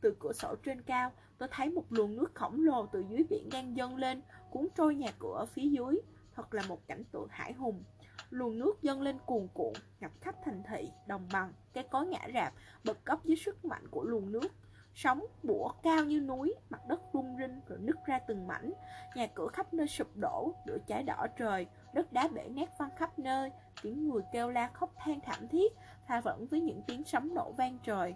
Từ 0.00 0.16
cửa 0.20 0.32
sổ 0.32 0.54
trên 0.62 0.82
cao, 0.82 1.12
tôi 1.38 1.48
thấy 1.52 1.70
một 1.70 1.84
luồng 1.90 2.16
nước 2.16 2.34
khổng 2.34 2.64
lồ 2.64 2.86
từ 2.86 3.04
dưới 3.08 3.24
biển 3.30 3.48
đang 3.52 3.76
dâng 3.76 3.96
lên, 3.96 4.22
cuốn 4.50 4.68
trôi 4.76 4.94
nhà 4.94 5.08
cửa 5.18 5.34
ở 5.38 5.46
phía 5.46 5.68
dưới. 5.68 6.00
Thật 6.34 6.54
là 6.54 6.62
một 6.68 6.86
cảnh 6.86 7.04
tượng 7.12 7.28
hải 7.30 7.52
hùng. 7.52 7.82
Luồng 8.30 8.58
nước 8.58 8.82
dâng 8.82 9.02
lên 9.02 9.18
cuồn 9.26 9.48
cuộn, 9.54 9.72
ngập 10.00 10.10
khắp 10.20 10.34
thành 10.44 10.62
thị, 10.68 10.90
đồng 11.06 11.28
bằng, 11.32 11.52
cái 11.72 11.84
cối 11.90 12.06
ngã 12.06 12.28
rạp, 12.34 12.52
bật 12.84 13.04
gốc 13.04 13.24
dưới 13.24 13.36
sức 13.36 13.64
mạnh 13.64 13.88
của 13.90 14.04
luồng 14.04 14.32
nước. 14.32 14.48
Sóng 14.94 15.26
bủa 15.42 15.68
cao 15.82 16.04
như 16.04 16.20
núi, 16.20 16.54
mặt 16.70 16.80
đất 16.88 17.00
rung 17.12 17.36
rinh 17.38 17.60
rồi 17.68 17.78
nứt 17.78 17.96
ra 18.06 18.18
từng 18.18 18.46
mảnh. 18.46 18.72
Nhà 19.16 19.26
cửa 19.26 19.48
khắp 19.52 19.74
nơi 19.74 19.86
sụp 19.86 20.16
đổ, 20.16 20.52
lửa 20.66 20.78
cháy 20.86 21.02
đỏ 21.02 21.26
trời, 21.38 21.66
đất 21.92 22.12
đá 22.12 22.28
bể 22.28 22.48
nát 22.48 22.78
văng 22.78 22.96
khắp 22.96 23.18
nơi, 23.18 23.50
tiếng 23.82 24.08
người 24.08 24.22
kêu 24.32 24.50
la 24.50 24.68
khóc 24.68 24.92
than 24.96 25.20
thảm 25.20 25.48
thiết, 25.48 25.72
pha 26.08 26.20
vẫn 26.20 26.46
với 26.46 26.60
những 26.60 26.82
tiếng 26.86 27.04
sấm 27.04 27.34
nổ 27.34 27.52
vang 27.52 27.78
trời. 27.82 28.14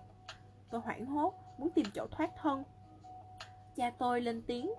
Tôi 0.70 0.80
hoảng 0.80 1.06
hốt, 1.06 1.34
muốn 1.58 1.70
tìm 1.70 1.86
chỗ 1.94 2.06
thoát 2.10 2.30
thân. 2.36 2.64
Cha 3.80 3.90
tôi 3.98 4.20
lên 4.20 4.42
tiếng, 4.46 4.70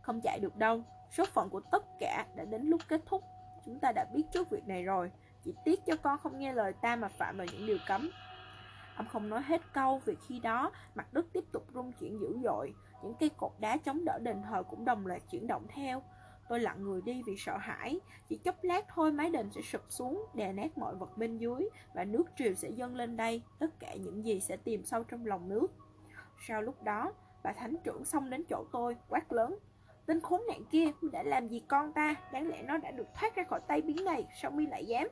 không 0.00 0.20
chạy 0.20 0.38
được 0.40 0.56
đâu, 0.56 0.82
số 1.10 1.24
phận 1.24 1.48
của 1.50 1.60
tất 1.60 1.84
cả 2.00 2.26
đã 2.36 2.44
đến 2.44 2.62
lúc 2.62 2.80
kết 2.88 3.00
thúc. 3.06 3.24
Chúng 3.64 3.78
ta 3.78 3.92
đã 3.92 4.06
biết 4.14 4.22
trước 4.32 4.50
việc 4.50 4.66
này 4.66 4.82
rồi, 4.82 5.10
chỉ 5.44 5.54
tiếc 5.64 5.80
cho 5.86 5.96
con 5.96 6.18
không 6.18 6.38
nghe 6.38 6.52
lời 6.52 6.72
ta 6.82 6.96
mà 6.96 7.08
phạm 7.08 7.36
vào 7.36 7.46
những 7.52 7.66
điều 7.66 7.78
cấm. 7.88 8.10
Ông 8.96 9.06
không 9.08 9.28
nói 9.28 9.42
hết 9.42 9.60
câu 9.72 10.00
vì 10.04 10.14
khi 10.28 10.40
đó 10.40 10.72
mặt 10.94 11.12
đất 11.12 11.26
tiếp 11.32 11.44
tục 11.52 11.66
rung 11.74 11.92
chuyển 11.92 12.20
dữ 12.20 12.38
dội, 12.44 12.74
những 13.02 13.14
cây 13.20 13.30
cột 13.36 13.52
đá 13.58 13.76
chống 13.76 14.04
đỡ 14.04 14.18
đền 14.22 14.42
thờ 14.42 14.62
cũng 14.62 14.84
đồng 14.84 15.06
loạt 15.06 15.22
chuyển 15.30 15.46
động 15.46 15.66
theo. 15.68 16.02
Tôi 16.48 16.60
lặng 16.60 16.82
người 16.82 17.00
đi 17.02 17.22
vì 17.26 17.36
sợ 17.38 17.56
hãi, 17.56 18.00
chỉ 18.28 18.36
chốc 18.36 18.56
lát 18.62 18.84
thôi 18.94 19.12
mái 19.12 19.30
đền 19.30 19.50
sẽ 19.50 19.60
sụp 19.60 19.82
xuống, 19.88 20.26
đè 20.34 20.52
nát 20.52 20.78
mọi 20.78 20.94
vật 20.94 21.18
bên 21.18 21.38
dưới 21.38 21.68
và 21.94 22.04
nước 22.04 22.24
triều 22.38 22.54
sẽ 22.54 22.70
dâng 22.70 22.96
lên 22.96 23.16
đây, 23.16 23.42
tất 23.58 23.80
cả 23.80 23.94
những 23.94 24.24
gì 24.24 24.40
sẽ 24.40 24.56
tìm 24.56 24.84
sâu 24.84 25.04
trong 25.04 25.26
lòng 25.26 25.48
nước. 25.48 25.66
Sau 26.48 26.62
lúc 26.62 26.82
đó, 26.82 27.12
bà 27.42 27.52
thánh 27.52 27.76
trưởng 27.84 28.04
xông 28.04 28.30
đến 28.30 28.44
chỗ 28.50 28.64
tôi, 28.72 28.96
quát 29.08 29.32
lớn. 29.32 29.58
Tên 30.06 30.20
khốn 30.20 30.42
nạn 30.48 30.64
kia, 30.70 30.90
đã 31.12 31.22
làm 31.22 31.48
gì 31.48 31.62
con 31.68 31.92
ta? 31.92 32.14
Đáng 32.32 32.48
lẽ 32.48 32.62
nó 32.62 32.78
đã 32.78 32.90
được 32.90 33.06
thoát 33.14 33.34
ra 33.34 33.44
khỏi 33.44 33.60
tay 33.66 33.80
biến 33.82 34.04
này, 34.04 34.26
sao 34.42 34.50
mi 34.50 34.66
lại 34.66 34.86
dám? 34.86 35.08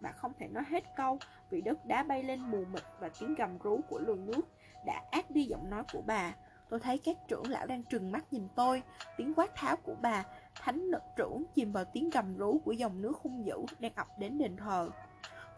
Bà 0.00 0.12
không 0.12 0.32
thể 0.38 0.48
nói 0.48 0.64
hết 0.68 0.84
câu 0.96 1.18
vì 1.50 1.60
đất 1.60 1.86
đá 1.86 2.02
bay 2.02 2.22
lên 2.22 2.40
mù 2.40 2.64
mịt 2.72 2.82
và 3.00 3.10
tiếng 3.20 3.34
gầm 3.34 3.58
rú 3.58 3.80
của 3.88 3.98
luồng 3.98 4.26
nước 4.26 4.42
đã 4.86 5.02
át 5.10 5.30
đi 5.30 5.44
giọng 5.44 5.70
nói 5.70 5.82
của 5.92 6.02
bà. 6.06 6.34
Tôi 6.68 6.80
thấy 6.80 6.98
các 6.98 7.16
trưởng 7.28 7.50
lão 7.50 7.66
đang 7.66 7.82
trừng 7.82 8.12
mắt 8.12 8.32
nhìn 8.32 8.48
tôi, 8.54 8.82
tiếng 9.16 9.34
quát 9.34 9.54
tháo 9.54 9.76
của 9.76 9.94
bà, 10.02 10.24
thánh 10.54 10.80
lực 10.80 11.02
trưởng 11.16 11.44
chìm 11.54 11.72
vào 11.72 11.84
tiếng 11.84 12.10
gầm 12.10 12.36
rú 12.36 12.58
của 12.64 12.72
dòng 12.72 13.02
nước 13.02 13.12
hung 13.22 13.46
dữ 13.46 13.56
đang 13.78 13.92
ập 13.94 14.08
đến 14.18 14.38
đền 14.38 14.56
thờ. 14.56 14.90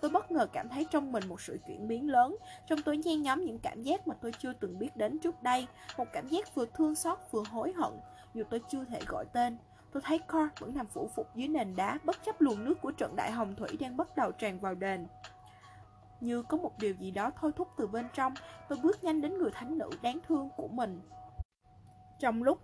Tôi 0.00 0.10
bất 0.10 0.30
ngờ 0.30 0.46
cảm 0.52 0.68
thấy 0.68 0.86
trong 0.90 1.12
mình 1.12 1.28
một 1.28 1.40
sự 1.40 1.58
chuyển 1.66 1.88
biến 1.88 2.10
lớn. 2.10 2.36
Trong 2.66 2.82
tôi 2.84 2.96
nhen 2.96 3.22
nhóm 3.22 3.44
những 3.44 3.58
cảm 3.58 3.82
giác 3.82 4.06
mà 4.08 4.14
tôi 4.20 4.32
chưa 4.38 4.52
từng 4.52 4.78
biết 4.78 4.96
đến 4.96 5.18
trước 5.18 5.42
đây 5.42 5.66
Một 5.98 6.04
cảm 6.12 6.28
giác 6.28 6.54
vừa 6.54 6.66
thương 6.66 6.94
xót 6.94 7.18
vừa 7.30 7.42
hối 7.50 7.72
hận 7.72 7.92
Dù 8.34 8.44
tôi 8.50 8.60
chưa 8.68 8.84
thể 8.84 9.00
gọi 9.08 9.24
tên. 9.32 9.56
Tôi 9.92 10.02
thấy 10.06 10.18
Carl 10.18 10.48
vẫn 10.58 10.74
nằm 10.74 10.86
phủ 10.86 11.10
phục 11.14 11.36
dưới 11.36 11.48
nền 11.48 11.76
đá 11.76 11.98
Bất 12.04 12.24
chấp 12.24 12.40
luồng 12.40 12.64
nước 12.64 12.80
của 12.82 12.90
trận 12.90 13.16
đại 13.16 13.30
hồng 13.30 13.54
thủy 13.54 13.68
đang 13.80 13.96
bắt 13.96 14.16
đầu 14.16 14.32
tràn 14.32 14.60
vào 14.60 14.74
đền. 14.74 15.06
Như 16.20 16.42
có 16.42 16.56
một 16.56 16.78
điều 16.78 16.94
gì 16.94 17.10
đó 17.10 17.30
thôi 17.40 17.52
thúc 17.56 17.68
từ 17.76 17.86
bên 17.86 18.06
trong 18.14 18.34
Tôi 18.68 18.78
bước 18.82 19.04
nhanh 19.04 19.20
đến 19.20 19.38
người 19.38 19.50
thánh 19.50 19.78
nữ 19.78 19.90
đáng 20.02 20.18
thương 20.28 20.48
của 20.56 20.68
mình. 20.68 21.00
Trong 22.18 22.42
lúc 22.42 22.58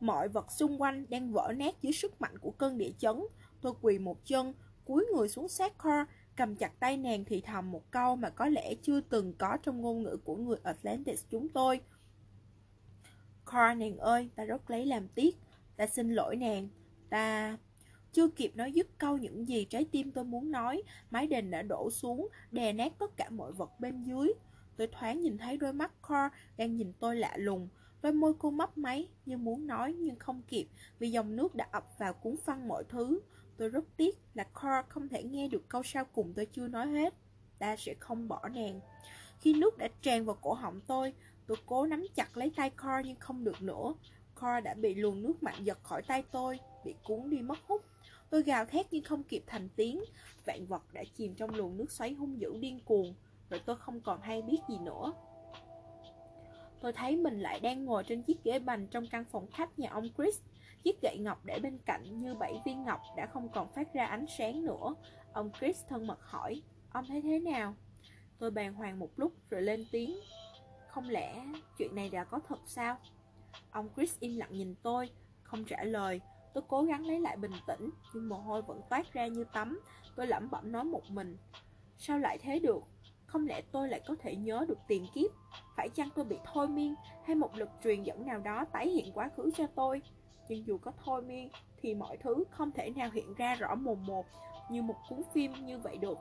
mọi 0.00 0.28
vật 0.28 0.52
xung 0.52 0.82
quanh 0.82 1.04
đang 1.08 1.32
vỡ 1.32 1.52
nát 1.56 1.74
dưới 1.82 1.92
sức 1.92 2.20
mạnh 2.20 2.38
của 2.38 2.50
cơn 2.50 2.78
địa 2.78 2.92
chấn 2.98 3.22
Tôi 3.62 3.72
quỳ 3.82 3.98
một 3.98 4.16
chân, 4.24 4.54
cúi 4.84 5.06
người 5.14 5.28
xuống 5.28 5.48
sát 5.48 5.72
Carl 5.78 6.10
cầm 6.36 6.56
chặt 6.56 6.80
tay 6.80 6.96
nàng 6.96 7.24
thì 7.24 7.40
thầm 7.40 7.70
một 7.70 7.90
câu 7.90 8.16
mà 8.16 8.30
có 8.30 8.46
lẽ 8.46 8.74
chưa 8.82 9.00
từng 9.00 9.32
có 9.38 9.56
trong 9.62 9.80
ngôn 9.80 10.02
ngữ 10.02 10.16
của 10.24 10.36
người 10.36 10.56
Atlantis 10.62 11.24
chúng 11.30 11.48
tôi. 11.48 11.80
Carl 13.46 13.80
nàng 13.80 13.96
ơi, 13.96 14.30
ta 14.36 14.44
rất 14.44 14.70
lấy 14.70 14.86
làm 14.86 15.08
tiếc, 15.08 15.36
ta 15.76 15.86
xin 15.86 16.14
lỗi 16.14 16.36
nàng, 16.36 16.68
ta... 17.10 17.56
Chưa 18.12 18.28
kịp 18.28 18.56
nói 18.56 18.72
dứt 18.72 18.98
câu 18.98 19.18
những 19.18 19.48
gì 19.48 19.64
trái 19.64 19.84
tim 19.84 20.10
tôi 20.10 20.24
muốn 20.24 20.50
nói, 20.50 20.82
mái 21.10 21.26
đền 21.26 21.50
đã 21.50 21.62
đổ 21.62 21.90
xuống, 21.90 22.28
đè 22.52 22.72
nát 22.72 22.92
tất 22.98 23.16
cả 23.16 23.30
mọi 23.30 23.52
vật 23.52 23.80
bên 23.80 24.04
dưới. 24.04 24.32
Tôi 24.76 24.86
thoáng 24.86 25.22
nhìn 25.22 25.38
thấy 25.38 25.56
đôi 25.56 25.72
mắt 25.72 25.92
Carl 26.08 26.34
đang 26.56 26.76
nhìn 26.76 26.92
tôi 27.00 27.16
lạ 27.16 27.36
lùng, 27.36 27.68
đôi 28.02 28.12
môi 28.12 28.34
cô 28.38 28.50
mấp 28.50 28.78
máy 28.78 29.08
như 29.26 29.36
muốn 29.36 29.66
nói 29.66 29.92
nhưng 29.92 30.16
không 30.16 30.42
kịp 30.48 30.68
vì 30.98 31.10
dòng 31.10 31.36
nước 31.36 31.54
đã 31.54 31.68
ập 31.70 31.98
vào 31.98 32.14
cuốn 32.14 32.36
phăng 32.44 32.68
mọi 32.68 32.84
thứ. 32.88 33.20
Tôi 33.56 33.68
rất 33.68 33.84
tiếc 33.96 34.18
là 34.34 34.44
Cor 34.44 34.86
không 34.88 35.08
thể 35.08 35.22
nghe 35.22 35.48
được 35.48 35.68
câu 35.68 35.82
sau 35.82 36.04
cùng 36.04 36.32
tôi 36.36 36.46
chưa 36.46 36.68
nói 36.68 36.86
hết. 36.86 37.14
Ta 37.58 37.76
sẽ 37.76 37.94
không 37.94 38.28
bỏ 38.28 38.48
nàng. 38.48 38.80
Khi 39.40 39.54
nước 39.54 39.78
đã 39.78 39.88
tràn 40.02 40.24
vào 40.24 40.36
cổ 40.42 40.52
họng 40.52 40.80
tôi, 40.86 41.12
tôi 41.46 41.56
cố 41.66 41.86
nắm 41.86 42.06
chặt 42.14 42.36
lấy 42.36 42.50
tay 42.56 42.70
Cor 42.70 43.06
nhưng 43.06 43.16
không 43.16 43.44
được 43.44 43.62
nữa. 43.62 43.94
Cor 44.34 44.64
đã 44.64 44.74
bị 44.74 44.94
luồng 44.94 45.22
nước 45.22 45.42
mạnh 45.42 45.64
giật 45.64 45.78
khỏi 45.82 46.02
tay 46.02 46.24
tôi, 46.32 46.58
bị 46.84 46.94
cuốn 47.04 47.30
đi 47.30 47.38
mất 47.38 47.58
hút. 47.66 47.82
Tôi 48.30 48.42
gào 48.42 48.64
thét 48.64 48.86
nhưng 48.90 49.04
không 49.04 49.22
kịp 49.22 49.44
thành 49.46 49.68
tiếng. 49.76 50.04
Vạn 50.44 50.66
vật 50.66 50.82
đã 50.92 51.04
chìm 51.14 51.34
trong 51.34 51.54
luồng 51.54 51.76
nước 51.76 51.90
xoáy 51.90 52.12
hung 52.12 52.40
dữ 52.40 52.58
điên 52.60 52.80
cuồng, 52.84 53.14
rồi 53.50 53.60
tôi 53.66 53.76
không 53.76 54.00
còn 54.00 54.20
hay 54.20 54.42
biết 54.42 54.58
gì 54.68 54.78
nữa. 54.78 55.12
Tôi 56.80 56.92
thấy 56.92 57.16
mình 57.16 57.40
lại 57.40 57.60
đang 57.60 57.84
ngồi 57.84 58.04
trên 58.04 58.22
chiếc 58.22 58.44
ghế 58.44 58.58
bành 58.58 58.86
trong 58.86 59.06
căn 59.10 59.24
phòng 59.24 59.46
khách 59.50 59.78
nhà 59.78 59.90
ông 59.90 60.08
Chris. 60.16 60.40
Chiếc 60.86 61.02
gậy 61.02 61.18
ngọc 61.18 61.44
để 61.44 61.58
bên 61.58 61.78
cạnh 61.78 62.20
như 62.20 62.34
bảy 62.34 62.62
viên 62.64 62.84
ngọc 62.84 63.00
đã 63.16 63.26
không 63.26 63.48
còn 63.48 63.72
phát 63.72 63.94
ra 63.94 64.06
ánh 64.06 64.26
sáng 64.38 64.64
nữa. 64.64 64.94
Ông 65.32 65.50
Chris 65.58 65.84
thân 65.88 66.06
mật 66.06 66.18
hỏi, 66.22 66.62
ông 66.92 67.04
thấy 67.08 67.22
thế 67.22 67.38
nào? 67.38 67.74
Tôi 68.38 68.50
bàng 68.50 68.74
hoàng 68.74 68.98
một 68.98 69.10
lúc 69.16 69.32
rồi 69.50 69.62
lên 69.62 69.86
tiếng. 69.92 70.16
Không 70.88 71.08
lẽ 71.08 71.44
chuyện 71.78 71.94
này 71.94 72.10
đã 72.10 72.24
có 72.24 72.40
thật 72.48 72.58
sao? 72.66 72.98
Ông 73.70 73.88
Chris 73.96 74.18
im 74.20 74.36
lặng 74.36 74.52
nhìn 74.52 74.74
tôi, 74.82 75.10
không 75.42 75.64
trả 75.64 75.84
lời. 75.84 76.20
Tôi 76.54 76.64
cố 76.68 76.82
gắng 76.82 77.06
lấy 77.06 77.20
lại 77.20 77.36
bình 77.36 77.54
tĩnh, 77.66 77.90
nhưng 78.14 78.28
mồ 78.28 78.36
hôi 78.36 78.62
vẫn 78.62 78.80
toát 78.90 79.12
ra 79.12 79.26
như 79.26 79.44
tắm. 79.44 79.80
Tôi 80.16 80.26
lẩm 80.26 80.50
bẩm 80.50 80.72
nói 80.72 80.84
một 80.84 81.10
mình. 81.10 81.36
Sao 81.96 82.18
lại 82.18 82.38
thế 82.38 82.58
được? 82.58 82.82
Không 83.26 83.46
lẽ 83.46 83.62
tôi 83.72 83.88
lại 83.88 84.00
có 84.06 84.14
thể 84.20 84.36
nhớ 84.36 84.64
được 84.68 84.78
tiền 84.88 85.06
kiếp? 85.14 85.30
Phải 85.76 85.88
chăng 85.88 86.08
tôi 86.14 86.24
bị 86.24 86.36
thôi 86.44 86.68
miên 86.68 86.94
hay 87.24 87.36
một 87.36 87.56
lực 87.56 87.68
truyền 87.84 88.02
dẫn 88.02 88.26
nào 88.26 88.40
đó 88.40 88.64
tái 88.72 88.88
hiện 88.88 89.12
quá 89.14 89.30
khứ 89.36 89.50
cho 89.56 89.66
tôi? 89.74 90.02
Nhưng 90.48 90.66
dù 90.66 90.78
có 90.78 90.92
thôi 91.04 91.22
miên 91.22 91.50
thì 91.76 91.94
mọi 91.94 92.16
thứ 92.16 92.44
không 92.50 92.72
thể 92.72 92.90
nào 92.90 93.10
hiện 93.12 93.34
ra 93.34 93.54
rõ 93.54 93.74
mồn 93.74 94.06
một 94.06 94.26
như 94.70 94.82
một 94.82 94.96
cuốn 95.08 95.22
phim 95.34 95.52
như 95.66 95.78
vậy 95.78 95.98
được. 95.98 96.18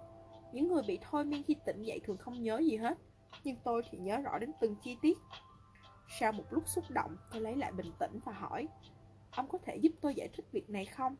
Những 0.53 0.67
người 0.67 0.83
bị 0.88 0.99
thôi 1.01 1.25
miên 1.25 1.43
khi 1.43 1.55
tỉnh 1.65 1.83
dậy 1.83 1.99
thường 2.03 2.17
không 2.17 2.43
nhớ 2.43 2.57
gì 2.57 2.77
hết, 2.77 2.97
nhưng 3.43 3.55
tôi 3.63 3.83
thì 3.91 3.97
nhớ 3.97 4.17
rõ 4.17 4.39
đến 4.39 4.51
từng 4.61 4.75
chi 4.83 4.97
tiết. 5.01 5.17
Sau 6.19 6.31
một 6.31 6.43
lúc 6.49 6.67
xúc 6.67 6.83
động, 6.89 7.17
tôi 7.31 7.41
lấy 7.41 7.55
lại 7.55 7.71
bình 7.71 7.91
tĩnh 7.99 8.19
và 8.25 8.31
hỏi, 8.31 8.67
ông 9.31 9.47
có 9.49 9.57
thể 9.65 9.75
giúp 9.75 9.91
tôi 10.01 10.15
giải 10.15 10.27
thích 10.33 10.45
việc 10.51 10.69
này 10.69 10.85
không? 10.85 11.15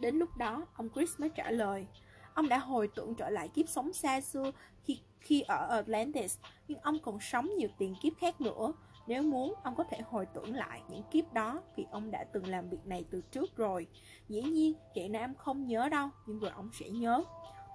Đến 0.00 0.16
lúc 0.16 0.36
đó, 0.36 0.66
ông 0.74 0.88
Chris 0.94 1.20
mới 1.20 1.30
trả 1.34 1.50
lời, 1.50 1.86
ông 2.34 2.48
đã 2.48 2.58
hồi 2.58 2.88
tưởng 2.94 3.14
trở 3.14 3.30
lại 3.30 3.48
kiếp 3.48 3.68
sống 3.68 3.92
xa 3.92 4.20
xưa 4.20 4.50
khi, 4.84 5.00
khi 5.20 5.40
ở 5.40 5.66
Atlantis, 5.66 6.38
nhưng 6.68 6.80
ông 6.80 6.98
còn 6.98 7.20
sống 7.20 7.50
nhiều 7.56 7.68
tiền 7.78 7.94
kiếp 8.02 8.12
khác 8.18 8.40
nữa. 8.40 8.72
Nếu 9.06 9.22
muốn, 9.22 9.54
ông 9.62 9.74
có 9.74 9.84
thể 9.84 9.98
hồi 10.00 10.26
tưởng 10.26 10.54
lại 10.54 10.82
những 10.88 11.02
kiếp 11.10 11.32
đó 11.32 11.62
vì 11.76 11.86
ông 11.90 12.10
đã 12.10 12.24
từng 12.32 12.46
làm 12.46 12.68
việc 12.68 12.86
này 12.86 13.04
từ 13.10 13.22
trước 13.30 13.56
rồi. 13.56 13.86
Dĩ 14.28 14.42
nhiên, 14.42 14.74
chuyện 14.94 15.12
này 15.12 15.22
ông 15.22 15.34
không 15.34 15.66
nhớ 15.66 15.88
đâu, 15.88 16.08
nhưng 16.26 16.38
rồi 16.38 16.50
ông 16.50 16.70
sẽ 16.72 16.88
nhớ. 16.90 17.24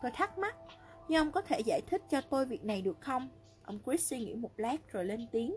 Tôi 0.01 0.11
thắc 0.11 0.37
mắc, 0.37 0.55
nhưng 1.07 1.21
ông 1.21 1.31
có 1.31 1.41
thể 1.41 1.59
giải 1.59 1.81
thích 1.87 2.01
cho 2.09 2.21
tôi 2.21 2.45
việc 2.45 2.65
này 2.65 2.81
được 2.81 3.01
không? 3.01 3.29
Ông 3.63 3.79
Chris 3.85 4.09
suy 4.09 4.19
nghĩ 4.19 4.35
một 4.35 4.51
lát 4.57 4.91
rồi 4.91 5.05
lên 5.05 5.27
tiếng. 5.31 5.55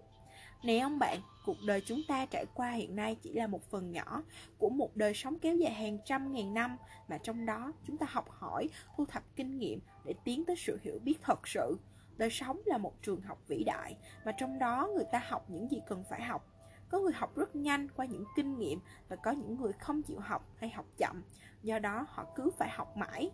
Này 0.63 0.79
ông 0.79 0.99
bạn, 0.99 1.21
cuộc 1.47 1.57
đời 1.67 1.83
chúng 1.87 2.01
ta 2.09 2.27
trải 2.27 2.47
qua 2.55 2.71
hiện 2.71 2.97
nay 2.97 3.17
chỉ 3.23 3.33
là 3.33 3.47
một 3.47 3.71
phần 3.71 3.93
nhỏ 3.93 4.23
của 4.59 4.69
một 4.69 4.97
đời 4.97 5.15
sống 5.15 5.39
kéo 5.39 5.57
dài 5.57 5.73
hàng 5.73 5.99
trăm 6.05 6.33
ngàn 6.33 6.55
năm 6.55 6.77
mà 7.09 7.19
trong 7.19 7.47
đó 7.47 7.73
chúng 7.87 7.97
ta 7.97 8.07
học 8.11 8.31
hỏi, 8.31 8.69
thu 8.97 9.05
thập 9.07 9.23
kinh 9.37 9.59
nghiệm 9.59 9.81
để 10.05 10.15
tiến 10.25 10.45
tới 10.45 10.57
sự 10.57 10.79
hiểu 10.83 10.99
biết 11.05 11.17
thật 11.23 11.49
sự. 11.49 11.77
Đời 12.17 12.31
sống 12.31 12.61
là 12.65 12.79
một 12.79 13.03
trường 13.03 13.21
học 13.21 13.39
vĩ 13.49 13.65
đại 13.65 13.97
mà 14.25 14.33
trong 14.33 14.59
đó 14.59 14.91
người 14.95 15.05
ta 15.13 15.23
học 15.29 15.51
những 15.51 15.71
gì 15.71 15.81
cần 15.87 16.05
phải 16.11 16.23
học. 16.23 16.51
Có 16.89 17.01
người 17.01 17.13
học 17.13 17.37
rất 17.37 17.57
nhanh 17.57 17.89
qua 17.97 18.07
những 18.07 18.25
kinh 18.37 18.59
nghiệm 18.59 18.81
và 19.09 19.17
có 19.17 19.31
những 19.31 19.61
người 19.61 19.73
không 19.73 20.03
chịu 20.03 20.19
học 20.21 20.49
hay 20.57 20.71
học 20.71 20.87
chậm, 20.97 21.23
do 21.63 21.79
đó 21.79 22.07
họ 22.09 22.27
cứ 22.37 22.51
phải 22.59 22.69
học 22.71 22.97
mãi. 22.97 23.31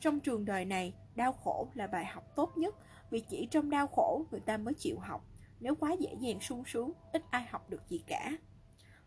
Trong 0.00 0.20
trường 0.20 0.44
đời 0.44 0.64
này, 0.64 0.94
đau 1.14 1.32
khổ 1.32 1.68
là 1.74 1.86
bài 1.86 2.04
học 2.04 2.24
tốt 2.36 2.58
nhất 2.58 2.74
vì 3.10 3.20
chỉ 3.20 3.48
trong 3.50 3.70
đau 3.70 3.86
khổ 3.86 4.24
người 4.30 4.40
ta 4.40 4.56
mới 4.56 4.74
chịu 4.74 4.98
học. 4.98 5.24
Nếu 5.60 5.74
quá 5.74 5.92
dễ 5.92 6.14
dàng 6.20 6.40
sung 6.40 6.62
sướng, 6.66 6.92
ít 7.12 7.22
ai 7.30 7.46
học 7.50 7.70
được 7.70 7.88
gì 7.88 8.02
cả. 8.06 8.32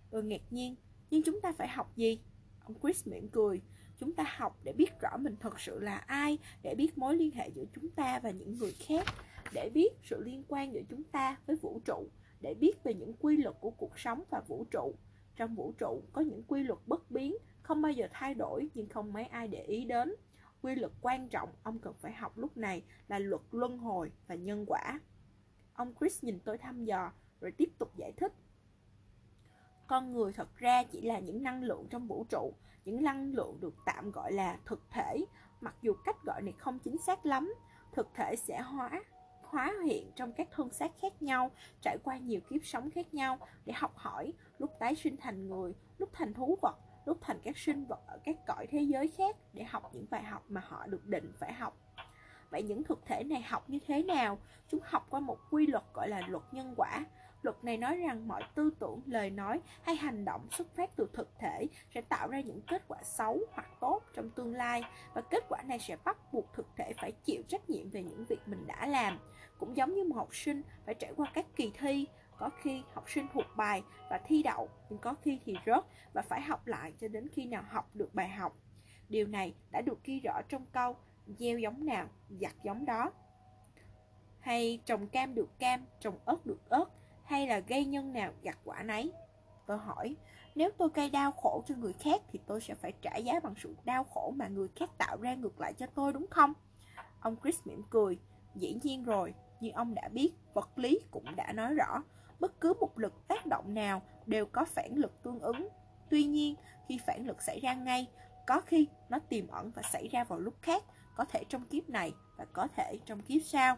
Tôi 0.09 0.23
ngạc 0.23 0.41
nhiên, 0.49 0.75
nhưng 1.09 1.23
chúng 1.23 1.41
ta 1.41 1.51
phải 1.57 1.67
học 1.67 1.95
gì? 1.95 2.21
Ông 2.65 2.75
Chris 2.81 3.07
mỉm 3.07 3.29
cười. 3.29 3.61
Chúng 4.01 4.13
ta 4.13 4.23
học 4.37 4.59
để 4.63 4.73
biết 4.73 4.99
rõ 5.01 5.17
mình 5.17 5.35
thật 5.39 5.59
sự 5.59 5.79
là 5.79 5.97
ai, 5.97 6.37
để 6.63 6.75
biết 6.75 6.97
mối 6.97 7.15
liên 7.15 7.31
hệ 7.31 7.49
giữa 7.49 7.65
chúng 7.75 7.89
ta 7.89 8.19
và 8.19 8.31
những 8.31 8.57
người 8.57 8.71
khác, 8.71 9.05
để 9.53 9.69
biết 9.73 9.89
sự 10.03 10.23
liên 10.23 10.43
quan 10.47 10.73
giữa 10.73 10.81
chúng 10.89 11.03
ta 11.03 11.37
với 11.45 11.55
vũ 11.55 11.81
trụ, 11.85 12.07
để 12.41 12.53
biết 12.53 12.83
về 12.83 12.93
những 12.93 13.13
quy 13.19 13.37
luật 13.37 13.55
của 13.59 13.71
cuộc 13.71 13.99
sống 13.99 14.23
và 14.29 14.41
vũ 14.47 14.65
trụ. 14.71 14.95
Trong 15.35 15.55
vũ 15.55 15.73
trụ 15.77 16.03
có 16.13 16.21
những 16.21 16.43
quy 16.47 16.63
luật 16.63 16.79
bất 16.85 17.11
biến, 17.11 17.35
không 17.61 17.81
bao 17.81 17.91
giờ 17.91 18.07
thay 18.11 18.33
đổi 18.33 18.69
nhưng 18.73 18.89
không 18.89 19.13
mấy 19.13 19.23
ai 19.23 19.47
để 19.47 19.63
ý 19.63 19.85
đến. 19.85 20.15
Quy 20.61 20.75
luật 20.75 20.91
quan 21.01 21.29
trọng 21.29 21.49
ông 21.63 21.79
cần 21.79 21.93
phải 22.01 22.13
học 22.13 22.37
lúc 22.37 22.57
này 22.57 22.83
là 23.07 23.19
luật 23.19 23.41
luân 23.51 23.77
hồi 23.77 24.11
và 24.27 24.35
nhân 24.35 24.65
quả. 24.67 24.99
Ông 25.73 25.93
Chris 25.99 26.23
nhìn 26.23 26.39
tôi 26.39 26.57
thăm 26.57 26.85
dò 26.85 27.11
rồi 27.41 27.51
tiếp 27.51 27.69
tục 27.79 27.97
giải 27.97 28.11
thích. 28.17 28.33
Con 29.91 30.13
người 30.13 30.33
thật 30.33 30.57
ra 30.57 30.83
chỉ 30.83 31.01
là 31.01 31.19
những 31.19 31.43
năng 31.43 31.63
lượng 31.63 31.87
trong 31.89 32.07
vũ 32.07 32.25
trụ, 32.29 32.53
những 32.85 33.03
năng 33.03 33.33
lượng 33.33 33.57
được 33.61 33.73
tạm 33.85 34.11
gọi 34.11 34.31
là 34.31 34.57
thực 34.65 34.89
thể, 34.89 35.25
mặc 35.61 35.75
dù 35.81 35.93
cách 36.05 36.15
gọi 36.23 36.41
này 36.41 36.53
không 36.57 36.79
chính 36.79 36.97
xác 36.97 37.25
lắm. 37.25 37.53
Thực 37.91 38.07
thể 38.13 38.35
sẽ 38.35 38.61
hóa 38.61 39.03
hóa 39.41 39.73
hiện 39.85 40.11
trong 40.15 40.33
các 40.33 40.47
thân 40.51 40.69
xác 40.69 40.91
khác 41.01 41.21
nhau, 41.21 41.51
trải 41.81 41.97
qua 42.03 42.17
nhiều 42.17 42.39
kiếp 42.49 42.65
sống 42.65 42.91
khác 42.91 43.13
nhau 43.13 43.37
để 43.65 43.73
học 43.73 43.91
hỏi, 43.95 44.33
lúc 44.59 44.71
tái 44.79 44.95
sinh 44.95 45.17
thành 45.17 45.49
người, 45.49 45.73
lúc 45.97 46.09
thành 46.13 46.33
thú 46.33 46.57
vật, 46.61 46.77
lúc 47.05 47.17
thành 47.21 47.39
các 47.43 47.57
sinh 47.57 47.85
vật 47.85 47.99
ở 48.07 48.17
các 48.23 48.35
cõi 48.47 48.67
thế 48.67 48.81
giới 48.81 49.07
khác 49.07 49.35
để 49.53 49.63
học 49.63 49.89
những 49.93 50.05
bài 50.09 50.23
học 50.23 50.43
mà 50.49 50.61
họ 50.67 50.87
được 50.87 51.07
định 51.07 51.33
phải 51.39 51.53
học. 51.53 51.77
Vậy 52.49 52.63
những 52.63 52.83
thực 52.83 53.05
thể 53.05 53.23
này 53.23 53.41
học 53.41 53.69
như 53.69 53.79
thế 53.87 54.03
nào? 54.03 54.37
Chúng 54.67 54.79
học 54.83 55.07
qua 55.09 55.19
một 55.19 55.37
quy 55.51 55.67
luật 55.67 55.83
gọi 55.93 56.09
là 56.09 56.21
luật 56.27 56.43
nhân 56.51 56.73
quả. 56.77 57.05
Luật 57.41 57.63
này 57.63 57.77
nói 57.77 57.97
rằng 57.97 58.27
mọi 58.27 58.43
tư 58.55 58.69
tưởng, 58.79 59.01
lời 59.05 59.29
nói 59.29 59.61
hay 59.81 59.95
hành 59.95 60.25
động 60.25 60.47
xuất 60.51 60.75
phát 60.75 60.95
từ 60.95 61.09
thực 61.13 61.29
thể 61.39 61.67
sẽ 61.93 62.01
tạo 62.01 62.27
ra 62.27 62.41
những 62.41 62.61
kết 62.61 62.83
quả 62.87 63.03
xấu 63.03 63.39
hoặc 63.51 63.67
tốt 63.79 64.01
trong 64.13 64.29
tương 64.29 64.55
lai 64.55 64.83
và 65.13 65.21
kết 65.21 65.43
quả 65.49 65.61
này 65.61 65.79
sẽ 65.79 65.97
bắt 66.03 66.33
buộc 66.33 66.53
thực 66.53 66.67
thể 66.77 66.93
phải 66.97 67.11
chịu 67.11 67.41
trách 67.47 67.69
nhiệm 67.69 67.89
về 67.89 68.03
những 68.03 68.25
việc 68.25 68.39
mình 68.45 68.67
đã 68.67 68.85
làm. 68.85 69.19
Cũng 69.59 69.77
giống 69.77 69.93
như 69.93 70.03
một 70.03 70.15
học 70.15 70.35
sinh 70.35 70.61
phải 70.85 70.95
trải 70.95 71.13
qua 71.17 71.31
các 71.33 71.45
kỳ 71.55 71.71
thi, 71.79 72.07
có 72.37 72.49
khi 72.61 72.83
học 72.93 73.09
sinh 73.09 73.27
thuộc 73.33 73.45
bài 73.55 73.83
và 74.09 74.21
thi 74.25 74.43
đậu, 74.43 74.69
nhưng 74.89 74.99
có 74.99 75.13
khi 75.21 75.39
thì 75.45 75.55
rớt 75.65 75.85
và 76.13 76.21
phải 76.21 76.41
học 76.41 76.67
lại 76.67 76.93
cho 77.01 77.07
đến 77.07 77.27
khi 77.33 77.45
nào 77.45 77.63
học 77.69 77.89
được 77.93 78.15
bài 78.15 78.29
học. 78.29 78.57
Điều 79.09 79.27
này 79.27 79.53
đã 79.71 79.81
được 79.81 80.03
ghi 80.03 80.19
rõ 80.19 80.41
trong 80.49 80.65
câu 80.65 80.95
gieo 81.27 81.59
giống 81.59 81.85
nào, 81.85 82.07
giặt 82.29 82.53
giống 82.63 82.85
đó. 82.85 83.11
Hay 84.39 84.81
trồng 84.85 85.07
cam 85.07 85.35
được 85.35 85.59
cam, 85.59 85.85
trồng 85.99 86.19
ớt 86.25 86.45
được 86.45 86.69
ớt, 86.69 86.85
hay 87.31 87.47
là 87.47 87.59
gây 87.59 87.85
nhân 87.85 88.13
nào 88.13 88.31
gặt 88.41 88.57
quả 88.63 88.83
nấy. 88.83 89.11
Tôi 89.67 89.77
hỏi, 89.77 90.15
nếu 90.55 90.69
tôi 90.77 90.89
gây 90.93 91.09
đau 91.09 91.31
khổ 91.31 91.63
cho 91.67 91.75
người 91.75 91.93
khác 91.93 92.21
thì 92.31 92.39
tôi 92.47 92.61
sẽ 92.61 92.75
phải 92.75 92.93
trả 93.01 93.15
giá 93.15 93.39
bằng 93.43 93.53
sự 93.63 93.75
đau 93.85 94.03
khổ 94.03 94.33
mà 94.35 94.47
người 94.47 94.67
khác 94.75 94.89
tạo 94.97 95.17
ra 95.21 95.35
ngược 95.35 95.59
lại 95.59 95.73
cho 95.73 95.85
tôi 95.85 96.13
đúng 96.13 96.27
không? 96.29 96.53
Ông 97.19 97.35
Chris 97.43 97.59
mỉm 97.65 97.83
cười, 97.89 98.19
dĩ 98.55 98.77
nhiên 98.83 99.03
rồi, 99.03 99.33
như 99.59 99.69
ông 99.73 99.93
đã 99.95 100.09
biết, 100.11 100.31
vật 100.53 100.69
lý 100.75 100.99
cũng 101.11 101.35
đã 101.35 101.53
nói 101.53 101.73
rõ, 101.73 102.03
bất 102.39 102.61
cứ 102.61 102.73
một 102.79 102.99
lực 102.99 103.27
tác 103.27 103.45
động 103.45 103.73
nào 103.73 104.01
đều 104.25 104.45
có 104.45 104.65
phản 104.65 104.95
lực 104.95 105.23
tương 105.23 105.39
ứng. 105.39 105.67
Tuy 106.09 106.23
nhiên, 106.23 106.55
khi 106.87 106.99
phản 107.05 107.27
lực 107.27 107.41
xảy 107.41 107.59
ra 107.59 107.73
ngay, 107.73 108.07
có 108.47 108.61
khi 108.61 108.87
nó 109.09 109.19
tiềm 109.19 109.47
ẩn 109.47 109.71
và 109.75 109.81
xảy 109.81 110.07
ra 110.07 110.23
vào 110.23 110.39
lúc 110.39 110.53
khác, 110.61 110.83
có 111.15 111.25
thể 111.25 111.43
trong 111.49 111.65
kiếp 111.65 111.89
này 111.89 112.13
và 112.37 112.45
có 112.45 112.67
thể 112.75 112.99
trong 113.05 113.21
kiếp 113.21 113.41
sau. 113.45 113.77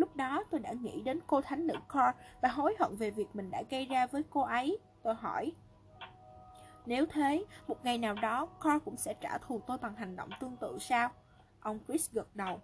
Lúc 0.00 0.16
đó 0.16 0.44
tôi 0.50 0.60
đã 0.60 0.72
nghĩ 0.72 1.02
đến 1.02 1.20
cô 1.26 1.40
thánh 1.40 1.66
nữ 1.66 1.74
Cor 1.92 2.14
và 2.42 2.48
hối 2.48 2.74
hận 2.78 2.96
về 2.96 3.10
việc 3.10 3.26
mình 3.32 3.50
đã 3.50 3.62
gây 3.70 3.86
ra 3.86 4.06
với 4.06 4.22
cô 4.30 4.40
ấy. 4.40 4.78
Tôi 5.02 5.14
hỏi, 5.14 5.52
nếu 6.86 7.06
thế, 7.06 7.44
một 7.68 7.84
ngày 7.84 7.98
nào 7.98 8.14
đó 8.14 8.46
Cor 8.46 8.82
cũng 8.84 8.96
sẽ 8.96 9.14
trả 9.20 9.38
thù 9.38 9.60
tôi 9.66 9.78
bằng 9.78 9.94
hành 9.94 10.16
động 10.16 10.30
tương 10.40 10.56
tự 10.56 10.78
sao? 10.80 11.10
Ông 11.60 11.78
Chris 11.88 12.10
gật 12.12 12.36
đầu. 12.36 12.60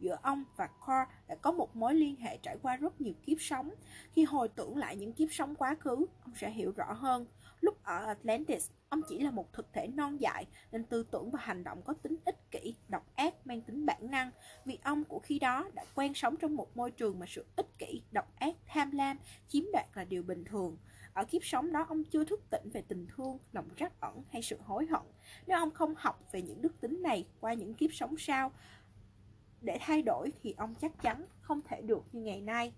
Giữa 0.00 0.18
ông 0.22 0.44
và 0.56 0.66
Cor 0.66 1.08
đã 1.28 1.34
có 1.34 1.52
một 1.52 1.76
mối 1.76 1.94
liên 1.94 2.16
hệ 2.16 2.36
trải 2.36 2.56
qua 2.62 2.76
rất 2.76 3.00
nhiều 3.00 3.14
kiếp 3.22 3.36
sống. 3.40 3.70
Khi 4.12 4.24
hồi 4.24 4.48
tưởng 4.48 4.76
lại 4.76 4.96
những 4.96 5.12
kiếp 5.12 5.28
sống 5.32 5.54
quá 5.54 5.76
khứ, 5.80 6.06
ông 6.24 6.34
sẽ 6.34 6.50
hiểu 6.50 6.72
rõ 6.76 6.92
hơn. 6.92 7.26
Lúc 7.60 7.84
ở 7.84 8.06
Atlantis, 8.06 8.70
ông 8.94 9.02
chỉ 9.08 9.18
là 9.18 9.30
một 9.30 9.52
thực 9.52 9.72
thể 9.72 9.86
non 9.86 10.20
dại 10.20 10.46
nên 10.72 10.84
tư 10.84 11.02
tưởng 11.10 11.30
và 11.30 11.38
hành 11.42 11.64
động 11.64 11.82
có 11.82 11.92
tính 11.92 12.16
ích 12.24 12.50
kỷ, 12.50 12.74
độc 12.88 13.06
ác, 13.16 13.46
mang 13.46 13.60
tính 13.60 13.86
bản 13.86 14.10
năng. 14.10 14.30
Vì 14.64 14.78
ông 14.82 15.04
của 15.04 15.18
khi 15.18 15.38
đó 15.38 15.68
đã 15.74 15.84
quen 15.94 16.14
sống 16.14 16.36
trong 16.36 16.56
một 16.56 16.76
môi 16.76 16.90
trường 16.90 17.18
mà 17.18 17.26
sự 17.28 17.44
ích 17.56 17.78
kỷ, 17.78 18.02
độc 18.12 18.32
ác, 18.36 18.54
tham 18.66 18.90
lam, 18.90 19.18
chiếm 19.48 19.64
đoạt 19.72 19.86
là 19.94 20.04
điều 20.04 20.22
bình 20.22 20.44
thường. 20.44 20.76
Ở 21.12 21.24
kiếp 21.24 21.44
sống 21.44 21.72
đó 21.72 21.86
ông 21.88 22.04
chưa 22.04 22.24
thức 22.24 22.40
tỉnh 22.50 22.70
về 22.72 22.82
tình 22.88 23.06
thương, 23.16 23.38
lòng 23.52 23.68
trắc 23.76 24.00
ẩn 24.00 24.22
hay 24.30 24.42
sự 24.42 24.58
hối 24.64 24.86
hận. 24.86 25.02
Nếu 25.46 25.58
ông 25.58 25.70
không 25.70 25.94
học 25.96 26.28
về 26.32 26.42
những 26.42 26.62
đức 26.62 26.80
tính 26.80 27.02
này 27.02 27.26
qua 27.40 27.54
những 27.54 27.74
kiếp 27.74 27.92
sống 27.92 28.14
sau, 28.18 28.52
để 29.60 29.78
thay 29.80 30.02
đổi 30.02 30.32
thì 30.42 30.54
ông 30.56 30.74
chắc 30.80 31.02
chắn 31.02 31.26
không 31.40 31.60
thể 31.68 31.82
được 31.82 32.04
như 32.12 32.22
ngày 32.22 32.40
nay. 32.40 32.72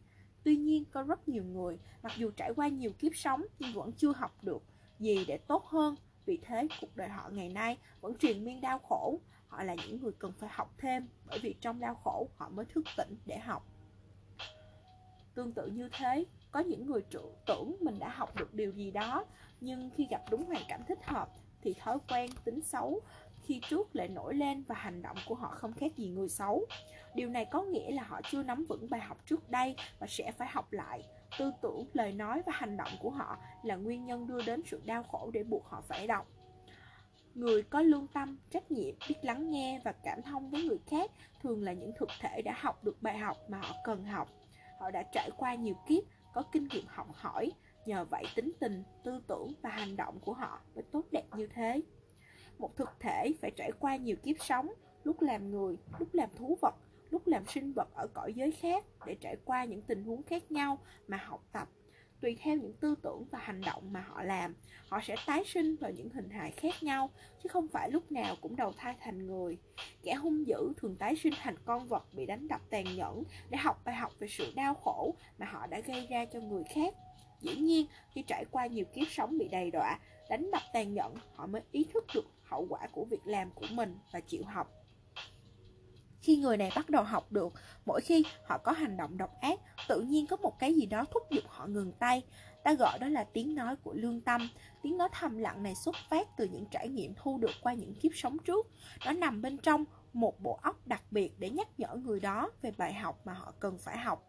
Tuy 0.45 0.57
nhiên, 0.57 0.85
có 0.85 1.03
rất 1.03 1.29
nhiều 1.29 1.45
người, 1.45 1.79
mặc 2.03 2.13
dù 2.17 2.31
trải 2.31 2.51
qua 2.57 2.69
nhiều 2.69 2.93
kiếp 2.99 3.17
sống 3.17 3.43
nhưng 3.59 3.73
vẫn 3.73 3.93
chưa 3.93 4.13
học 4.13 4.45
được 4.45 4.63
gì 4.99 5.25
để 5.25 5.39
tốt 5.39 5.65
hơn. 5.65 5.95
Vì 6.27 6.39
thế, 6.43 6.69
cuộc 6.81 6.97
đời 6.97 7.09
họ 7.09 7.29
ngày 7.33 7.49
nay 7.49 7.79
vẫn 8.01 8.19
truyền 8.19 8.45
miên 8.45 8.61
đau 8.61 8.79
khổ. 8.79 9.21
Họ 9.49 9.63
là 9.63 9.75
những 9.75 10.03
người 10.03 10.13
cần 10.19 10.33
phải 10.39 10.51
học 10.53 10.75
thêm, 10.79 11.09
bởi 11.27 11.39
vì 11.39 11.55
trong 11.61 11.81
đau 11.81 11.95
khổ 11.95 12.29
họ 12.37 12.49
mới 12.49 12.65
thức 12.65 12.85
tỉnh 12.97 13.17
để 13.27 13.39
học. 13.39 13.67
Tương 15.35 15.53
tự 15.53 15.67
như 15.67 15.89
thế, 15.93 16.25
có 16.51 16.61
những 16.61 16.87
người 16.87 17.03
tưởng 17.47 17.77
mình 17.81 17.99
đã 17.99 18.09
học 18.09 18.37
được 18.37 18.55
điều 18.55 18.73
gì 18.73 18.91
đó, 18.91 19.25
nhưng 19.61 19.91
khi 19.97 20.07
gặp 20.11 20.23
đúng 20.31 20.45
hoàn 20.45 20.63
cảnh 20.69 20.83
thích 20.89 21.05
hợp 21.05 21.29
thì 21.63 21.75
thói 21.75 21.99
quen, 22.09 22.31
tính 22.45 22.61
xấu 22.61 23.01
khi 23.43 23.61
trước 23.71 23.97
lại 23.97 24.09
nổi 24.09 24.35
lên 24.35 24.63
và 24.63 24.75
hành 24.75 25.03
động 25.03 25.17
của 25.27 25.35
họ 25.35 25.49
không 25.49 25.73
khác 25.73 25.97
gì 25.97 26.09
người 26.09 26.29
xấu. 26.29 26.67
Điều 27.15 27.29
này 27.29 27.45
có 27.45 27.63
nghĩa 27.63 27.91
là 27.91 28.03
họ 28.03 28.21
chưa 28.31 28.43
nắm 28.43 28.67
vững 28.69 28.91
bài 28.91 29.01
học 29.01 29.19
trước 29.27 29.51
đây 29.51 29.77
và 29.99 30.07
sẽ 30.07 30.33
phải 30.33 30.49
học 30.49 30.73
lại. 30.73 31.05
Tư 31.39 31.53
tưởng, 31.63 31.87
lời 31.93 32.13
nói 32.13 32.43
và 32.47 32.53
hành 32.55 32.77
động 32.77 32.93
của 33.01 33.11
họ 33.11 33.39
là 33.63 33.77
nguyên 33.77 34.05
nhân 34.05 34.27
đưa 34.27 34.43
đến 34.43 34.63
sự 34.67 34.83
đau 34.85 35.03
khổ 35.03 35.31
để 35.33 35.43
buộc 35.43 35.67
họ 35.67 35.83
phải 35.89 36.07
đọc. 36.07 36.27
Người 37.35 37.63
có 37.63 37.81
lương 37.81 38.07
tâm, 38.07 38.39
trách 38.51 38.71
nhiệm, 38.71 38.95
biết 39.09 39.17
lắng 39.23 39.51
nghe 39.51 39.81
và 39.85 39.93
cảm 39.93 40.23
thông 40.23 40.51
với 40.51 40.63
người 40.63 40.79
khác 40.87 41.11
thường 41.43 41.63
là 41.63 41.73
những 41.73 41.93
thực 41.99 42.09
thể 42.21 42.43
đã 42.43 42.55
học 42.59 42.85
được 42.85 43.03
bài 43.03 43.19
học 43.19 43.37
mà 43.49 43.59
họ 43.59 43.75
cần 43.85 44.05
học. 44.05 44.29
Họ 44.81 44.91
đã 44.91 45.03
trải 45.13 45.31
qua 45.37 45.55
nhiều 45.55 45.75
kiếp, 45.89 46.05
có 46.35 46.43
kinh 46.53 46.69
nghiệm 46.69 46.85
học 46.87 47.09
hỏi, 47.15 47.53
Nhờ 47.87 48.05
vậy 48.05 48.25
tính 48.37 48.53
tình, 48.61 48.83
tư 49.05 49.21
tưởng 49.27 49.53
và 49.63 49.71
hành 49.71 49.97
động 49.97 50.19
của 50.21 50.33
họ 50.33 50.61
mới 50.75 50.85
tốt 50.93 51.05
đẹp 51.11 51.25
như 51.37 51.47
thế. 51.47 51.81
Một 52.59 52.77
thực 52.77 52.91
thể 53.01 53.33
phải 53.41 53.51
trải 53.57 53.73
qua 53.81 53.97
nhiều 53.97 54.17
kiếp 54.23 54.37
sống, 54.41 54.69
lúc 55.05 55.23
làm 55.23 55.51
người, 55.51 55.77
lúc 55.99 56.09
làm 56.15 56.29
thú 56.37 56.59
vật, 56.63 56.75
lúc 57.11 57.27
làm 57.27 57.47
sinh 57.47 57.73
vật 57.73 57.89
ở 57.95 58.07
cõi 58.15 58.33
giới 58.33 58.51
khác 58.51 58.85
để 59.07 59.17
trải 59.21 59.37
qua 59.45 59.65
những 59.65 59.83
tình 59.83 60.05
huống 60.05 60.23
khác 60.23 60.53
nhau 60.53 60.79
mà 61.09 61.17
học 61.17 61.45
tập. 61.53 61.69
Tùy 62.21 62.37
theo 62.41 62.57
những 62.57 62.73
tư 62.73 62.95
tưởng 63.03 63.25
và 63.31 63.39
hành 63.39 63.61
động 63.61 63.93
mà 63.93 64.01
họ 64.01 64.23
làm, 64.23 64.55
họ 64.89 65.01
sẽ 65.03 65.17
tái 65.27 65.45
sinh 65.47 65.77
vào 65.77 65.91
những 65.91 66.11
hình 66.11 66.31
hài 66.31 66.51
khác 66.51 66.75
nhau, 66.83 67.11
chứ 67.43 67.49
không 67.49 67.69
phải 67.69 67.91
lúc 67.91 68.13
nào 68.13 68.37
cũng 68.41 68.57
đầu 68.57 68.73
thai 68.77 68.95
thành 69.01 69.27
người. 69.27 69.59
Kẻ 70.03 70.15
hung 70.15 70.47
dữ 70.47 70.73
thường 70.77 70.97
tái 70.97 71.17
sinh 71.17 71.33
thành 71.43 71.57
con 71.65 71.89
vật 71.89 72.15
bị 72.15 72.27
đánh 72.27 72.49
đập 72.49 72.61
tàn 72.71 72.85
nhẫn 72.97 73.23
để 73.51 73.59
học 73.59 73.81
bài 73.85 73.95
học 73.95 74.13
về 74.19 74.29
sự 74.29 74.53
đau 74.57 74.75
khổ 74.75 75.15
mà 75.39 75.47
họ 75.47 75.67
đã 75.67 75.81
gây 75.81 76.07
ra 76.11 76.25
cho 76.25 76.41
người 76.41 76.65
khác. 76.75 76.95
Dĩ 77.41 77.57
nhiên, 77.57 77.87
khi 78.15 78.23
trải 78.23 78.45
qua 78.51 78.67
nhiều 78.67 78.85
kiếp 78.95 79.07
sống 79.11 79.39
bị 79.39 79.49
đầy 79.49 79.71
đọa, 79.71 79.99
đánh 80.31 80.51
đập 80.51 80.63
tàn 80.73 80.95
nhẫn, 80.95 81.15
họ 81.35 81.47
mới 81.47 81.63
ý 81.73 81.87
thức 81.95 82.05
được 82.15 82.25
hậu 82.43 82.67
quả 82.69 82.89
của 82.93 83.05
việc 83.05 83.27
làm 83.27 83.51
của 83.51 83.67
mình 83.71 83.99
và 84.13 84.21
chịu 84.21 84.43
học 84.45 84.73
khi 86.23 86.37
người 86.37 86.57
này 86.57 86.73
bắt 86.77 86.91
đầu 86.91 87.03
học 87.03 87.33
được, 87.33 87.53
mỗi 87.87 88.01
khi 88.01 88.25
họ 88.47 88.59
có 88.59 88.73
hành 88.73 88.97
động 88.97 89.19
độc 89.19 89.31
ác, 89.41 89.61
tự 89.89 90.01
nhiên 90.01 90.27
có 90.27 90.37
một 90.37 90.59
cái 90.59 90.75
gì 90.75 90.87
đó 90.87 91.05
thúc 91.11 91.23
giục 91.31 91.45
họ 91.47 91.67
ngừng 91.67 91.93
tay. 91.93 92.23
Ta 92.65 92.75
gọi 92.75 92.99
đó 92.99 93.09
là 93.09 93.25
tiếng 93.25 93.55
nói 93.55 93.77
của 93.77 93.93
lương 93.95 94.21
tâm. 94.21 94.49
Tiếng 94.83 94.97
nói 94.97 95.09
thầm 95.13 95.39
lặng 95.39 95.63
này 95.63 95.75
xuất 95.75 95.97
phát 96.11 96.29
từ 96.37 96.49
những 96.53 96.67
trải 96.71 96.89
nghiệm 96.89 97.15
thu 97.17 97.39
được 97.39 97.51
qua 97.63 97.75
những 97.75 97.95
kiếp 97.95 98.13
sống 98.15 98.37
trước. 98.39 98.67
Nó 99.07 99.13
nằm 99.13 99.43
bên 99.43 99.59
trong 99.59 99.85
một 100.13 100.41
bộ 100.41 100.59
óc 100.63 100.87
đặc 100.87 101.03
biệt 101.11 101.33
để 101.39 101.51
nhắc 101.51 101.69
nhở 101.79 101.95
người 101.95 102.21
đó 102.21 102.51
về 102.63 102.71
bài 102.79 102.95
học 102.95 103.21
mà 103.25 103.33
họ 103.33 103.53
cần 103.61 103.79
phải 103.79 103.99
học. 103.99 104.27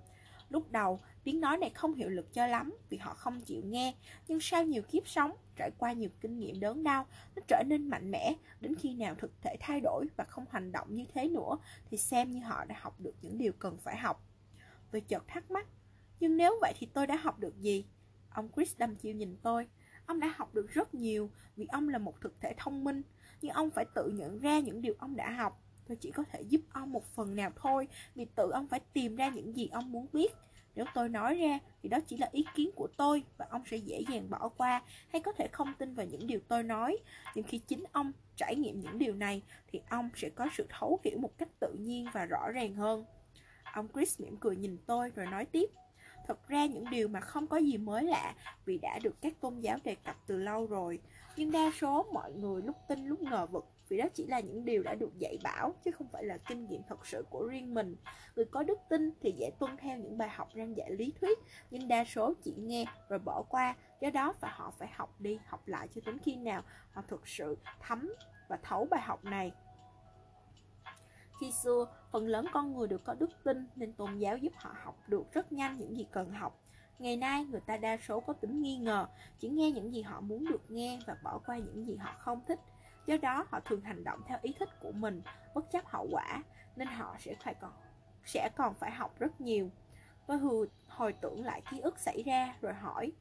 Lúc 0.49 0.71
đầu, 0.71 0.99
tiếng 1.27 1.41
nói 1.41 1.57
này 1.57 1.69
không 1.69 1.93
hiệu 1.93 2.09
lực 2.09 2.33
cho 2.33 2.47
lắm 2.47 2.73
vì 2.89 2.97
họ 2.97 3.13
không 3.13 3.41
chịu 3.41 3.61
nghe, 3.65 3.95
nhưng 4.27 4.39
sau 4.39 4.63
nhiều 4.63 4.81
kiếp 4.81 5.07
sống, 5.07 5.31
trải 5.55 5.71
qua 5.77 5.93
nhiều 5.93 6.09
kinh 6.21 6.39
nghiệm 6.39 6.59
đớn 6.59 6.83
đau, 6.83 7.05
nó 7.35 7.41
trở 7.47 7.63
nên 7.67 7.89
mạnh 7.89 8.11
mẽ, 8.11 8.35
đến 8.61 8.75
khi 8.75 8.93
nào 8.93 9.15
thực 9.15 9.41
thể 9.41 9.55
thay 9.59 9.79
đổi 9.81 10.05
và 10.17 10.23
không 10.23 10.45
hành 10.49 10.71
động 10.71 10.95
như 10.95 11.05
thế 11.13 11.29
nữa 11.29 11.57
thì 11.89 11.97
xem 11.97 12.31
như 12.31 12.39
họ 12.39 12.65
đã 12.65 12.75
học 12.79 12.99
được 12.99 13.15
những 13.21 13.37
điều 13.37 13.53
cần 13.53 13.77
phải 13.77 13.97
học. 13.97 14.23
Tôi 14.91 15.01
chợt 15.01 15.23
thắc 15.27 15.51
mắc, 15.51 15.67
nhưng 16.19 16.37
nếu 16.37 16.57
vậy 16.61 16.73
thì 16.77 16.87
tôi 16.93 17.07
đã 17.07 17.15
học 17.15 17.39
được 17.39 17.61
gì? 17.61 17.85
Ông 18.29 18.49
Chris 18.55 18.77
đâm 18.77 18.95
chiêu 18.95 19.13
nhìn 19.13 19.37
tôi, 19.41 19.67
ông 20.05 20.19
đã 20.19 20.33
học 20.37 20.55
được 20.55 20.69
rất 20.69 20.93
nhiều 20.93 21.31
vì 21.55 21.65
ông 21.65 21.89
là 21.89 21.97
một 21.97 22.21
thực 22.21 22.41
thể 22.41 22.53
thông 22.57 22.83
minh, 22.83 23.01
nhưng 23.41 23.51
ông 23.51 23.69
phải 23.69 23.85
tự 23.95 24.09
nhận 24.09 24.39
ra 24.39 24.59
những 24.59 24.81
điều 24.81 24.93
ông 24.99 25.15
đã 25.15 25.31
học 25.31 25.63
tôi 25.87 25.97
chỉ 25.97 26.11
có 26.11 26.23
thể 26.31 26.41
giúp 26.41 26.61
ông 26.73 26.91
một 26.91 27.05
phần 27.05 27.35
nào 27.35 27.51
thôi 27.55 27.87
vì 28.15 28.25
tự 28.35 28.49
ông 28.49 28.67
phải 28.67 28.79
tìm 28.93 29.15
ra 29.15 29.29
những 29.29 29.55
gì 29.55 29.67
ông 29.67 29.91
muốn 29.91 30.07
biết 30.13 30.33
nếu 30.77 30.85
tôi 30.93 31.09
nói 31.09 31.35
ra, 31.35 31.59
thì 31.83 31.89
đó 31.89 31.99
chỉ 32.07 32.17
là 32.17 32.29
ý 32.31 32.45
kiến 32.55 32.69
của 32.75 32.87
tôi 32.97 33.23
và 33.37 33.47
ông 33.49 33.63
sẽ 33.65 33.77
dễ 33.77 34.03
dàng 34.09 34.29
bỏ 34.29 34.49
qua 34.57 34.81
hay 35.11 35.21
có 35.21 35.31
thể 35.31 35.47
không 35.51 35.73
tin 35.77 35.93
vào 35.93 36.05
những 36.05 36.27
điều 36.27 36.39
tôi 36.47 36.63
nói. 36.63 36.97
Nhưng 37.35 37.45
khi 37.47 37.57
chính 37.57 37.83
ông 37.91 38.11
trải 38.35 38.55
nghiệm 38.55 38.79
những 38.79 38.99
điều 38.99 39.15
này, 39.15 39.41
thì 39.71 39.81
ông 39.89 40.09
sẽ 40.15 40.29
có 40.29 40.47
sự 40.53 40.65
thấu 40.69 40.99
hiểu 41.03 41.19
một 41.19 41.37
cách 41.37 41.49
tự 41.59 41.73
nhiên 41.79 42.07
và 42.13 42.25
rõ 42.25 42.51
ràng 42.51 42.73
hơn. 42.73 43.05
Ông 43.73 43.87
chris 43.93 44.21
mỉm 44.21 44.37
cười 44.37 44.55
nhìn 44.55 44.77
tôi 44.85 45.11
rồi 45.15 45.25
nói 45.25 45.45
tiếp, 45.45 45.69
thật 46.27 46.47
ra 46.47 46.65
những 46.65 46.85
điều 46.91 47.07
mà 47.07 47.19
không 47.19 47.47
có 47.47 47.57
gì 47.57 47.77
mới 47.77 48.03
lạ 48.03 48.33
vì 48.65 48.77
đã 48.77 48.99
được 49.03 49.21
các 49.21 49.33
tôn 49.41 49.59
giáo 49.59 49.77
đề 49.83 49.95
cập 49.95 50.15
từ 50.27 50.37
lâu 50.37 50.65
rồi. 50.65 50.99
Nhưng 51.35 51.51
đa 51.51 51.71
số 51.81 52.05
mọi 52.13 52.33
người 52.33 52.61
lúc 52.61 52.75
tin 52.87 53.07
lúc 53.07 53.21
ngờ 53.21 53.45
vực 53.45 53.65
vì 53.89 53.97
đó 53.97 54.05
chỉ 54.13 54.27
là 54.27 54.39
những 54.39 54.65
điều 54.65 54.83
đã 54.83 54.95
được 54.95 55.17
dạy 55.17 55.37
bảo 55.43 55.73
chứ 55.83 55.91
không 55.91 56.07
phải 56.11 56.23
là 56.23 56.37
kinh 56.37 56.67
nghiệm 56.67 56.81
thật 56.89 57.07
sự 57.07 57.25
của 57.29 57.47
riêng 57.47 57.73
mình. 57.73 57.95
Người 58.35 58.45
có 58.45 58.63
đức 58.63 58.79
tin 58.89 59.11
thì 59.21 59.31
dễ 59.31 59.51
tuân 59.59 59.77
theo 59.77 59.97
những 59.97 60.17
bài 60.17 60.29
học 60.29 60.49
răng 60.53 60.77
dạy 60.77 60.91
lý 60.91 61.13
thuyết 61.21 61.39
nhưng 61.71 61.87
đa 61.87 62.03
số 62.03 62.33
chỉ 62.43 62.53
nghe 62.57 62.85
rồi 63.09 63.19
bỏ 63.19 63.43
qua. 63.49 63.75
Do 64.01 64.09
đó 64.09 64.33
phải 64.39 64.51
họ 64.53 64.71
phải 64.77 64.89
học 64.91 65.21
đi 65.21 65.39
học 65.47 65.67
lại 65.67 65.87
cho 65.95 66.01
đến 66.05 66.17
khi 66.19 66.35
nào 66.35 66.61
họ 66.91 67.01
thực 67.07 67.27
sự 67.27 67.57
thấm 67.79 68.13
và 68.47 68.59
thấu 68.63 68.87
bài 68.91 69.01
học 69.01 69.25
này. 69.25 69.51
Khi 71.39 71.51
xưa 71.51 71.87
phần 72.11 72.27
lớn 72.27 72.45
con 72.53 72.73
người 72.73 72.87
được 72.87 73.03
có 73.03 73.13
đức 73.13 73.29
tin 73.43 73.67
nên 73.75 73.93
tôn 73.93 74.17
giáo 74.17 74.37
giúp 74.37 74.53
họ 74.55 74.75
học 74.83 74.97
được 75.07 75.31
rất 75.31 75.51
nhanh 75.51 75.77
những 75.77 75.97
gì 75.97 76.07
cần 76.11 76.31
học. 76.31 76.63
Ngày 76.99 77.17
nay, 77.17 77.45
người 77.45 77.61
ta 77.61 77.77
đa 77.77 77.97
số 77.97 78.19
có 78.19 78.33
tính 78.33 78.61
nghi 78.61 78.77
ngờ, 78.77 79.07
chỉ 79.39 79.49
nghe 79.49 79.71
những 79.71 79.93
gì 79.93 80.01
họ 80.01 80.21
muốn 80.21 80.45
được 80.45 80.71
nghe 80.71 80.99
và 81.07 81.17
bỏ 81.23 81.39
qua 81.45 81.57
những 81.57 81.87
gì 81.87 81.95
họ 81.95 82.15
không 82.19 82.41
thích. 82.47 82.59
Do 83.07 83.17
đó, 83.21 83.45
họ 83.49 83.59
thường 83.59 83.81
hành 83.81 84.03
động 84.03 84.19
theo 84.27 84.37
ý 84.41 84.53
thích 84.59 84.69
của 84.79 84.91
mình, 84.91 85.21
bất 85.55 85.71
chấp 85.71 85.85
hậu 85.85 86.07
quả, 86.11 86.43
nên 86.75 86.87
họ 86.87 87.15
sẽ 87.19 87.35
phải 87.43 87.53
còn 87.53 87.71
sẽ 88.25 88.49
còn 88.55 88.73
phải 88.73 88.91
học 88.91 89.19
rất 89.19 89.41
nhiều. 89.41 89.69
Tôi 90.27 90.37
hồi, 90.37 90.69
hồi 90.87 91.13
tưởng 91.13 91.45
lại 91.45 91.61
ký 91.71 91.79
ức 91.79 91.99
xảy 91.99 92.23
ra 92.23 92.55
rồi 92.61 92.73
hỏi, 92.73 93.11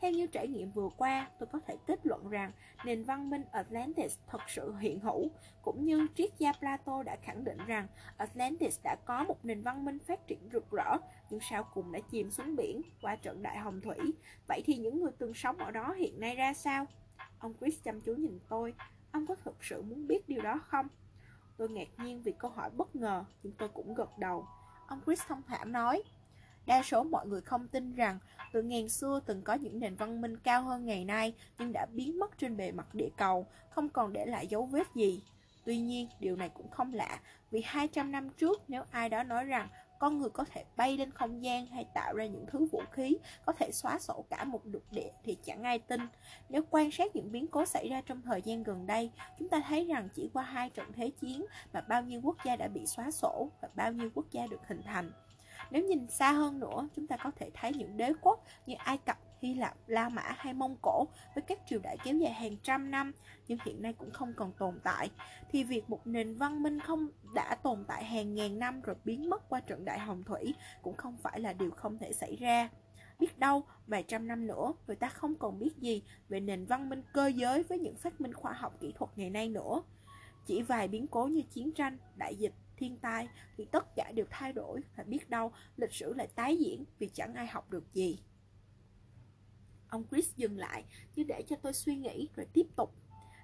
theo 0.00 0.10
như 0.10 0.26
trải 0.26 0.48
nghiệm 0.48 0.70
vừa 0.70 0.88
qua, 0.96 1.30
tôi 1.38 1.48
có 1.52 1.60
thể 1.66 1.76
kết 1.86 2.06
luận 2.06 2.28
rằng 2.28 2.52
nền 2.84 3.04
văn 3.04 3.30
minh 3.30 3.42
Atlantis 3.52 4.18
thật 4.26 4.40
sự 4.48 4.74
hiện 4.74 5.00
hữu, 5.00 5.30
cũng 5.62 5.84
như 5.84 6.06
triết 6.14 6.30
gia 6.38 6.52
Plato 6.52 7.02
đã 7.02 7.16
khẳng 7.22 7.44
định 7.44 7.58
rằng 7.66 7.86
Atlantis 8.16 8.80
đã 8.84 8.96
có 9.04 9.24
một 9.24 9.44
nền 9.44 9.62
văn 9.62 9.84
minh 9.84 9.98
phát 9.98 10.26
triển 10.26 10.48
rực 10.52 10.70
rỡ, 10.70 10.96
nhưng 11.30 11.40
sau 11.50 11.64
cùng 11.74 11.92
đã 11.92 12.00
chìm 12.10 12.30
xuống 12.30 12.56
biển 12.56 12.82
qua 13.02 13.16
trận 13.16 13.42
đại 13.42 13.58
hồng 13.58 13.80
thủy. 13.80 13.96
Vậy 14.48 14.62
thì 14.66 14.76
những 14.76 15.00
người 15.00 15.12
từng 15.18 15.34
sống 15.34 15.58
ở 15.58 15.70
đó 15.70 15.92
hiện 15.92 16.20
nay 16.20 16.36
ra 16.36 16.52
sao? 16.52 16.86
Ông 17.38 17.54
Chris 17.60 17.82
chăm 17.84 18.00
chú 18.00 18.14
nhìn 18.14 18.38
tôi, 18.48 18.74
ông 19.12 19.26
có 19.26 19.34
thực 19.44 19.64
sự 19.64 19.82
muốn 19.82 20.06
biết 20.06 20.28
điều 20.28 20.42
đó 20.42 20.60
không? 20.66 20.88
Tôi 21.56 21.68
ngạc 21.68 21.88
nhiên 21.98 22.22
vì 22.22 22.32
câu 22.38 22.50
hỏi 22.50 22.70
bất 22.70 22.96
ngờ, 22.96 23.24
nhưng 23.42 23.52
tôi 23.52 23.68
cũng 23.68 23.94
gật 23.94 24.18
đầu. 24.18 24.46
Ông 24.86 25.00
Chris 25.06 25.22
thông 25.28 25.42
thả 25.42 25.64
nói, 25.64 26.02
Đa 26.66 26.82
số 26.82 27.02
mọi 27.02 27.26
người 27.26 27.40
không 27.40 27.68
tin 27.68 27.94
rằng 27.94 28.18
từ 28.52 28.62
ngàn 28.62 28.88
xưa 28.88 29.20
từng 29.26 29.42
có 29.42 29.54
những 29.54 29.80
nền 29.80 29.96
văn 29.96 30.20
minh 30.20 30.36
cao 30.36 30.62
hơn 30.62 30.86
ngày 30.86 31.04
nay 31.04 31.34
nhưng 31.58 31.72
đã 31.72 31.86
biến 31.92 32.18
mất 32.18 32.38
trên 32.38 32.56
bề 32.56 32.72
mặt 32.72 32.94
địa 32.94 33.08
cầu, 33.16 33.46
không 33.70 33.88
còn 33.88 34.12
để 34.12 34.26
lại 34.26 34.46
dấu 34.46 34.66
vết 34.66 34.86
gì. 34.94 35.22
Tuy 35.64 35.78
nhiên, 35.78 36.08
điều 36.20 36.36
này 36.36 36.48
cũng 36.48 36.70
không 36.70 36.94
lạ, 36.94 37.20
vì 37.50 37.62
200 37.64 38.12
năm 38.12 38.30
trước 38.30 38.62
nếu 38.68 38.82
ai 38.90 39.08
đó 39.08 39.22
nói 39.22 39.44
rằng 39.44 39.68
con 40.00 40.18
người 40.18 40.30
có 40.30 40.44
thể 40.44 40.64
bay 40.76 40.96
lên 40.96 41.10
không 41.10 41.44
gian 41.44 41.66
hay 41.66 41.84
tạo 41.94 42.14
ra 42.14 42.26
những 42.26 42.46
thứ 42.46 42.66
vũ 42.72 42.82
khí 42.92 43.16
có 43.46 43.52
thể 43.52 43.70
xóa 43.72 43.98
sổ 43.98 44.24
cả 44.30 44.44
một 44.44 44.60
lục 44.64 44.82
địa 44.90 45.10
thì 45.24 45.36
chẳng 45.44 45.62
ai 45.62 45.78
tin. 45.78 46.00
Nếu 46.48 46.62
quan 46.70 46.90
sát 46.90 47.16
những 47.16 47.32
biến 47.32 47.46
cố 47.46 47.64
xảy 47.64 47.88
ra 47.88 48.00
trong 48.06 48.22
thời 48.22 48.42
gian 48.42 48.62
gần 48.62 48.86
đây, 48.86 49.10
chúng 49.38 49.48
ta 49.48 49.62
thấy 49.68 49.86
rằng 49.86 50.08
chỉ 50.14 50.30
qua 50.32 50.42
hai 50.42 50.70
trận 50.70 50.92
thế 50.92 51.10
chiến 51.20 51.46
mà 51.72 51.80
bao 51.80 52.02
nhiêu 52.02 52.20
quốc 52.24 52.36
gia 52.44 52.56
đã 52.56 52.68
bị 52.68 52.86
xóa 52.86 53.10
sổ 53.10 53.48
và 53.60 53.68
bao 53.74 53.92
nhiêu 53.92 54.10
quốc 54.14 54.26
gia 54.30 54.46
được 54.46 54.60
hình 54.68 54.82
thành. 54.82 55.10
Nếu 55.70 55.84
nhìn 55.84 56.06
xa 56.08 56.32
hơn 56.32 56.60
nữa, 56.60 56.88
chúng 56.96 57.06
ta 57.06 57.16
có 57.16 57.30
thể 57.36 57.50
thấy 57.54 57.72
những 57.74 57.96
đế 57.96 58.12
quốc 58.20 58.44
như 58.66 58.74
Ai 58.78 58.98
Cập, 58.98 59.18
Hy 59.40 59.54
Lạp, 59.54 59.76
La 59.86 60.08
Mã 60.08 60.22
hay 60.36 60.54
Mông 60.54 60.76
Cổ 60.82 61.06
với 61.34 61.42
các 61.42 61.58
triều 61.66 61.80
đại 61.82 61.96
kéo 62.04 62.14
dài 62.14 62.32
hàng 62.32 62.56
trăm 62.62 62.90
năm 62.90 63.12
nhưng 63.48 63.58
hiện 63.64 63.82
nay 63.82 63.92
cũng 63.92 64.10
không 64.10 64.32
còn 64.36 64.52
tồn 64.52 64.80
tại. 64.84 65.10
Thì 65.50 65.64
việc 65.64 65.90
một 65.90 66.06
nền 66.06 66.38
văn 66.38 66.62
minh 66.62 66.80
không 66.80 67.08
đã 67.34 67.54
tồn 67.62 67.84
tại 67.88 68.04
hàng 68.04 68.34
ngàn 68.34 68.58
năm 68.58 68.80
rồi 68.80 68.96
biến 69.04 69.30
mất 69.30 69.48
qua 69.48 69.60
trận 69.60 69.84
đại 69.84 69.98
hồng 69.98 70.24
thủy 70.24 70.54
cũng 70.82 70.96
không 70.96 71.16
phải 71.22 71.40
là 71.40 71.52
điều 71.52 71.70
không 71.70 71.98
thể 71.98 72.12
xảy 72.12 72.36
ra. 72.36 72.68
Biết 73.18 73.38
đâu 73.38 73.62
vài 73.86 74.02
trăm 74.02 74.28
năm 74.28 74.46
nữa 74.46 74.72
người 74.86 74.96
ta 74.96 75.08
không 75.08 75.34
còn 75.34 75.58
biết 75.58 75.76
gì 75.78 76.02
về 76.28 76.40
nền 76.40 76.64
văn 76.64 76.88
minh 76.88 77.02
cơ 77.12 77.26
giới 77.26 77.62
với 77.62 77.78
những 77.78 77.96
phát 77.96 78.20
minh 78.20 78.32
khoa 78.32 78.52
học 78.52 78.76
kỹ 78.80 78.92
thuật 78.98 79.10
ngày 79.16 79.30
nay 79.30 79.48
nữa. 79.48 79.82
Chỉ 80.46 80.62
vài 80.62 80.88
biến 80.88 81.06
cố 81.06 81.26
như 81.26 81.42
chiến 81.42 81.72
tranh 81.72 81.98
đại 82.16 82.36
dịch 82.36 82.54
thiên 82.76 82.96
tai 82.96 83.28
thì 83.56 83.64
tất 83.64 83.96
cả 83.96 84.12
đều 84.14 84.26
thay 84.30 84.52
đổi 84.52 84.80
và 84.96 85.04
biết 85.04 85.30
đâu 85.30 85.52
lịch 85.76 85.92
sử 85.92 86.14
lại 86.14 86.28
tái 86.34 86.56
diễn 86.56 86.84
vì 86.98 87.08
chẳng 87.08 87.34
ai 87.34 87.46
học 87.46 87.70
được 87.70 87.94
gì. 87.94 88.18
Ông 89.90 90.04
Chris 90.10 90.36
dừng 90.36 90.58
lại 90.58 90.84
như 91.16 91.22
để 91.22 91.42
cho 91.48 91.56
tôi 91.56 91.72
suy 91.72 91.96
nghĩ 91.96 92.28
rồi 92.36 92.46
tiếp 92.52 92.66
tục. 92.76 92.94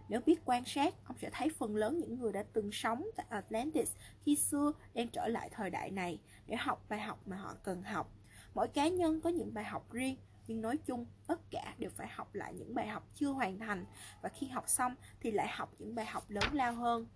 Nếu 0.08 0.20
biết 0.26 0.40
quan 0.44 0.64
sát, 0.64 0.94
ông 1.04 1.18
sẽ 1.18 1.30
thấy 1.32 1.48
phần 1.50 1.76
lớn 1.76 1.98
những 1.98 2.18
người 2.18 2.32
đã 2.32 2.44
từng 2.52 2.72
sống 2.72 3.06
tại 3.16 3.26
Atlantis 3.28 3.92
khi 4.24 4.36
xưa 4.36 4.72
đang 4.94 5.08
trở 5.08 5.28
lại 5.28 5.50
thời 5.52 5.70
đại 5.70 5.90
này 5.90 6.20
để 6.46 6.56
học 6.56 6.84
bài 6.88 7.00
học 7.00 7.20
mà 7.26 7.36
họ 7.36 7.54
cần 7.62 7.82
học. 7.82 8.12
Mỗi 8.54 8.68
cá 8.68 8.88
nhân 8.88 9.20
có 9.20 9.30
những 9.30 9.54
bài 9.54 9.64
học 9.64 9.92
riêng, 9.92 10.16
nhưng 10.46 10.60
nói 10.60 10.78
chung 10.86 11.06
tất 11.26 11.40
cả 11.50 11.74
đều 11.78 11.90
phải 11.90 12.08
học 12.08 12.34
lại 12.34 12.54
những 12.54 12.74
bài 12.74 12.86
học 12.86 13.08
chưa 13.14 13.28
hoàn 13.28 13.58
thành 13.58 13.84
và 14.22 14.28
khi 14.28 14.46
học 14.46 14.68
xong 14.68 14.94
thì 15.20 15.30
lại 15.30 15.48
học 15.48 15.74
những 15.78 15.94
bài 15.94 16.06
học 16.06 16.30
lớn 16.30 16.44
lao 16.52 16.74
hơn. 16.74 17.06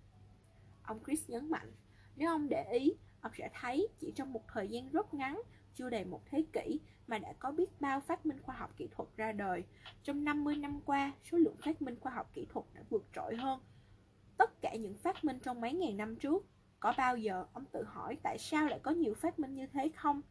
Ông 0.83 0.99
Chris 1.05 1.29
nhấn 1.29 1.51
mạnh, 1.51 1.71
nếu 2.15 2.29
ông 2.29 2.49
để 2.49 2.63
ý, 2.71 2.93
ông 3.21 3.31
sẽ 3.37 3.49
thấy 3.53 3.87
chỉ 3.99 4.13
trong 4.15 4.33
một 4.33 4.43
thời 4.53 4.67
gian 4.67 4.89
rất 4.89 5.13
ngắn, 5.13 5.41
chưa 5.75 5.89
đầy 5.89 6.05
một 6.05 6.21
thế 6.25 6.45
kỷ 6.53 6.79
mà 7.07 7.17
đã 7.17 7.33
có 7.39 7.51
biết 7.51 7.81
bao 7.81 7.99
phát 7.99 8.25
minh 8.25 8.41
khoa 8.41 8.55
học 8.55 8.73
kỹ 8.77 8.87
thuật 8.91 9.09
ra 9.17 9.31
đời. 9.31 9.63
Trong 10.03 10.23
50 10.23 10.55
năm 10.55 10.79
qua, 10.85 11.11
số 11.31 11.37
lượng 11.37 11.57
phát 11.65 11.81
minh 11.81 11.95
khoa 11.99 12.11
học 12.11 12.31
kỹ 12.33 12.45
thuật 12.49 12.65
đã 12.73 12.81
vượt 12.89 13.03
trội 13.13 13.35
hơn 13.35 13.59
tất 14.41 14.61
cả 14.61 14.75
những 14.75 14.93
phát 14.93 15.23
minh 15.23 15.39
trong 15.39 15.61
mấy 15.61 15.73
ngàn 15.73 15.97
năm 15.97 16.15
trước. 16.15 16.45
Có 16.79 16.93
bao 16.97 17.17
giờ 17.17 17.45
ông 17.53 17.65
tự 17.65 17.83
hỏi 17.83 18.17
tại 18.23 18.37
sao 18.37 18.67
lại 18.67 18.79
có 18.83 18.91
nhiều 18.91 19.13
phát 19.13 19.39
minh 19.39 19.55
như 19.55 19.67
thế 19.67 19.91
không? 19.95 20.21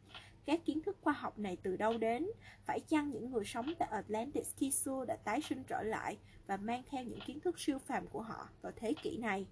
Các 0.45 0.59
kiến 0.65 0.81
thức 0.81 0.97
khoa 1.01 1.13
học 1.13 1.39
này 1.39 1.57
từ 1.63 1.77
đâu 1.77 1.97
đến? 1.97 2.27
Phải 2.65 2.79
chăng 2.79 3.11
những 3.11 3.31
người 3.31 3.45
sống 3.45 3.73
tại 3.79 3.89
Atlantis 3.91 4.55
khi 4.57 4.71
xưa 4.71 5.05
đã 5.07 5.17
tái 5.23 5.41
sinh 5.41 5.63
trở 5.63 5.81
lại 5.81 6.17
và 6.47 6.57
mang 6.57 6.83
theo 6.89 7.03
những 7.03 7.19
kiến 7.25 7.39
thức 7.39 7.59
siêu 7.59 7.79
phàm 7.79 8.07
của 8.07 8.21
họ 8.21 8.49
vào 8.61 8.71
thế 8.75 8.93
kỷ 9.03 9.17
này? 9.17 9.47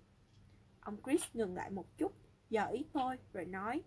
Ông 0.79 0.97
Chris 1.05 1.21
ngừng 1.33 1.55
lại 1.55 1.69
một 1.69 1.97
chút, 1.97 2.11
dò 2.49 2.65
ý 2.65 2.85
tôi 2.93 3.17
rồi 3.33 3.45
nói 3.45 3.81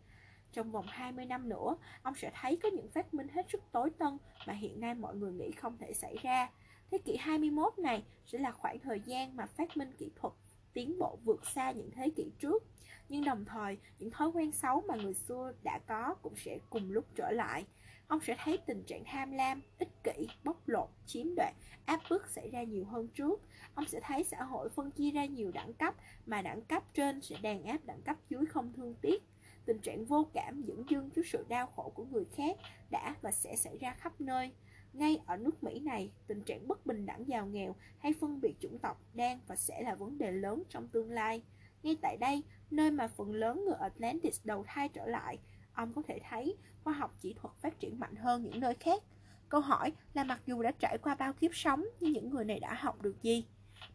trong 0.52 0.72
vòng 0.72 0.86
20 0.88 1.24
năm 1.24 1.48
nữa, 1.48 1.76
ông 2.02 2.14
sẽ 2.14 2.30
thấy 2.34 2.56
có 2.62 2.68
những 2.68 2.88
phát 2.88 3.14
minh 3.14 3.28
hết 3.28 3.46
sức 3.52 3.62
tối 3.72 3.90
tân 3.98 4.18
mà 4.46 4.52
hiện 4.52 4.80
nay 4.80 4.94
mọi 4.94 5.16
người 5.16 5.32
nghĩ 5.32 5.50
không 5.50 5.78
thể 5.78 5.92
xảy 5.92 6.16
ra. 6.22 6.50
Thế 6.90 6.98
kỷ 6.98 7.16
21 7.16 7.78
này 7.78 8.02
sẽ 8.26 8.38
là 8.38 8.52
khoảng 8.52 8.78
thời 8.78 9.00
gian 9.00 9.36
mà 9.36 9.46
phát 9.46 9.76
minh 9.76 9.92
kỹ 9.98 10.10
thuật 10.16 10.32
tiến 10.72 10.98
bộ 10.98 11.18
vượt 11.24 11.46
xa 11.46 11.70
những 11.70 11.90
thế 11.90 12.10
kỷ 12.16 12.30
trước. 12.38 12.64
Nhưng 13.08 13.24
đồng 13.24 13.44
thời, 13.44 13.78
những 13.98 14.10
thói 14.10 14.28
quen 14.28 14.52
xấu 14.52 14.80
mà 14.88 14.94
người 14.94 15.14
xưa 15.14 15.52
đã 15.62 15.78
có 15.86 16.14
cũng 16.22 16.36
sẽ 16.36 16.58
cùng 16.70 16.90
lúc 16.90 17.04
trở 17.14 17.30
lại. 17.30 17.64
Ông 18.06 18.20
sẽ 18.20 18.36
thấy 18.44 18.58
tình 18.66 18.82
trạng 18.86 19.04
tham 19.04 19.32
lam, 19.32 19.62
ích 19.78 20.04
kỷ, 20.04 20.28
bóc 20.44 20.68
lột, 20.68 20.88
chiếm 21.06 21.26
đoạt, 21.36 21.54
áp 21.84 22.00
bức 22.10 22.28
xảy 22.28 22.50
ra 22.50 22.62
nhiều 22.62 22.84
hơn 22.84 23.08
trước. 23.08 23.40
Ông 23.74 23.84
sẽ 23.88 24.00
thấy 24.02 24.24
xã 24.24 24.42
hội 24.42 24.68
phân 24.68 24.90
chia 24.90 25.10
ra 25.10 25.24
nhiều 25.24 25.50
đẳng 25.54 25.72
cấp 25.74 25.94
mà 26.26 26.42
đẳng 26.42 26.62
cấp 26.62 26.82
trên 26.94 27.20
sẽ 27.20 27.36
đàn 27.42 27.64
áp 27.64 27.78
đẳng 27.84 28.02
cấp 28.02 28.16
dưới 28.30 28.46
không 28.46 28.72
thương 28.72 28.94
tiếc 29.02 29.22
tình 29.64 29.78
trạng 29.78 30.04
vô 30.04 30.26
cảm 30.32 30.62
dẫn 30.62 30.84
dưng 30.88 31.10
trước 31.10 31.26
sự 31.26 31.46
đau 31.48 31.66
khổ 31.66 31.92
của 31.94 32.04
người 32.04 32.24
khác 32.36 32.56
đã 32.90 33.16
và 33.22 33.30
sẽ 33.30 33.56
xảy 33.56 33.78
ra 33.78 33.94
khắp 33.94 34.20
nơi. 34.20 34.52
Ngay 34.92 35.20
ở 35.26 35.36
nước 35.36 35.62
Mỹ 35.62 35.80
này, 35.80 36.12
tình 36.26 36.42
trạng 36.42 36.68
bất 36.68 36.86
bình 36.86 37.06
đẳng 37.06 37.28
giàu 37.28 37.46
nghèo 37.46 37.76
hay 37.98 38.12
phân 38.20 38.40
biệt 38.40 38.54
chủng 38.60 38.78
tộc 38.78 39.00
đang 39.14 39.40
và 39.46 39.56
sẽ 39.56 39.82
là 39.82 39.94
vấn 39.94 40.18
đề 40.18 40.32
lớn 40.32 40.62
trong 40.68 40.88
tương 40.88 41.10
lai. 41.10 41.42
Ngay 41.82 41.96
tại 42.02 42.16
đây, 42.16 42.42
nơi 42.70 42.90
mà 42.90 43.08
phần 43.08 43.34
lớn 43.34 43.64
người 43.64 43.76
Atlantis 43.80 44.40
đầu 44.44 44.64
thai 44.66 44.88
trở 44.88 45.06
lại, 45.06 45.38
ông 45.72 45.92
có 45.92 46.02
thể 46.08 46.20
thấy 46.30 46.56
khoa 46.84 46.92
học 46.92 47.16
kỹ 47.20 47.34
thuật 47.40 47.54
phát 47.60 47.80
triển 47.80 48.00
mạnh 48.00 48.16
hơn 48.16 48.42
những 48.42 48.60
nơi 48.60 48.74
khác. 48.74 49.02
Câu 49.48 49.60
hỏi 49.60 49.92
là 50.14 50.24
mặc 50.24 50.40
dù 50.46 50.62
đã 50.62 50.72
trải 50.78 50.98
qua 51.02 51.14
bao 51.14 51.32
kiếp 51.32 51.50
sống, 51.54 51.84
nhưng 52.00 52.12
những 52.12 52.30
người 52.30 52.44
này 52.44 52.60
đã 52.60 52.74
học 52.74 53.02
được 53.02 53.22
gì? 53.22 53.44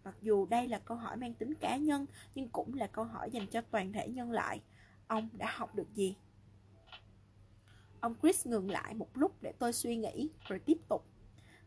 Mặc 0.04 0.16
dù 0.22 0.46
đây 0.46 0.68
là 0.68 0.80
câu 0.80 0.98
hỏi 0.98 1.18
mang 1.18 1.34
tính 1.34 1.54
cá 1.54 1.78
nhân, 1.78 2.06
nhưng 2.36 2.50
cũng 2.50 2.74
là 2.74 2.88
câu 2.88 3.06
hỏi 3.06 3.30
dành 3.32 3.48
cho 3.48 3.62
toàn 3.62 3.94
thể 3.94 4.08
nhân 4.08 4.32
loại. 4.32 4.62
Ông 5.08 5.30
đã 5.34 5.52
học 5.52 5.76
được 5.76 5.94
gì? 5.94 6.16
Ông 8.00 8.16
Chris 8.22 8.48
ngừng 8.48 8.72
lại 8.72 8.94
một 8.94 9.18
lúc 9.18 9.32
để 9.42 9.54
tôi 9.60 9.74
suy 9.74 9.96
nghĩ, 9.96 10.30
rồi 10.48 10.60
tiếp 10.60 10.78
tục. 10.90 11.06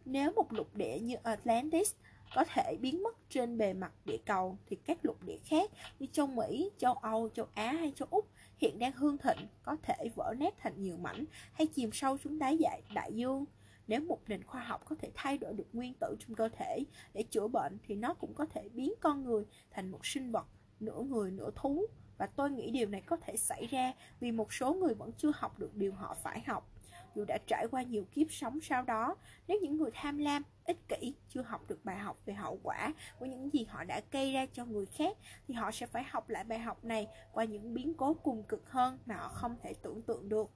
Nếu 0.04 0.32
một 0.32 0.52
lục 0.52 0.76
địa 0.76 0.98
như 0.98 1.14
Atlantis 1.22 1.94
có 2.34 2.44
thể 2.44 2.76
biến 2.80 3.02
mất 3.02 3.16
trên 3.30 3.58
bề 3.58 3.72
mặt 3.72 3.92
địa 4.04 4.18
cầu 4.26 4.58
thì 4.66 4.76
các 4.76 4.98
lục 5.02 5.22
địa 5.22 5.38
khác 5.44 5.70
như 5.98 6.06
châu 6.12 6.26
Mỹ, 6.26 6.70
châu 6.78 6.94
Âu, 6.94 7.28
châu 7.28 7.46
Á 7.54 7.72
hay 7.72 7.92
châu 7.96 8.08
Úc 8.10 8.28
hiện 8.58 8.78
đang 8.78 8.92
hương 8.92 9.18
thịnh 9.18 9.46
có 9.62 9.76
thể 9.82 10.08
vỡ 10.14 10.34
nát 10.38 10.54
thành 10.58 10.82
nhiều 10.82 10.96
mảnh 10.96 11.24
hay 11.52 11.66
chìm 11.66 11.90
sâu 11.92 12.18
xuống 12.18 12.38
đáy 12.38 12.56
dại 12.56 12.82
đại 12.94 13.12
dương. 13.14 13.44
Nếu 13.86 14.00
một 14.00 14.20
nền 14.28 14.44
khoa 14.44 14.64
học 14.64 14.84
có 14.84 14.96
thể 14.96 15.10
thay 15.14 15.38
đổi 15.38 15.54
được 15.54 15.66
nguyên 15.72 15.94
tử 16.00 16.16
trong 16.18 16.34
cơ 16.34 16.48
thể 16.48 16.84
để 17.14 17.22
chữa 17.22 17.48
bệnh 17.48 17.78
thì 17.86 17.94
nó 17.94 18.14
cũng 18.14 18.34
có 18.34 18.46
thể 18.46 18.68
biến 18.68 18.92
con 19.00 19.24
người 19.24 19.44
thành 19.70 19.90
một 19.90 20.06
sinh 20.06 20.32
vật 20.32 20.46
nửa 20.80 21.02
người 21.02 21.30
nửa 21.30 21.50
thú 21.54 21.86
và 22.20 22.26
tôi 22.26 22.50
nghĩ 22.50 22.70
điều 22.70 22.88
này 22.88 23.00
có 23.00 23.16
thể 23.16 23.36
xảy 23.36 23.66
ra 23.66 23.92
vì 24.20 24.32
một 24.32 24.52
số 24.52 24.74
người 24.74 24.94
vẫn 24.94 25.12
chưa 25.12 25.32
học 25.34 25.58
được 25.58 25.76
điều 25.76 25.92
họ 25.92 26.16
phải 26.22 26.40
học. 26.46 26.68
Dù 27.14 27.24
đã 27.28 27.38
trải 27.46 27.66
qua 27.70 27.82
nhiều 27.82 28.04
kiếp 28.12 28.26
sống 28.30 28.60
sau 28.60 28.82
đó, 28.82 29.16
nếu 29.48 29.58
những 29.62 29.76
người 29.76 29.90
tham 29.94 30.18
lam, 30.18 30.42
ích 30.64 30.88
kỷ 30.88 31.14
chưa 31.28 31.42
học 31.42 31.60
được 31.68 31.84
bài 31.84 31.98
học 31.98 32.18
về 32.26 32.34
hậu 32.34 32.58
quả 32.62 32.92
của 33.18 33.26
những 33.26 33.52
gì 33.52 33.64
họ 33.64 33.84
đã 33.84 34.00
gây 34.10 34.32
ra 34.32 34.46
cho 34.52 34.64
người 34.64 34.86
khác, 34.86 35.16
thì 35.48 35.54
họ 35.54 35.70
sẽ 35.70 35.86
phải 35.86 36.02
học 36.02 36.28
lại 36.28 36.44
bài 36.44 36.58
học 36.58 36.84
này 36.84 37.08
qua 37.32 37.44
những 37.44 37.74
biến 37.74 37.94
cố 37.94 38.14
cùng 38.14 38.42
cực 38.42 38.70
hơn 38.70 38.98
mà 39.06 39.16
họ 39.16 39.28
không 39.28 39.56
thể 39.62 39.74
tưởng 39.82 40.02
tượng 40.02 40.28
được. 40.28 40.50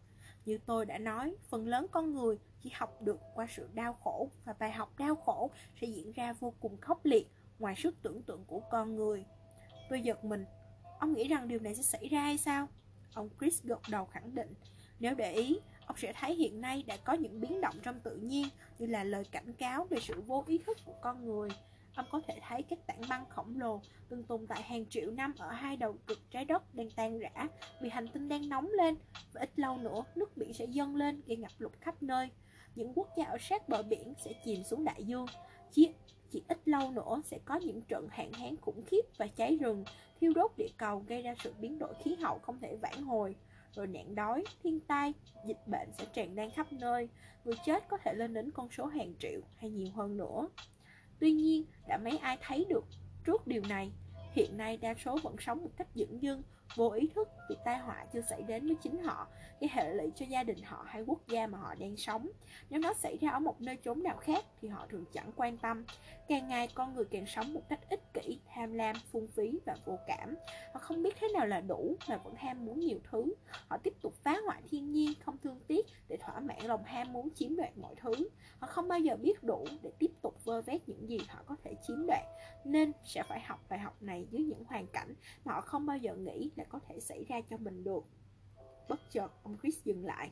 Như 0.45 0.59
tôi 0.67 0.87
đã 0.87 0.99
nói, 0.99 1.37
phần 1.49 1.67
lớn 1.67 1.87
con 1.91 2.15
người 2.15 2.39
chỉ 2.61 2.71
học 2.75 3.03
được 3.03 3.21
qua 3.35 3.47
sự 3.51 3.69
đau 3.73 3.93
khổ 3.93 4.31
và 4.45 4.55
bài 4.59 4.73
học 4.73 4.99
đau 4.99 5.17
khổ 5.17 5.51
sẽ 5.81 5.87
diễn 5.87 6.13
ra 6.13 6.33
vô 6.33 6.55
cùng 6.61 6.81
khốc 6.81 7.05
liệt 7.05 7.31
ngoài 7.59 7.75
sức 7.77 7.95
tưởng 8.03 8.23
tượng 8.23 8.45
của 8.45 8.61
con 8.71 8.97
người. 8.97 9.25
Tôi 9.89 10.01
giật 10.01 10.25
mình 10.25 10.45
Ông 11.05 11.15
nghĩ 11.15 11.29
rằng 11.29 11.49
điều 11.49 11.61
này 11.61 11.75
sẽ 11.75 11.83
xảy 11.83 12.09
ra 12.09 12.23
hay 12.23 12.39
sao? 12.39 12.69
Ông 13.15 13.29
Chris 13.41 13.63
gật 13.63 13.81
đầu 13.91 14.05
khẳng 14.05 14.35
định 14.35 14.55
Nếu 15.01 15.15
để 15.15 15.33
ý, 15.33 15.59
ông 15.87 15.97
sẽ 15.97 16.13
thấy 16.13 16.35
hiện 16.35 16.61
nay 16.61 16.85
đã 16.87 16.97
có 16.97 17.13
những 17.13 17.41
biến 17.41 17.61
động 17.61 17.75
trong 17.83 18.01
tự 18.01 18.17
nhiên 18.17 18.49
Như 18.79 18.87
là 18.87 19.05
lời 19.05 19.25
cảnh 19.31 19.53
cáo 19.53 19.85
về 19.85 19.99
sự 20.01 20.21
vô 20.21 20.45
ý 20.47 20.59
thức 20.59 20.79
của 20.85 20.95
con 21.03 21.25
người 21.25 21.49
Ông 21.95 22.07
có 22.11 22.21
thể 22.29 22.41
thấy 22.49 22.63
các 22.63 22.79
tảng 22.87 23.01
băng 23.09 23.25
khổng 23.29 23.61
lồ 23.61 23.81
từng 24.09 24.23
tồn 24.23 24.47
tại 24.47 24.63
hàng 24.63 24.87
triệu 24.87 25.11
năm 25.11 25.35
ở 25.39 25.51
hai 25.51 25.77
đầu 25.77 25.97
cực 26.07 26.19
trái 26.31 26.45
đất 26.45 26.75
đang 26.75 26.91
tan 26.91 27.19
rã 27.19 27.49
vì 27.81 27.89
hành 27.89 28.09
tinh 28.09 28.29
đang 28.29 28.49
nóng 28.49 28.71
lên 28.73 28.95
và 29.33 29.41
ít 29.41 29.51
lâu 29.57 29.79
nữa 29.79 30.05
nước 30.15 30.37
biển 30.37 30.55
sẽ 30.55 30.65
dâng 30.65 30.97
lên 30.97 31.23
gây 31.27 31.37
ngập 31.37 31.53
lụt 31.59 31.73
khắp 31.81 32.03
nơi. 32.03 32.29
Những 32.75 32.93
quốc 32.95 33.09
gia 33.17 33.25
ở 33.25 33.37
sát 33.41 33.69
bờ 33.69 33.83
biển 33.83 34.15
sẽ 34.25 34.33
chìm 34.45 34.65
xuống 34.65 34.85
đại 34.85 35.05
dương 35.05 35.27
chỉ 36.35 36.43
ít 36.49 36.69
lâu 36.69 36.91
nữa 36.91 37.23
sẽ 37.25 37.39
có 37.45 37.57
những 37.57 37.81
trận 37.81 38.09
hạn 38.11 38.33
hán 38.33 38.57
khủng 38.57 38.83
khiếp 38.87 39.03
và 39.19 39.27
cháy 39.27 39.57
rừng 39.61 39.85
thiêu 40.21 40.33
đốt 40.35 40.51
địa 40.57 40.69
cầu 40.77 41.05
gây 41.09 41.23
ra 41.23 41.35
sự 41.43 41.53
biến 41.61 41.79
đổi 41.79 41.95
khí 42.05 42.15
hậu 42.15 42.39
không 42.39 42.59
thể 42.61 42.77
vãn 42.77 43.03
hồi. 43.03 43.37
Rồi 43.75 43.87
nạn 43.87 44.15
đói, 44.15 44.45
thiên 44.63 44.81
tai, 44.81 45.13
dịch 45.47 45.59
bệnh 45.67 45.89
sẽ 45.99 46.05
tràn 46.15 46.35
lan 46.35 46.51
khắp 46.51 46.73
nơi, 46.73 47.09
người 47.45 47.55
chết 47.65 47.89
có 47.89 47.99
thể 48.05 48.15
lên 48.15 48.35
đến 48.35 48.51
con 48.51 48.69
số 48.71 48.87
hàng 48.87 49.15
triệu 49.19 49.41
hay 49.57 49.71
nhiều 49.71 49.89
hơn 49.95 50.17
nữa. 50.17 50.49
Tuy 51.19 51.33
nhiên, 51.33 51.65
đã 51.89 51.99
mấy 52.05 52.19
ai 52.19 52.39
thấy 52.43 52.65
được 52.69 52.85
trước 53.25 53.47
điều 53.47 53.63
này, 53.69 53.93
hiện 54.33 54.57
nay 54.57 54.77
đa 54.77 54.95
số 55.05 55.19
vẫn 55.23 55.37
sống 55.41 55.63
một 55.63 55.71
cách 55.77 55.89
dưỡng 55.95 56.23
dưng, 56.23 56.43
vô 56.77 56.91
ý 56.91 57.09
thức 57.15 57.29
vì 57.49 57.57
tai 57.65 57.79
họa 57.79 58.07
chưa 58.13 58.21
xảy 58.21 58.43
đến 58.43 58.67
với 58.67 58.77
chính 58.83 59.03
họ, 59.03 59.27
cái 59.61 59.71
hệ 59.73 59.95
lụy 59.95 60.13
cho 60.15 60.27
gia 60.27 60.43
đình 60.43 60.59
họ 60.65 60.85
hay 60.89 61.03
quốc 61.03 61.29
gia 61.29 61.47
mà 61.47 61.59
họ 61.59 61.75
đang 61.75 61.97
sống. 61.97 62.29
Nếu 62.71 62.81
nó 62.81 62.93
xảy 62.93 63.17
ra 63.21 63.31
ở 63.31 63.39
một 63.39 63.61
nơi 63.61 63.77
chốn 63.85 64.03
nào 64.03 64.17
khác 64.17 64.45
thì 64.61 64.69
họ 64.69 64.87
thường 64.91 65.05
chẳng 65.13 65.31
quan 65.37 65.59
tâm. 65.59 65.85
Càng 66.29 66.49
ngày 66.49 66.69
con 66.75 66.95
người 66.95 67.05
càng 67.05 67.27
sống 67.27 67.55
một 67.55 67.61
cách 67.69 67.81
ích 67.91 68.13
kỷ, 68.15 68.39
tham 68.55 68.73
lam, 68.73 68.97
phung 69.13 69.29
phí 69.29 69.59
và 69.67 69.77
vô 69.85 69.99
cảm. 70.07 70.35
Họ 70.73 70.81
không 70.81 71.03
biết 71.03 71.15
thế 71.21 71.29
nào 71.35 71.47
là 71.47 71.61
đủ 71.61 71.97
mà 72.09 72.17
vẫn 72.17 72.35
ham 72.35 72.65
muốn 72.65 72.81
nhiều 72.81 72.99
thứ. 73.11 73.35
Họ 73.69 73.79
tiếp 73.83 73.95
tục 74.03 74.15
phá 74.23 74.37
hoại 74.47 74.63
thiên 74.71 74.93
nhiên, 74.93 75.13
không 75.25 75.39
thương 75.43 75.61
tiếc 75.67 75.87
để 76.09 76.17
thỏa 76.17 76.41
mãn 76.41 76.65
lòng 76.65 76.85
ham 76.85 77.13
muốn 77.13 77.29
chiếm 77.35 77.57
đoạt 77.57 77.79
mọi 77.79 77.95
thứ. 77.95 78.13
Họ 78.59 78.67
không 78.67 78.89
bao 78.89 78.99
giờ 78.99 79.17
biết 79.17 79.43
đủ 79.43 79.67
để 79.83 79.91
tiếp 79.99 80.11
tục 80.23 80.45
vơ 80.45 80.63
vét 80.63 80.89
những 80.89 81.09
gì 81.09 81.19
họ 81.29 81.43
có 81.47 81.57
thể 81.65 81.75
chiếm 81.87 82.07
đoạt. 82.07 82.25
Nên 82.65 82.93
sẽ 83.05 83.23
phải 83.23 83.41
học 83.41 83.61
bài 83.69 83.79
học 83.79 84.03
này 84.03 84.27
dưới 84.31 84.43
những 84.43 84.65
hoàn 84.65 84.87
cảnh 84.87 85.15
mà 85.45 85.53
họ 85.53 85.61
không 85.61 85.87
bao 85.87 85.97
giờ 85.97 86.15
nghĩ 86.17 86.51
là 86.57 86.64
có 86.69 86.81
thể 86.89 87.01
xảy 87.01 87.25
ra 87.25 87.41
cho 87.51 87.57
mình 87.57 87.85
được. 87.85 88.05
Bất 88.89 89.01
chợt, 89.11 89.29
ông 89.43 89.57
Chris 89.63 89.85
dừng 89.85 90.05
lại. 90.05 90.31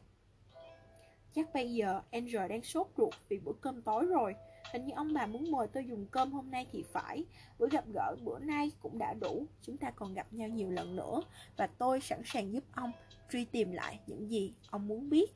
Chắc 1.35 1.55
bây 1.55 1.75
giờ 1.75 2.03
Angel 2.11 2.49
đang 2.49 2.63
sốt 2.63 2.87
ruột 2.97 3.15
vì 3.29 3.39
bữa 3.39 3.53
cơm 3.61 3.83
tối 3.83 4.07
rồi. 4.07 4.35
Hình 4.73 4.85
như 4.87 4.93
ông 4.97 5.13
bà 5.13 5.27
muốn 5.27 5.51
mời 5.51 5.67
tôi 5.73 5.85
dùng 5.87 6.07
cơm 6.07 6.33
hôm 6.33 6.51
nay 6.51 6.67
thì 6.73 6.85
phải. 6.93 7.25
Bữa 7.59 7.69
gặp 7.69 7.85
gỡ 7.95 8.17
bữa 8.25 8.39
nay 8.39 8.71
cũng 8.81 8.99
đã 8.99 9.15
đủ. 9.15 9.47
Chúng 9.63 9.77
ta 9.77 9.91
còn 9.91 10.15
gặp 10.15 10.33
nhau 10.33 10.49
nhiều 10.49 10.71
lần 10.71 10.97
nữa. 10.97 11.23
Và 11.57 11.67
tôi 11.67 12.01
sẵn 12.01 12.23
sàng 12.25 12.53
giúp 12.53 12.65
ông 12.73 12.93
truy 13.31 13.45
tìm 13.45 13.73
lại 13.73 14.01
những 14.07 14.31
gì 14.31 14.55
ông 14.71 14.89
muốn 14.89 15.11
biết. 15.11 15.33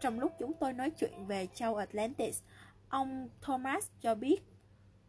Trong 0.00 0.20
lúc 0.20 0.32
chúng 0.38 0.52
tôi 0.60 0.72
nói 0.72 0.90
chuyện 0.90 1.26
về 1.26 1.46
châu 1.54 1.76
Atlantis, 1.76 2.42
ông 2.88 3.28
Thomas 3.40 3.90
cho 4.00 4.14
biết 4.14 4.42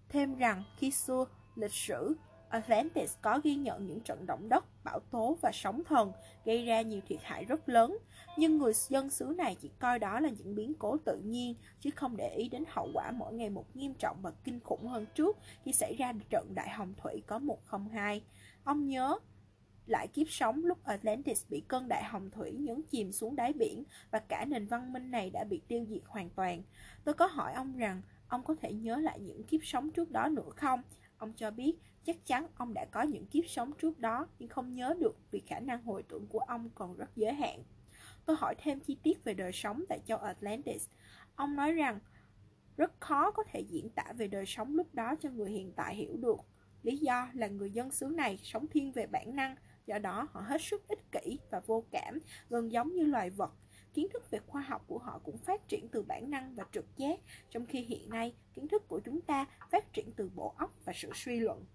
thêm 0.09 0.35
rằng 0.35 0.63
khi 0.77 0.91
xưa 0.91 1.25
lịch 1.55 1.73
sử 1.73 2.15
Atlantis 2.49 3.15
có 3.21 3.39
ghi 3.43 3.55
nhận 3.55 3.87
những 3.87 3.99
trận 3.99 4.25
động 4.25 4.49
đất, 4.49 4.65
bão 4.83 4.99
tố 5.11 5.37
và 5.41 5.51
sóng 5.53 5.83
thần 5.83 6.11
gây 6.45 6.65
ra 6.65 6.81
nhiều 6.81 7.01
thiệt 7.07 7.19
hại 7.23 7.45
rất 7.45 7.69
lớn, 7.69 7.97
nhưng 8.37 8.57
người 8.57 8.73
dân 8.73 9.09
xứ 9.09 9.33
này 9.37 9.55
chỉ 9.61 9.69
coi 9.79 9.99
đó 9.99 10.19
là 10.19 10.29
những 10.29 10.55
biến 10.55 10.73
cố 10.79 10.97
tự 11.05 11.17
nhiên, 11.17 11.55
chứ 11.81 11.89
không 11.95 12.17
để 12.17 12.35
ý 12.35 12.49
đến 12.49 12.63
hậu 12.67 12.89
quả 12.93 13.11
mỗi 13.11 13.33
ngày 13.33 13.49
một 13.49 13.75
nghiêm 13.75 13.93
trọng 13.93 14.17
và 14.21 14.31
kinh 14.43 14.59
khủng 14.59 14.87
hơn 14.87 15.05
trước 15.15 15.37
khi 15.63 15.71
xảy 15.71 15.95
ra 15.99 16.13
trận 16.29 16.55
đại 16.55 16.69
hồng 16.69 16.93
thủy 16.97 17.21
có 17.27 17.39
102. 17.39 18.21
Ông 18.63 18.87
nhớ 18.87 19.19
lại 19.87 20.07
kiếp 20.07 20.29
sống 20.29 20.65
lúc 20.65 20.83
Atlantis 20.83 21.45
bị 21.49 21.63
cơn 21.67 21.87
đại 21.87 22.03
hồng 22.03 22.29
thủy 22.29 22.51
nhấn 22.51 22.81
chìm 22.81 23.11
xuống 23.11 23.35
đáy 23.35 23.53
biển 23.53 23.83
và 24.11 24.19
cả 24.19 24.45
nền 24.45 24.67
văn 24.67 24.93
minh 24.93 25.11
này 25.11 25.29
đã 25.29 25.43
bị 25.43 25.61
tiêu 25.67 25.85
diệt 25.89 26.01
hoàn 26.07 26.29
toàn. 26.29 26.63
Tôi 27.03 27.13
có 27.13 27.25
hỏi 27.25 27.53
ông 27.53 27.77
rằng 27.77 28.01
ông 28.27 28.43
có 28.43 28.55
thể 28.61 28.73
nhớ 28.73 28.97
lại 28.97 29.19
những 29.19 29.43
kiếp 29.43 29.59
sống 29.63 29.89
trước 29.89 30.11
đó 30.11 30.27
nữa 30.27 30.49
không? 30.55 30.81
Ông 31.17 31.33
cho 31.33 31.51
biết 31.51 31.73
chắc 32.07 32.25
chắn 32.25 32.47
ông 32.55 32.73
đã 32.73 32.85
có 32.91 33.01
những 33.01 33.25
kiếp 33.25 33.43
sống 33.47 33.71
trước 33.81 33.99
đó 33.99 34.27
nhưng 34.39 34.49
không 34.49 34.73
nhớ 34.75 34.95
được 34.99 35.17
vì 35.31 35.39
khả 35.47 35.59
năng 35.59 35.83
hồi 35.83 36.03
tưởng 36.03 36.27
của 36.27 36.39
ông 36.39 36.69
còn 36.75 36.97
rất 36.97 37.09
giới 37.15 37.33
hạn. 37.33 37.63
Tôi 38.25 38.35
hỏi 38.39 38.55
thêm 38.57 38.79
chi 38.79 38.97
tiết 39.03 39.23
về 39.23 39.33
đời 39.33 39.51
sống 39.51 39.83
tại 39.89 39.99
châu 40.05 40.17
Atlantis. 40.17 40.89
Ông 41.35 41.55
nói 41.55 41.71
rằng 41.71 41.99
rất 42.77 42.91
khó 42.99 43.31
có 43.31 43.43
thể 43.51 43.59
diễn 43.59 43.89
tả 43.89 44.13
về 44.17 44.27
đời 44.27 44.45
sống 44.45 44.75
lúc 44.75 44.95
đó 44.95 45.15
cho 45.19 45.29
người 45.29 45.51
hiện 45.51 45.71
tại 45.75 45.95
hiểu 45.95 46.17
được. 46.17 46.39
Lý 46.83 46.97
do 46.97 47.29
là 47.33 47.47
người 47.47 47.71
dân 47.71 47.91
xứ 47.91 48.05
này 48.05 48.39
sống 48.43 48.67
thiên 48.67 48.91
về 48.91 49.07
bản 49.07 49.35
năng, 49.35 49.55
do 49.85 49.97
đó 49.97 50.27
họ 50.31 50.41
hết 50.41 50.61
sức 50.61 50.87
ích 50.87 51.11
kỷ 51.11 51.39
và 51.51 51.59
vô 51.59 51.83
cảm, 51.91 52.19
gần 52.49 52.71
giống 52.71 52.95
như 52.95 53.05
loài 53.05 53.29
vật. 53.29 53.53
Kiến 53.93 54.07
thức 54.13 54.31
về 54.31 54.39
khoa 54.47 54.61
học 54.61 54.83
của 54.87 54.97
họ 54.97 55.19
cũng 55.23 55.37
phát 55.37 55.67
triển 55.67 55.87
từ 55.91 56.03
bản 56.03 56.29
năng 56.29 56.55
và 56.55 56.65
trực 56.71 56.97
giác, 56.97 57.19
trong 57.49 57.65
khi 57.65 57.81
hiện 57.81 58.09
nay 58.09 58.33
kiến 58.53 58.67
thức 58.67 58.87
của 58.87 58.99
chúng 59.05 59.21
ta 59.21 59.45
phát 59.71 59.93
triển 59.93 60.11
từ 60.15 60.29
bộ 60.35 60.53
óc 60.57 60.73
và 60.85 60.93
sự 60.95 61.11
suy 61.15 61.39
luận. 61.39 61.65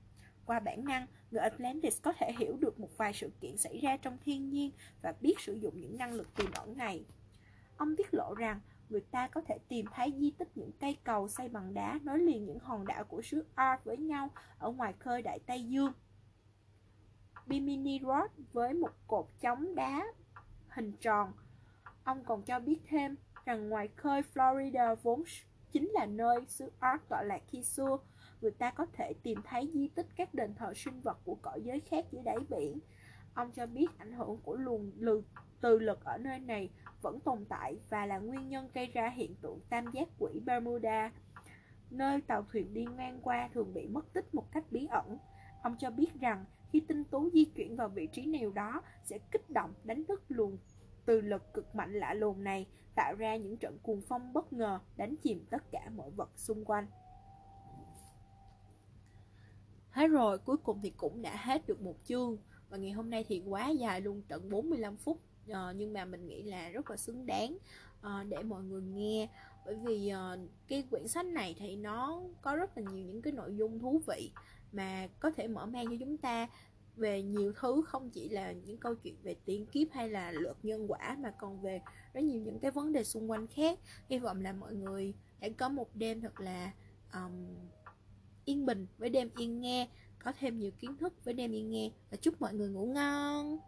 Qua 0.47 0.61
bản 0.61 0.85
năng, 0.85 1.07
người 1.31 1.43
Atlantis 1.43 2.03
có 2.03 2.13
thể 2.13 2.33
hiểu 2.39 2.57
được 2.61 2.81
một 2.81 2.89
vài 2.97 3.13
sự 3.13 3.31
kiện 3.41 3.57
xảy 3.57 3.81
ra 3.81 3.97
trong 3.97 4.19
thiên 4.25 4.51
nhiên 4.51 4.71
và 5.03 5.15
biết 5.21 5.41
sử 5.41 5.55
dụng 5.55 5.81
những 5.81 5.99
năng 5.99 6.13
lực 6.13 6.35
tiềm 6.37 6.53
ẩn 6.53 6.77
này. 6.77 7.05
Ông 7.77 7.97
tiết 7.97 8.15
lộ 8.15 8.35
rằng 8.35 8.61
người 8.89 9.01
ta 9.01 9.29
có 9.29 9.41
thể 9.41 9.59
tìm 9.69 9.87
thấy 9.95 10.15
di 10.19 10.31
tích 10.31 10.49
những 10.55 10.71
cây 10.81 10.97
cầu 11.05 11.29
xây 11.29 11.49
bằng 11.49 11.75
đá 11.75 11.99
nối 12.03 12.19
liền 12.19 12.45
những 12.45 12.59
hòn 12.59 12.87
đảo 12.87 13.05
của 13.05 13.23
xứ 13.23 13.45
Ar 13.55 13.81
với 13.85 13.97
nhau 13.97 14.31
ở 14.59 14.71
ngoài 14.71 14.95
khơi 14.99 15.23
Đại 15.23 15.39
Tây 15.47 15.65
Dương. 15.65 15.93
Bimini 17.47 18.01
Road 18.03 18.31
với 18.53 18.75
một 18.75 18.93
cột 19.07 19.27
chống 19.41 19.75
đá 19.75 20.07
hình 20.69 20.93
tròn. 21.01 21.33
Ông 22.05 22.25
còn 22.25 22.43
cho 22.43 22.61
biết 22.61 22.79
thêm 22.89 23.17
rằng 23.45 23.69
ngoài 23.69 23.89
khơi 23.97 24.23
Florida 24.35 24.97
vốn 25.03 25.23
chính 25.73 25.89
là 25.89 26.07
nơi 26.07 26.47
xứ 26.49 26.73
Ark 26.79 27.09
tọa 27.09 27.23
lạc 27.23 27.43
khi 27.49 27.63
xưa, 27.63 27.99
người 28.43 28.51
ta 28.51 28.71
có 28.71 28.87
thể 28.93 29.13
tìm 29.23 29.39
thấy 29.45 29.71
di 29.75 29.89
tích 29.89 30.07
các 30.17 30.35
đền 30.35 30.55
thờ 30.55 30.75
sinh 30.75 31.01
vật 31.01 31.19
của 31.25 31.35
cõi 31.43 31.61
giới 31.65 31.81
khác 31.81 32.05
dưới 32.13 32.23
đáy 32.23 32.39
biển. 32.49 32.79
Ông 33.35 33.51
cho 33.53 33.67
biết 33.67 33.87
ảnh 33.99 34.13
hưởng 34.13 34.39
của 34.43 34.57
luồng 34.57 34.93
lực 34.99 35.25
từ 35.61 35.79
lực 35.79 36.05
ở 36.05 36.19
nơi 36.19 36.39
này 36.39 36.71
vẫn 37.03 37.21
tồn 37.21 37.45
tại 37.45 37.77
và 37.91 38.07
là 38.07 38.19
nguyên 38.19 38.49
nhân 38.49 38.69
gây 38.75 38.87
ra 38.87 39.09
hiện 39.09 39.35
tượng 39.35 39.61
tam 39.69 39.93
giác 39.93 40.09
quỷ 40.19 40.41
Bermuda, 40.45 41.13
nơi 41.91 42.21
tàu 42.21 42.47
thuyền 42.53 42.75
đi 42.75 42.87
ngang 42.97 43.21
qua 43.23 43.49
thường 43.55 43.75
bị 43.75 43.87
mất 43.87 44.13
tích 44.13 44.35
một 44.35 44.53
cách 44.53 44.65
bí 44.71 44.87
ẩn. 44.91 45.19
Ông 45.63 45.77
cho 45.79 45.91
biết 45.91 46.21
rằng 46.21 46.45
khi 46.73 46.81
tinh 46.81 47.05
tú 47.05 47.31
di 47.31 47.45
chuyển 47.45 47.77
vào 47.77 47.89
vị 47.89 48.07
trí 48.07 48.27
nào 48.27 48.51
đó 48.51 48.83
sẽ 49.05 49.19
kích 49.31 49.51
động 49.51 49.75
đánh 49.85 50.05
thức 50.05 50.23
luồng 50.29 50.59
từ 51.05 51.21
lực 51.21 51.55
cực 51.55 51.75
mạnh 51.75 51.93
lạ 51.93 52.15
lùng 52.15 52.45
này 52.45 52.67
tạo 52.95 53.15
ra 53.15 53.37
những 53.37 53.57
trận 53.57 53.79
cuồng 53.83 54.03
phong 54.09 54.33
bất 54.33 54.53
ngờ 54.53 54.81
đánh 54.97 55.17
chìm 55.23 55.45
tất 55.51 55.63
cả 55.71 55.91
mọi 55.97 56.11
vật 56.11 56.31
xung 56.37 56.65
quanh. 56.65 56.87
Hết 59.93 60.07
rồi, 60.07 60.39
cuối 60.39 60.57
cùng 60.57 60.79
thì 60.83 60.93
cũng 60.97 61.23
đã 61.23 61.37
hết 61.37 61.67
được 61.67 61.81
một 61.81 61.97
chương. 62.05 62.37
Và 62.69 62.77
ngày 62.77 62.91
hôm 62.91 63.11
nay 63.11 63.25
thì 63.29 63.43
quá 63.49 63.69
dài 63.69 64.01
luôn, 64.01 64.23
tận 64.29 64.51
45 64.51 64.97
phút. 64.97 65.21
Uh, 65.51 65.57
Nhưng 65.77 65.93
mà 65.93 66.05
mình 66.05 66.27
nghĩ 66.27 66.43
là 66.43 66.69
rất 66.69 66.91
là 66.91 66.97
xứng 66.97 67.27
đáng 67.27 67.57
uh, 68.01 68.27
để 68.29 68.43
mọi 68.43 68.63
người 68.63 68.83
nghe. 68.83 69.29
Bởi 69.67 69.75
vì 69.75 70.13
uh, 70.13 70.51
cái 70.69 70.85
quyển 70.91 71.09
sách 71.09 71.27
này 71.27 71.57
thì 71.59 71.77
nó 71.77 72.23
có 72.43 72.57
rất 72.57 72.79
là 72.79 72.83
nhiều 72.93 73.05
những 73.07 73.23
cái 73.23 73.33
nội 73.33 73.57
dung 73.57 73.79
thú 73.79 74.01
vị 74.07 74.31
Mà 74.73 75.09
có 75.21 75.31
thể 75.31 75.49
mở 75.49 75.67
mang 75.67 75.87
cho 75.87 75.97
chúng 76.01 76.17
ta 76.17 76.49
về 76.97 77.23
nhiều 77.23 77.53
thứ 77.61 77.83
không 77.87 78.11
chỉ 78.11 78.29
là 78.29 78.53
những 78.53 78.77
câu 78.77 78.95
chuyện 78.95 79.17
về 79.23 79.37
tiền 79.45 79.67
kiếp 79.67 79.89
hay 79.93 80.09
là 80.09 80.33
luật 80.33 80.57
nhân 80.63 80.91
quả 80.91 81.17
mà 81.21 81.31
còn 81.31 81.63
về 81.63 81.81
rất 82.13 82.21
nhiều 82.25 82.41
những 82.41 82.59
cái 82.59 82.71
vấn 82.71 82.93
đề 82.93 83.05
xung 83.05 83.31
quanh 83.31 83.47
khác. 83.47 83.79
Hy 84.09 84.19
vọng 84.19 84.43
là 84.43 84.53
mọi 84.53 84.75
người 84.75 85.15
hãy 85.41 85.51
có 85.51 85.69
một 85.69 85.97
đêm 85.97 86.21
thật 86.21 86.41
là 86.41 86.73
um, 87.13 87.33
yên 88.45 88.67
bình 88.67 88.87
với 88.99 89.11
đêm 89.11 89.31
yên 89.37 89.61
nghe, 89.61 89.89
có 90.19 90.33
thêm 90.39 90.59
nhiều 90.59 90.71
kiến 90.79 90.97
thức 90.97 91.25
với 91.25 91.35
đêm 91.35 91.53
yên 91.53 91.71
nghe. 91.71 91.91
Và 92.11 92.17
chúc 92.17 92.41
mọi 92.41 92.55
người 92.55 92.69
ngủ 92.69 92.87
ngon. 92.87 93.59